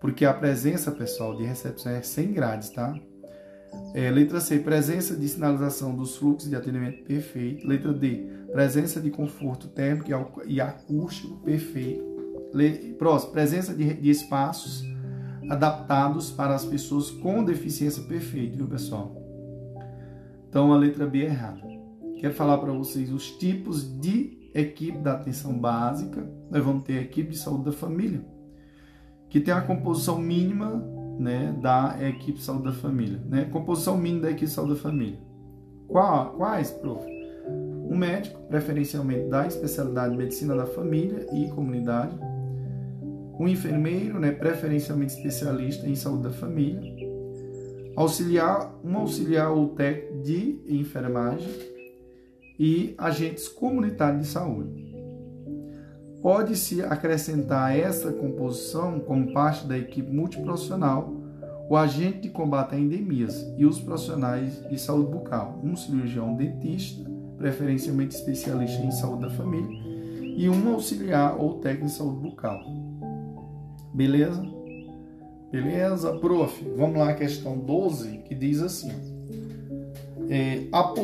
Porque 0.00 0.24
a 0.24 0.32
presença, 0.32 0.92
pessoal, 0.92 1.36
de 1.36 1.42
recepção 1.42 1.90
é 1.90 2.02
sem 2.02 2.32
grades, 2.32 2.70
tá? 2.70 2.96
É, 3.94 4.08
letra 4.12 4.38
C, 4.38 4.60
presença 4.60 5.16
de 5.16 5.28
sinalização 5.28 5.96
dos 5.96 6.16
fluxos 6.16 6.48
de 6.48 6.54
atendimento, 6.54 7.02
perfeito. 7.02 7.66
Letra 7.66 7.92
D, 7.92 8.28
presença 8.52 9.00
de 9.00 9.10
conforto 9.10 9.66
térmico 9.66 10.08
e 10.46 10.60
acústico, 10.60 11.36
perfeito. 11.38 12.04
próximo, 12.96 13.32
presença 13.32 13.74
de, 13.74 13.92
de 13.92 14.08
espaços 14.08 14.88
adaptados 15.50 16.30
para 16.30 16.54
as 16.54 16.64
pessoas 16.64 17.10
com 17.10 17.42
deficiência 17.42 18.04
perfeita, 18.04 18.56
viu, 18.56 18.68
pessoal? 18.68 19.20
Então 20.48 20.72
a 20.72 20.76
letra 20.76 21.08
B 21.08 21.22
é 21.22 21.26
errada. 21.26 21.60
Quero 22.18 22.32
falar 22.34 22.58
para 22.58 22.72
vocês 22.72 23.12
os 23.12 23.32
tipos 23.32 23.82
de 24.00 24.50
equipe 24.54 24.98
da 24.98 25.14
atenção 25.14 25.58
básica. 25.58 26.24
Nós 26.48 26.64
vamos 26.64 26.84
ter 26.84 26.98
a 26.98 27.02
equipe 27.02 27.30
de 27.30 27.38
saúde 27.38 27.64
da 27.64 27.72
família, 27.72 28.24
que 29.28 29.40
tem 29.40 29.52
a 29.52 29.60
composição 29.60 30.20
mínima 30.20 30.84
né, 31.18 31.52
da 31.60 31.96
equipe 32.00 32.38
de 32.38 32.44
saúde 32.44 32.64
da 32.64 32.72
família. 32.72 33.20
Né? 33.26 33.44
Composição 33.46 33.96
mínima 33.96 34.22
da 34.22 34.30
equipe 34.30 34.46
de 34.46 34.52
saúde 34.52 34.74
da 34.74 34.80
família. 34.80 35.18
Qual, 35.88 36.34
quais, 36.34 36.70
prof? 36.70 37.04
Um 37.90 37.96
médico, 37.96 38.40
preferencialmente 38.42 39.28
da 39.28 39.48
especialidade 39.48 40.12
de 40.12 40.18
medicina 40.18 40.54
da 40.54 40.66
família 40.66 41.26
e 41.32 41.48
comunidade 41.48 42.16
um 43.40 43.48
enfermeiro, 43.48 44.20
né, 44.20 44.32
preferencialmente 44.32 45.14
especialista 45.14 45.88
em 45.88 45.96
saúde 45.96 46.24
da 46.24 46.30
família, 46.30 46.82
auxiliar, 47.96 48.78
um 48.84 48.98
auxiliar 48.98 49.50
ou 49.50 49.70
técnico 49.70 50.22
de 50.22 50.60
enfermagem 50.68 51.48
e 52.58 52.94
agentes 52.98 53.48
comunitários 53.48 54.26
de 54.26 54.28
saúde. 54.28 54.94
Pode-se 56.20 56.82
acrescentar 56.82 57.70
a 57.70 57.74
essa 57.74 58.12
composição, 58.12 59.00
como 59.00 59.32
parte 59.32 59.66
da 59.66 59.78
equipe 59.78 60.12
multiprofissional, 60.12 61.10
o 61.66 61.78
agente 61.78 62.20
de 62.20 62.28
combate 62.28 62.74
a 62.74 62.78
endemias 62.78 63.42
e 63.56 63.64
os 63.64 63.80
profissionais 63.80 64.62
de 64.68 64.78
saúde 64.78 65.12
bucal, 65.12 65.58
um 65.64 65.74
cirurgião 65.74 66.34
dentista, 66.34 67.10
preferencialmente 67.38 68.14
especialista 68.14 68.82
em 68.82 68.90
saúde 68.90 69.22
da 69.22 69.30
família, 69.30 69.80
e 70.36 70.46
um 70.46 70.74
auxiliar 70.74 71.40
ou 71.40 71.54
técnico 71.54 71.86
de 71.86 71.92
saúde 71.92 72.20
bucal. 72.20 72.89
Beleza? 73.92 74.42
Beleza, 75.50 76.12
prof? 76.18 76.64
Vamos 76.76 76.98
lá, 76.98 77.12
questão 77.14 77.58
12, 77.58 78.18
que 78.18 78.34
diz 78.34 78.62
assim: 78.62 78.92
é, 80.28 80.68
a, 80.70 80.94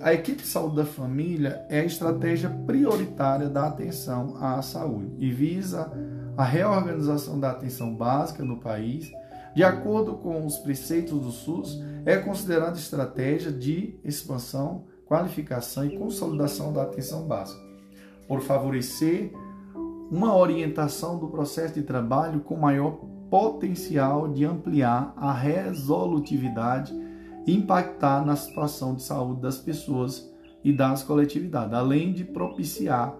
a 0.00 0.14
equipe 0.14 0.40
de 0.40 0.48
saúde 0.48 0.76
da 0.76 0.86
família 0.86 1.62
é 1.68 1.80
a 1.80 1.84
estratégia 1.84 2.48
prioritária 2.66 3.50
da 3.50 3.66
atenção 3.66 4.34
à 4.40 4.62
saúde 4.62 5.12
e 5.18 5.30
visa 5.30 5.92
a 6.38 6.42
reorganização 6.42 7.38
da 7.38 7.50
atenção 7.50 7.94
básica 7.94 8.42
no 8.42 8.58
país. 8.58 9.12
De 9.54 9.62
acordo 9.62 10.14
com 10.14 10.46
os 10.46 10.56
preceitos 10.56 11.20
do 11.20 11.30
SUS, 11.30 11.78
é 12.06 12.16
considerada 12.16 12.78
estratégia 12.78 13.52
de 13.52 13.94
expansão, 14.02 14.86
qualificação 15.04 15.84
e 15.84 15.98
consolidação 15.98 16.72
da 16.72 16.84
atenção 16.84 17.26
básica, 17.26 17.60
por 18.26 18.40
favorecer 18.40 19.30
uma 20.12 20.36
orientação 20.36 21.18
do 21.18 21.28
processo 21.28 21.72
de 21.72 21.82
trabalho 21.82 22.40
com 22.40 22.54
maior 22.54 23.00
potencial 23.30 24.28
de 24.28 24.44
ampliar 24.44 25.14
a 25.16 25.32
resolutividade 25.32 26.92
e 27.46 27.56
impactar 27.56 28.22
na 28.22 28.36
situação 28.36 28.94
de 28.94 29.02
saúde 29.02 29.40
das 29.40 29.56
pessoas 29.56 30.30
e 30.62 30.70
das 30.70 31.02
coletividades, 31.02 31.72
além 31.72 32.12
de 32.12 32.24
propiciar 32.24 33.16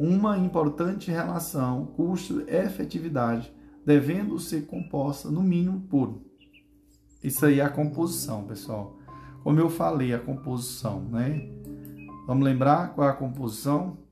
uma 0.00 0.38
importante 0.38 1.10
relação 1.10 1.84
custo-efetividade, 1.94 3.52
devendo 3.84 4.38
ser 4.38 4.62
composta, 4.62 5.30
no 5.30 5.42
mínimo, 5.42 5.82
por 5.90 6.22
Isso 7.22 7.44
aí 7.44 7.60
é 7.60 7.64
a 7.64 7.68
composição, 7.68 8.44
pessoal. 8.44 8.96
Como 9.44 9.60
eu 9.60 9.68
falei, 9.68 10.14
a 10.14 10.18
composição, 10.18 11.02
né? 11.02 11.50
Vamos 12.26 12.44
lembrar 12.44 12.94
qual 12.94 13.08
é 13.08 13.10
a 13.10 13.14
composição? 13.14 14.07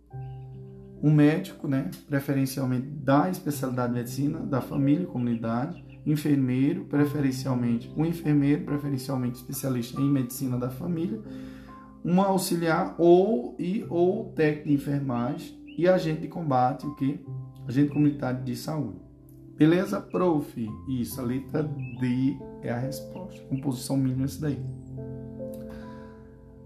Um 1.03 1.13
médico, 1.13 1.69
né? 1.69 1.91
Preferencialmente 2.09 2.87
da 2.87 3.31
especialidade 3.31 3.93
de 3.93 3.99
medicina, 3.99 4.41
da 4.41 4.61
família 4.61 5.05
e 5.05 5.07
comunidade. 5.07 5.85
Enfermeiro, 6.05 6.85
preferencialmente 6.85 7.93
um 7.97 8.05
enfermeiro, 8.05 8.65
preferencialmente 8.65 9.37
especialista 9.37 10.01
em 10.01 10.11
medicina 10.11 10.57
da 10.57 10.71
família. 10.71 11.21
Um 12.05 12.21
auxiliar 12.21 12.95
ou 12.99 13.57
e 13.59 13.85
ou 13.89 14.33
técnico 14.33 14.69
de 14.69 14.75
enfermagem 14.75 15.65
e 15.77 15.89
agente 15.89 16.23
de 16.23 16.29
combate, 16.29 16.87
o 16.87 16.95
que? 16.95 17.21
Agente 17.67 17.91
comunitário 17.93 18.43
de 18.45 18.57
saúde. 18.57 19.01
Beleza, 19.57 20.01
prof? 20.01 20.69
Isso, 20.89 21.21
a 21.21 21.25
letra 21.25 21.63
D 21.63 22.37
é 22.63 22.71
a 22.71 22.79
resposta. 22.79 23.43
Composição 23.47 23.97
mínima 23.97 24.23
é 24.23 24.27
isso 24.27 24.41
daí. 24.41 24.63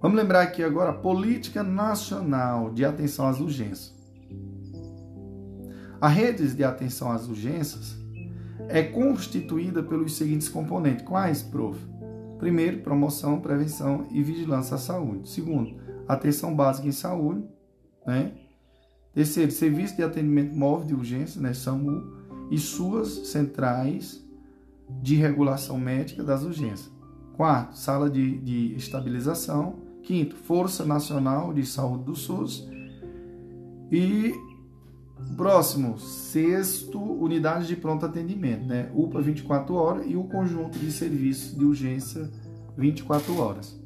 Vamos 0.01 0.17
lembrar 0.17 0.43
aqui 0.43 0.63
agora 0.63 0.93
política 0.93 1.63
nacional 1.63 2.71
de 2.71 2.85
atenção 2.85 3.29
às 3.29 3.39
urgências. 3.39 4.00
A 6.01 6.09
rede 6.09 6.55
de 6.55 6.65
atenção 6.65 7.13
às 7.13 7.29
urgências 7.29 7.97
é 8.69 8.83
constituída 8.83 9.83
pelos 9.83 10.17
seguintes 10.17 10.49
componentes. 10.49 11.05
Quais, 11.05 11.43
prof? 11.43 11.79
Primeiro, 12.39 12.79
promoção, 12.79 13.41
prevenção 13.41 14.07
e 14.11 14.23
vigilância 14.23 14.77
à 14.77 14.79
saúde. 14.79 15.29
Segundo, 15.29 15.77
atenção 16.09 16.55
básica 16.55 16.89
em 16.89 16.93
saúde, 16.93 17.45
né? 18.07 18.33
Terceiro, 19.13 19.51
serviço 19.51 19.97
de 19.97 20.03
atendimento 20.03 20.55
móvel 20.55 20.87
de 20.87 20.95
urgência, 20.95 21.41
né, 21.41 21.53
SAMU, 21.53 22.17
e 22.51 22.57
suas 22.59 23.29
centrais 23.29 24.25
de 25.03 25.17
regulação 25.17 25.79
médica 25.79 26.23
das 26.23 26.43
urgências. 26.43 26.91
Quarto, 27.37 27.77
sala 27.77 28.09
de, 28.09 28.39
de 28.39 28.75
estabilização. 28.75 29.81
Quinto, 30.03 30.35
Força 30.35 30.85
Nacional 30.85 31.53
de 31.53 31.67
Saúde 31.67 32.05
do 32.05 32.15
SUS. 32.17 32.69
E 33.91 34.33
próximo, 35.37 35.99
sexto, 35.99 37.01
unidade 37.01 37.67
de 37.67 37.77
pronto 37.77 38.05
atendimento, 38.05 38.65
né? 38.67 38.91
UPA 38.95 39.21
24 39.21 39.75
horas 39.75 40.07
e 40.07 40.17
o 40.17 40.25
conjunto 40.25 40.79
de 40.79 40.91
serviços 40.93 41.57
de 41.57 41.65
urgência 41.65 42.31
24 42.77 43.39
horas. 43.39 43.79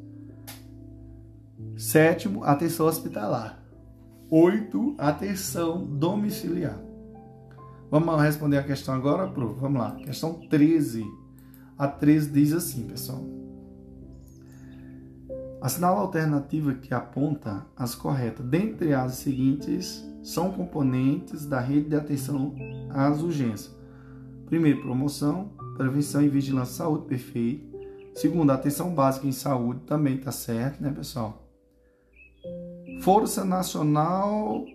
Sétimo, 1.76 2.44
atenção 2.44 2.86
hospitalar. 2.86 3.62
Oito, 4.30 4.94
atenção 4.98 5.84
domiciliar. 5.84 6.78
Vamos 7.90 8.20
responder 8.22 8.58
a 8.58 8.62
questão 8.62 8.94
agora, 8.94 9.28
Pro? 9.28 9.54
Vamos 9.54 9.80
lá. 9.80 9.94
Questão 9.96 10.34
13. 10.48 11.04
A 11.78 11.86
13 11.86 12.30
diz 12.30 12.52
assim, 12.52 12.86
pessoal. 12.86 13.24
Assinala 15.64 15.96
a 15.96 16.02
alternativa 16.02 16.74
que 16.74 16.92
aponta 16.92 17.64
as 17.74 17.94
corretas. 17.94 18.44
Dentre 18.44 18.92
as 18.92 19.14
seguintes, 19.14 20.06
são 20.22 20.52
componentes 20.52 21.46
da 21.46 21.58
rede 21.58 21.88
de 21.88 21.96
atenção 21.96 22.54
às 22.90 23.22
urgências. 23.22 23.74
Primeiro, 24.44 24.82
promoção, 24.82 25.52
prevenção 25.74 26.20
e 26.20 26.28
vigilância 26.28 26.72
de 26.72 26.76
saúde, 26.76 27.06
perfeito. 27.06 27.74
Segundo, 28.14 28.50
atenção 28.50 28.94
básica 28.94 29.26
em 29.26 29.32
saúde, 29.32 29.80
também 29.86 30.16
está 30.16 30.30
certo, 30.30 30.82
né, 30.82 30.90
pessoal? 30.90 31.48
Força 33.00 33.42
Nacional 33.42 34.66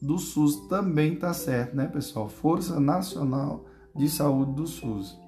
do 0.00 0.16
SUS 0.16 0.68
também 0.68 1.14
está 1.14 1.34
certo, 1.34 1.74
né, 1.74 1.88
pessoal? 1.88 2.28
Força 2.28 2.78
Nacional 2.78 3.64
de 3.96 4.08
Saúde 4.08 4.52
do 4.52 4.66
SUS. 4.68 5.18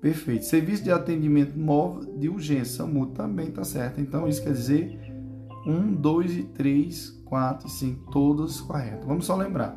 Perfeito. 0.00 0.46
Serviço 0.46 0.82
de 0.82 0.90
atendimento 0.90 1.58
móvel 1.58 2.16
de 2.16 2.28
urgência, 2.28 2.78
SAMU, 2.78 3.06
também 3.08 3.48
está 3.48 3.64
certo. 3.64 4.00
Então, 4.00 4.26
isso 4.26 4.42
quer 4.42 4.52
dizer 4.52 4.98
1, 5.66 5.94
2 5.94 6.36
e 6.36 6.42
3, 6.44 7.22
4 7.24 7.66
e 7.66 7.70
5, 7.70 8.10
todos 8.10 8.60
corretos. 8.60 9.06
Vamos 9.06 9.26
só 9.26 9.36
lembrar. 9.36 9.76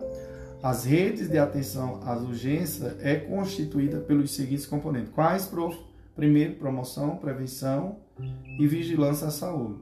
As 0.61 0.85
redes 0.85 1.29
de 1.29 1.37
atenção 1.37 1.99
às 2.05 2.21
urgências 2.21 2.95
é 3.01 3.15
constituída 3.15 3.99
pelos 3.99 4.31
seguintes 4.31 4.65
componentes. 4.65 5.11
Quais, 5.13 5.45
prof? 5.45 5.77
Primeiro, 6.15 6.55
promoção, 6.55 7.17
prevenção 7.17 7.97
e 8.57 8.65
vigilância 8.65 9.27
à 9.27 9.31
saúde. 9.31 9.79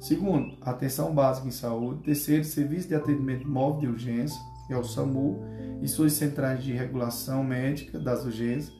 Segundo, 0.00 0.56
atenção 0.60 1.14
básica 1.14 1.46
em 1.46 1.52
saúde. 1.52 2.02
Terceiro, 2.02 2.42
serviço 2.42 2.88
de 2.88 2.96
atendimento 2.96 3.48
móvel 3.48 3.80
de 3.80 3.86
urgência, 3.86 4.38
que 4.66 4.72
é 4.72 4.76
o 4.76 4.82
SAMU, 4.82 5.40
e 5.80 5.86
suas 5.86 6.14
centrais 6.14 6.64
de 6.64 6.72
regulação 6.72 7.44
médica 7.44 7.98
das 7.98 8.24
urgências. 8.24 8.74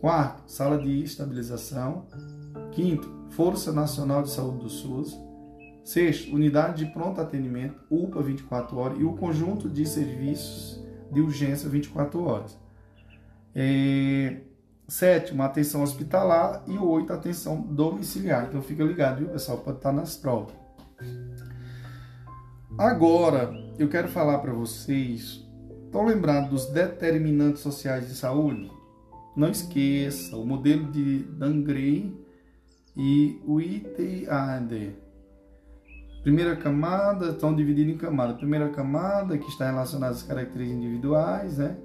Quarto, 0.00 0.44
sala 0.46 0.78
de 0.78 1.02
estabilização. 1.02 2.06
Quinto, 2.70 3.26
Força 3.30 3.72
Nacional 3.72 4.22
de 4.22 4.30
Saúde 4.30 4.58
do 4.58 4.70
SUS. 4.70 5.18
Sexto, 5.84 6.34
unidade 6.34 6.84
de 6.84 6.92
pronto 6.92 7.20
atendimento, 7.20 7.80
UPA 7.90 8.22
24 8.22 8.76
horas 8.76 9.00
e 9.00 9.04
o 9.04 9.14
conjunto 9.14 9.68
de 9.68 9.86
serviços 9.86 10.84
de 11.10 11.20
urgência 11.20 11.68
24 11.68 12.22
horas. 12.22 12.58
É, 13.54 14.42
sétimo, 14.86 15.42
atenção 15.42 15.82
hospitalar 15.82 16.62
e 16.68 16.78
oito, 16.78 17.12
atenção 17.12 17.60
domiciliar. 17.60 18.46
Então 18.48 18.62
fica 18.62 18.84
ligado, 18.84 19.18
viu, 19.18 19.28
pessoal? 19.30 19.58
Pode 19.58 19.78
estar 19.78 19.92
nas 19.92 20.16
provas. 20.16 20.54
Agora, 22.76 23.50
eu 23.78 23.88
quero 23.88 24.08
falar 24.08 24.38
para 24.38 24.52
vocês. 24.52 25.44
Estão 25.86 26.04
lembrados 26.04 26.50
dos 26.50 26.66
determinantes 26.66 27.62
sociais 27.62 28.06
de 28.06 28.14
saúde? 28.14 28.77
Não 29.38 29.48
esqueça 29.48 30.36
o 30.36 30.44
modelo 30.44 30.90
de 30.90 31.20
Dangrey 31.20 32.12
e 32.96 33.40
o 33.46 33.60
ITAD. 33.60 34.96
Primeira 36.24 36.56
camada, 36.56 37.30
estão 37.30 37.54
divididos 37.54 37.94
em 37.94 37.96
camada. 37.96 38.34
Primeira 38.34 38.68
camada, 38.70 39.38
que 39.38 39.46
está 39.48 39.70
relacionada 39.70 40.12
às 40.12 40.24
características 40.24 40.82
individuais, 40.82 41.58
né? 41.58 41.78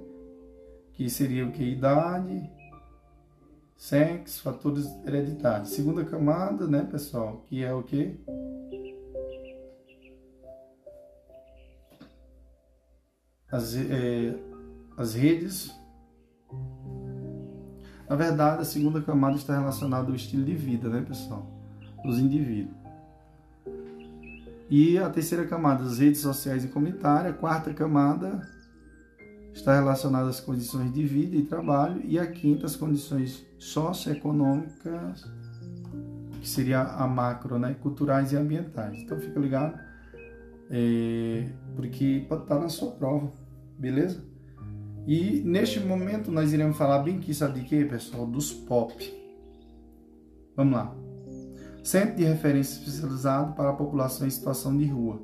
Que 0.94 1.08
seria 1.08 1.46
o 1.46 1.52
que? 1.52 1.62
Idade, 1.62 2.50
sexo, 3.76 4.42
fatores 4.42 4.86
hereditários. 5.06 5.68
Segunda 5.68 6.04
camada, 6.04 6.66
né, 6.66 6.82
pessoal? 6.90 7.44
Que 7.48 7.62
é 7.62 7.72
o 7.72 7.84
que? 7.84 8.18
As, 13.48 13.76
é, 13.76 14.36
as 14.96 15.14
redes 15.14 15.83
na 18.08 18.16
verdade, 18.16 18.62
a 18.62 18.64
segunda 18.64 19.00
camada 19.00 19.36
está 19.36 19.58
relacionada 19.58 20.08
ao 20.08 20.14
estilo 20.14 20.44
de 20.44 20.54
vida, 20.54 20.88
né, 20.88 21.02
pessoal? 21.06 21.46
Dos 22.04 22.18
indivíduos. 22.18 22.76
E 24.68 24.98
a 24.98 25.08
terceira 25.08 25.46
camada, 25.46 25.84
as 25.84 25.98
redes 25.98 26.20
sociais 26.20 26.64
e 26.64 26.68
comunitárias. 26.68 27.34
A 27.34 27.36
quarta 27.36 27.72
camada 27.72 28.46
está 29.52 29.74
relacionada 29.74 30.28
às 30.28 30.40
condições 30.40 30.92
de 30.92 31.04
vida 31.04 31.36
e 31.36 31.42
trabalho. 31.42 32.02
E 32.04 32.18
a 32.18 32.26
quinta, 32.26 32.66
as 32.66 32.76
condições 32.76 33.46
socioeconômicas, 33.58 35.24
que 36.40 36.48
seria 36.48 36.82
a 36.82 37.06
macro, 37.06 37.58
né? 37.58 37.74
Culturais 37.80 38.32
e 38.32 38.36
ambientais. 38.36 38.98
Então 38.98 39.18
fica 39.18 39.38
ligado, 39.38 39.78
é, 40.70 41.48
porque 41.76 42.26
pode 42.28 42.42
estar 42.42 42.58
na 42.58 42.68
sua 42.68 42.90
prova, 42.90 43.32
beleza? 43.78 44.22
E 45.06 45.42
neste 45.42 45.80
momento 45.80 46.32
nós 46.32 46.52
iremos 46.52 46.78
falar 46.78 47.00
bem 47.00 47.20
que 47.20 47.34
sabe 47.34 47.60
de 47.60 47.66
quê, 47.66 47.84
pessoal? 47.84 48.26
Dos 48.26 48.52
POP. 48.52 49.12
Vamos 50.56 50.74
lá. 50.74 50.96
Centro 51.82 52.16
de 52.16 52.24
Referência 52.24 52.78
Especializado 52.78 53.54
para 53.54 53.70
a 53.70 53.74
População 53.74 54.26
em 54.26 54.30
Situação 54.30 54.76
de 54.76 54.86
Rua. 54.86 55.20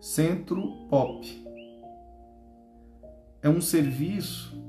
Centro 0.00 0.88
POP. 0.88 1.46
É 3.40 3.48
um 3.48 3.60
serviço, 3.60 4.60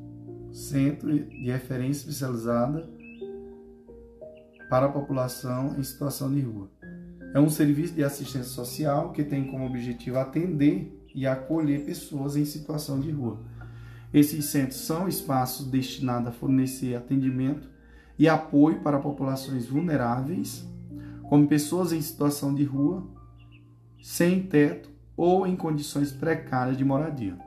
Centro 0.52 1.12
de 1.12 1.50
Referência 1.50 2.02
Especializada 2.02 2.88
para 4.70 4.86
a 4.86 4.90
População 4.90 5.76
em 5.80 5.84
Situação 5.84 6.32
de 6.32 6.42
Rua. 6.42 6.70
É 7.34 7.40
um 7.40 7.50
serviço 7.50 7.96
de 7.96 8.04
assistência 8.04 8.52
social 8.52 9.12
que 9.12 9.24
tem 9.24 9.50
como 9.50 9.66
objetivo 9.66 10.20
atender 10.20 10.96
e 11.16 11.26
acolher 11.26 11.84
pessoas 11.84 12.36
em 12.36 12.46
situação 12.46 13.00
de 13.00 13.10
rua 13.10 13.40
esses 14.14 14.46
centros 14.46 14.80
são 14.82 15.08
espaços 15.08 15.66
destinados 15.66 16.28
a 16.28 16.32
fornecer 16.32 16.96
atendimento 16.96 17.68
e 18.18 18.30
apoio 18.30 18.80
para 18.82 19.00
populações 19.00 19.66
vulneráveis, 19.66 20.68
como 21.24 21.48
pessoas 21.48 21.92
em 21.92 22.02
situação 22.02 22.54
de 22.54 22.64
rua, 22.64 23.04
sem 24.02 24.44
teto 24.44 24.92
ou 25.18 25.48
em 25.48 25.56
condições 25.56 26.12
precárias 26.12 26.78
de 26.78 26.86
moradia. 26.86 27.38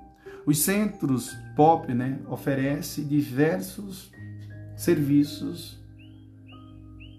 Os 0.45 0.59
centros 0.59 1.37
POP 1.55 1.95
né, 1.95 2.21
oferecem 2.29 3.07
diversos 3.07 4.11
serviços 4.77 5.81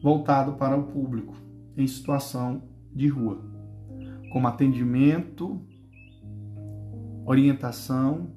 voltados 0.01 0.55
para 0.55 0.77
o 0.77 0.83
público 0.83 1.35
em 1.75 1.87
situação 1.87 2.63
de 2.93 3.07
rua, 3.07 3.41
como 4.31 4.47
atendimento, 4.47 5.61
orientação, 7.25 8.31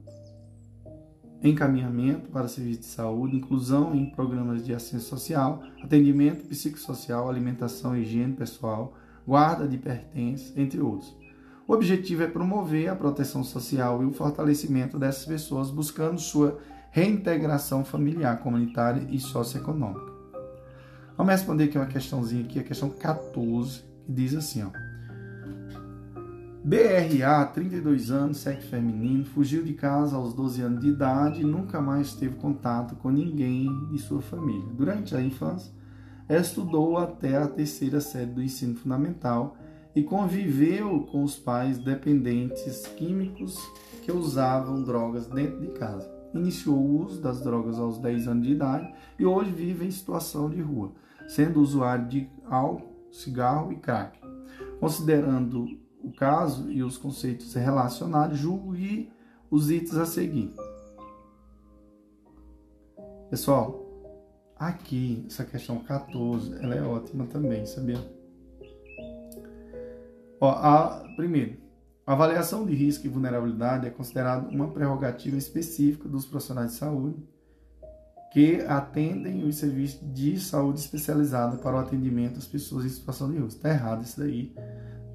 encaminhamento 1.42 2.28
para 2.30 2.48
serviços 2.48 2.86
de 2.86 2.92
saúde, 2.92 3.36
inclusão 3.36 3.94
em 3.94 4.10
programas 4.10 4.64
de 4.64 4.74
assistência 4.74 5.08
social, 5.08 5.62
atendimento 5.82 6.44
psicossocial, 6.46 7.28
alimentação 7.28 7.96
e 7.96 8.02
higiene 8.02 8.34
pessoal, 8.34 8.94
guarda 9.26 9.66
de 9.66 9.78
pertences, 9.78 10.56
entre 10.56 10.80
outros. 10.80 11.16
O 11.66 11.72
objetivo 11.72 12.22
é 12.22 12.26
promover 12.26 12.88
a 12.88 12.96
proteção 12.96 13.44
social 13.44 14.02
e 14.02 14.06
o 14.06 14.12
fortalecimento 14.12 14.98
dessas 14.98 15.24
pessoas, 15.24 15.70
buscando 15.70 16.20
sua 16.20 16.58
reintegração 16.90 17.84
familiar, 17.84 18.40
comunitária 18.40 19.06
e 19.08 19.20
socioeconômica. 19.20 20.10
Vamos 21.16 21.32
responder 21.32 21.64
aqui 21.64 21.78
uma 21.78 21.86
questãozinha 21.86 22.44
aqui, 22.44 22.58
a 22.58 22.64
questão 22.64 22.90
14, 22.90 23.82
que 24.04 24.12
diz 24.12 24.34
assim, 24.34 24.64
ó. 24.64 24.89
BRA, 26.62 27.46
32 27.46 28.10
anos, 28.10 28.36
sexo 28.36 28.68
feminino, 28.68 29.24
fugiu 29.24 29.62
de 29.62 29.72
casa 29.72 30.14
aos 30.14 30.34
12 30.34 30.60
anos 30.60 30.80
de 30.80 30.88
idade 30.88 31.40
e 31.40 31.44
nunca 31.44 31.80
mais 31.80 32.12
teve 32.14 32.36
contato 32.36 32.94
com 32.96 33.10
ninguém 33.10 33.66
de 33.88 33.98
sua 33.98 34.20
família. 34.20 34.68
Durante 34.74 35.16
a 35.16 35.22
infância, 35.22 35.72
estudou 36.28 36.98
até 36.98 37.38
a 37.38 37.48
terceira 37.48 37.98
série 37.98 38.30
do 38.30 38.42
ensino 38.42 38.74
fundamental 38.76 39.56
e 39.96 40.02
conviveu 40.02 41.08
com 41.10 41.24
os 41.24 41.34
pais 41.36 41.78
dependentes 41.78 42.86
químicos 42.88 43.58
que 44.02 44.12
usavam 44.12 44.82
drogas 44.82 45.26
dentro 45.28 45.60
de 45.60 45.68
casa. 45.68 46.10
Iniciou 46.34 46.76
o 46.76 47.04
uso 47.06 47.22
das 47.22 47.42
drogas 47.42 47.78
aos 47.78 47.98
10 47.98 48.28
anos 48.28 48.46
de 48.46 48.52
idade 48.52 48.92
e 49.18 49.24
hoje 49.24 49.50
vive 49.50 49.86
em 49.86 49.90
situação 49.90 50.50
de 50.50 50.60
rua, 50.60 50.92
sendo 51.26 51.62
usuário 51.62 52.06
de 52.06 52.28
álcool, 52.44 53.08
cigarro 53.10 53.72
e 53.72 53.76
crack. 53.76 54.20
Considerando 54.78 55.66
o 56.02 56.12
caso 56.12 56.70
e 56.70 56.82
os 56.82 56.96
conceitos 56.96 57.54
relacionados, 57.54 58.38
julgue 58.38 59.12
os 59.50 59.70
itens 59.70 59.96
a 59.96 60.06
seguir. 60.06 60.54
Pessoal, 63.28 63.84
aqui, 64.56 65.24
essa 65.26 65.44
questão 65.44 65.78
14, 65.78 66.54
ela 66.62 66.74
é 66.74 66.82
ótima 66.82 67.26
também, 67.26 67.64
sabia? 67.66 67.98
Ó, 70.40 70.50
a, 70.50 71.04
primeiro, 71.16 71.56
a 72.06 72.12
avaliação 72.12 72.64
de 72.64 72.74
risco 72.74 73.06
e 73.06 73.08
vulnerabilidade 73.08 73.86
é 73.86 73.90
considerada 73.90 74.48
uma 74.48 74.68
prerrogativa 74.68 75.36
específica 75.36 76.08
dos 76.08 76.24
profissionais 76.24 76.72
de 76.72 76.76
saúde 76.78 77.22
que 78.32 78.60
atendem 78.62 79.44
os 79.44 79.56
serviços 79.56 80.00
de 80.12 80.38
saúde 80.40 80.78
especializado 80.78 81.58
para 81.58 81.76
o 81.76 81.78
atendimento 81.78 82.38
às 82.38 82.46
pessoas 82.46 82.84
em 82.84 82.88
situação 82.88 83.28
de 83.30 83.38
risco. 83.38 83.56
Está 83.58 83.70
errado 83.70 84.02
isso 84.02 84.20
daí, 84.20 84.54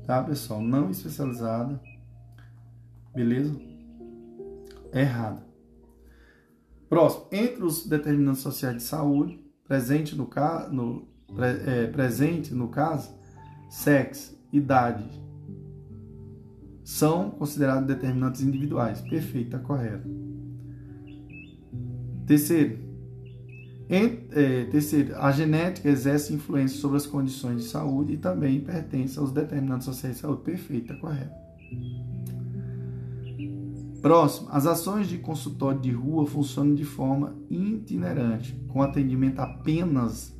tá, 0.05 0.23
pessoal? 0.23 0.61
Não 0.61 0.89
especializada, 0.89 1.79
beleza? 3.13 3.55
Errado. 4.93 5.43
Próximo, 6.87 7.27
entre 7.31 7.63
os 7.63 7.85
determinantes 7.85 8.41
sociais 8.41 8.77
de 8.77 8.83
saúde, 8.83 9.43
presente 9.67 10.15
no, 10.15 10.29
no, 10.71 11.07
é, 11.43 11.87
presente 11.87 12.53
no 12.53 12.69
caso, 12.69 13.13
sexo, 13.69 14.37
idade 14.51 15.03
são 16.83 17.31
considerados 17.31 17.87
determinantes 17.87 18.41
individuais. 18.41 19.01
Perfeito, 19.01 19.47
está 19.47 19.59
correto. 19.59 20.07
Terceiro, 22.27 22.84
em, 23.89 24.19
é, 24.31 24.65
terceiro, 24.65 25.15
a 25.17 25.31
genética 25.31 25.89
exerce 25.89 26.33
influência 26.33 26.79
sobre 26.79 26.97
as 26.97 27.05
condições 27.05 27.63
de 27.63 27.67
saúde 27.67 28.13
e 28.13 28.17
também 28.17 28.59
pertence 28.59 29.17
aos 29.19 29.31
determinantes 29.31 29.85
sociais 29.85 30.15
de 30.15 30.21
saúde. 30.21 30.41
Perfeito, 30.41 30.93
está 30.93 30.95
correto. 30.95 31.45
Próximo, 34.01 34.49
as 34.51 34.65
ações 34.67 35.07
de 35.07 35.17
consultório 35.17 35.79
de 35.79 35.91
rua 35.91 36.25
funcionam 36.25 36.75
de 36.75 36.83
forma 36.83 37.35
itinerante, 37.49 38.53
com 38.67 38.81
atendimento 38.81 39.39
apenas 39.39 40.35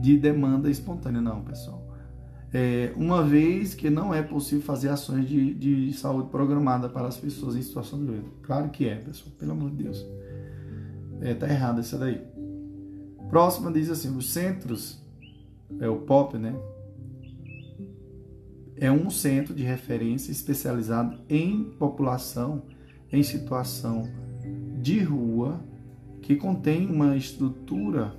de 0.00 0.16
demanda 0.16 0.70
espontânea. 0.70 1.20
Não, 1.20 1.42
pessoal 1.42 1.92
é, 2.52 2.92
uma 2.96 3.22
vez 3.22 3.74
que 3.74 3.88
não 3.88 4.12
é 4.12 4.22
possível 4.22 4.62
fazer 4.62 4.90
ações 4.90 5.26
de, 5.26 5.54
de 5.54 5.92
saúde 5.94 6.28
programada 6.28 6.88
para 6.88 7.08
as 7.08 7.16
pessoas 7.16 7.56
em 7.56 7.62
situação 7.62 7.98
de 7.98 8.04
doença. 8.04 8.28
Claro 8.42 8.68
que 8.68 8.86
é, 8.86 8.96
pessoal, 8.96 9.34
pelo 9.38 9.52
amor 9.52 9.70
de 9.70 9.84
Deus. 9.84 10.06
É, 11.22 11.34
tá 11.34 11.48
errado 11.48 11.80
isso 11.80 11.96
daí. 11.98 12.20
Próxima 13.32 13.72
diz 13.72 13.88
assim: 13.88 14.14
os 14.14 14.30
centros, 14.30 15.02
é 15.80 15.88
o 15.88 16.00
POP, 16.00 16.36
né? 16.36 16.54
É 18.76 18.92
um 18.92 19.08
centro 19.08 19.54
de 19.54 19.62
referência 19.62 20.30
especializado 20.30 21.18
em 21.30 21.64
população 21.78 22.64
em 23.10 23.22
situação 23.22 24.06
de 24.82 24.98
rua 24.98 25.64
que 26.20 26.36
contém 26.36 26.86
uma 26.86 27.16
estrutura 27.16 28.14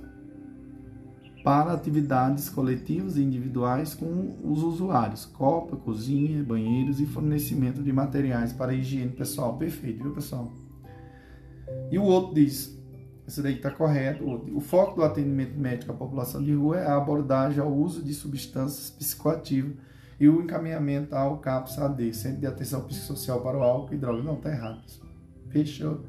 para 1.44 1.72
atividades 1.72 2.48
coletivas 2.48 3.16
e 3.16 3.22
individuais 3.22 3.94
com 3.94 4.36
os 4.42 4.64
usuários, 4.64 5.26
copa, 5.26 5.76
cozinha, 5.76 6.42
banheiros 6.42 6.98
e 6.98 7.06
fornecimento 7.06 7.84
de 7.84 7.92
materiais 7.92 8.52
para 8.52 8.74
higiene 8.74 9.12
pessoal. 9.12 9.56
Perfeito, 9.58 10.02
viu 10.02 10.12
pessoal? 10.12 10.50
E 11.92 11.98
o 12.00 12.02
outro 12.02 12.34
diz, 12.34 12.76
esse 13.26 13.40
daí 13.40 13.54
está 13.54 13.70
correto, 13.70 14.24
o 14.54 14.60
foco 14.60 14.96
do 14.96 15.02
atendimento 15.02 15.58
médico 15.58 15.92
à 15.92 15.94
população 15.94 16.42
de 16.42 16.52
rua 16.52 16.78
é 16.78 16.86
a 16.86 16.96
abordagem 16.96 17.58
ao 17.58 17.72
uso 17.72 18.02
de 18.02 18.12
substâncias 18.12 18.90
psicoativas 18.90 19.76
e 20.20 20.28
o 20.28 20.42
encaminhamento 20.42 21.16
ao 21.16 21.38
CAPS 21.38 21.78
AD, 21.78 22.14
Centro 22.14 22.40
de 22.40 22.46
Atenção 22.46 22.82
Psicossocial 22.82 23.40
para 23.40 23.58
o 23.58 23.62
Álcool 23.62 23.94
e 23.94 23.96
Drogas. 23.96 24.24
Não, 24.24 24.34
está 24.34 24.50
errado. 24.50 24.82
Fechou. 25.48 26.04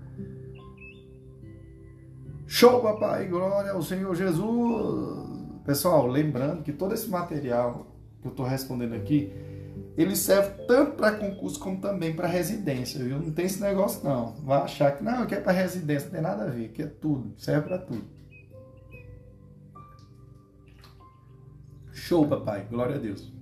Show, 2.46 2.82
papai, 2.82 3.28
glória 3.28 3.72
ao 3.72 3.82
Senhor 3.82 4.14
Jesus. 4.14 5.30
Pessoal, 5.66 6.06
lembrando 6.06 6.64
que 6.64 6.72
todo 6.72 6.94
esse 6.94 7.10
material 7.10 7.88
que 8.22 8.28
eu 8.28 8.32
estou 8.32 8.46
respondendo 8.46 8.94
aqui, 8.94 9.32
ele 9.98 10.16
serve 10.16 10.66
tanto 10.66 10.94
para 10.94 11.18
concurso 11.18 11.60
como 11.60 11.80
também 11.80 12.14
para 12.14 12.28
residência, 12.28 13.04
viu? 13.04 13.20
Não 13.20 13.32
tem 13.32 13.46
esse 13.46 13.62
negócio 13.62 14.04
não. 14.04 14.36
Vai 14.44 14.62
achar 14.62 14.96
que 14.98 15.04
não, 15.04 15.26
que 15.26 15.36
é 15.36 15.40
para 15.40 15.54
residência, 15.54 16.08
não 16.08 16.14
tem 16.14 16.22
nada 16.22 16.44
a 16.44 16.48
ver, 16.48 16.70
que 16.70 16.82
é 16.82 16.88
tudo, 16.88 17.34
serve 17.38 17.68
para 17.68 17.78
tudo. 17.80 18.04
Show, 21.94 22.28
papai, 22.28 22.68
glória 22.70 22.96
a 22.96 23.00
Deus. 23.00 23.35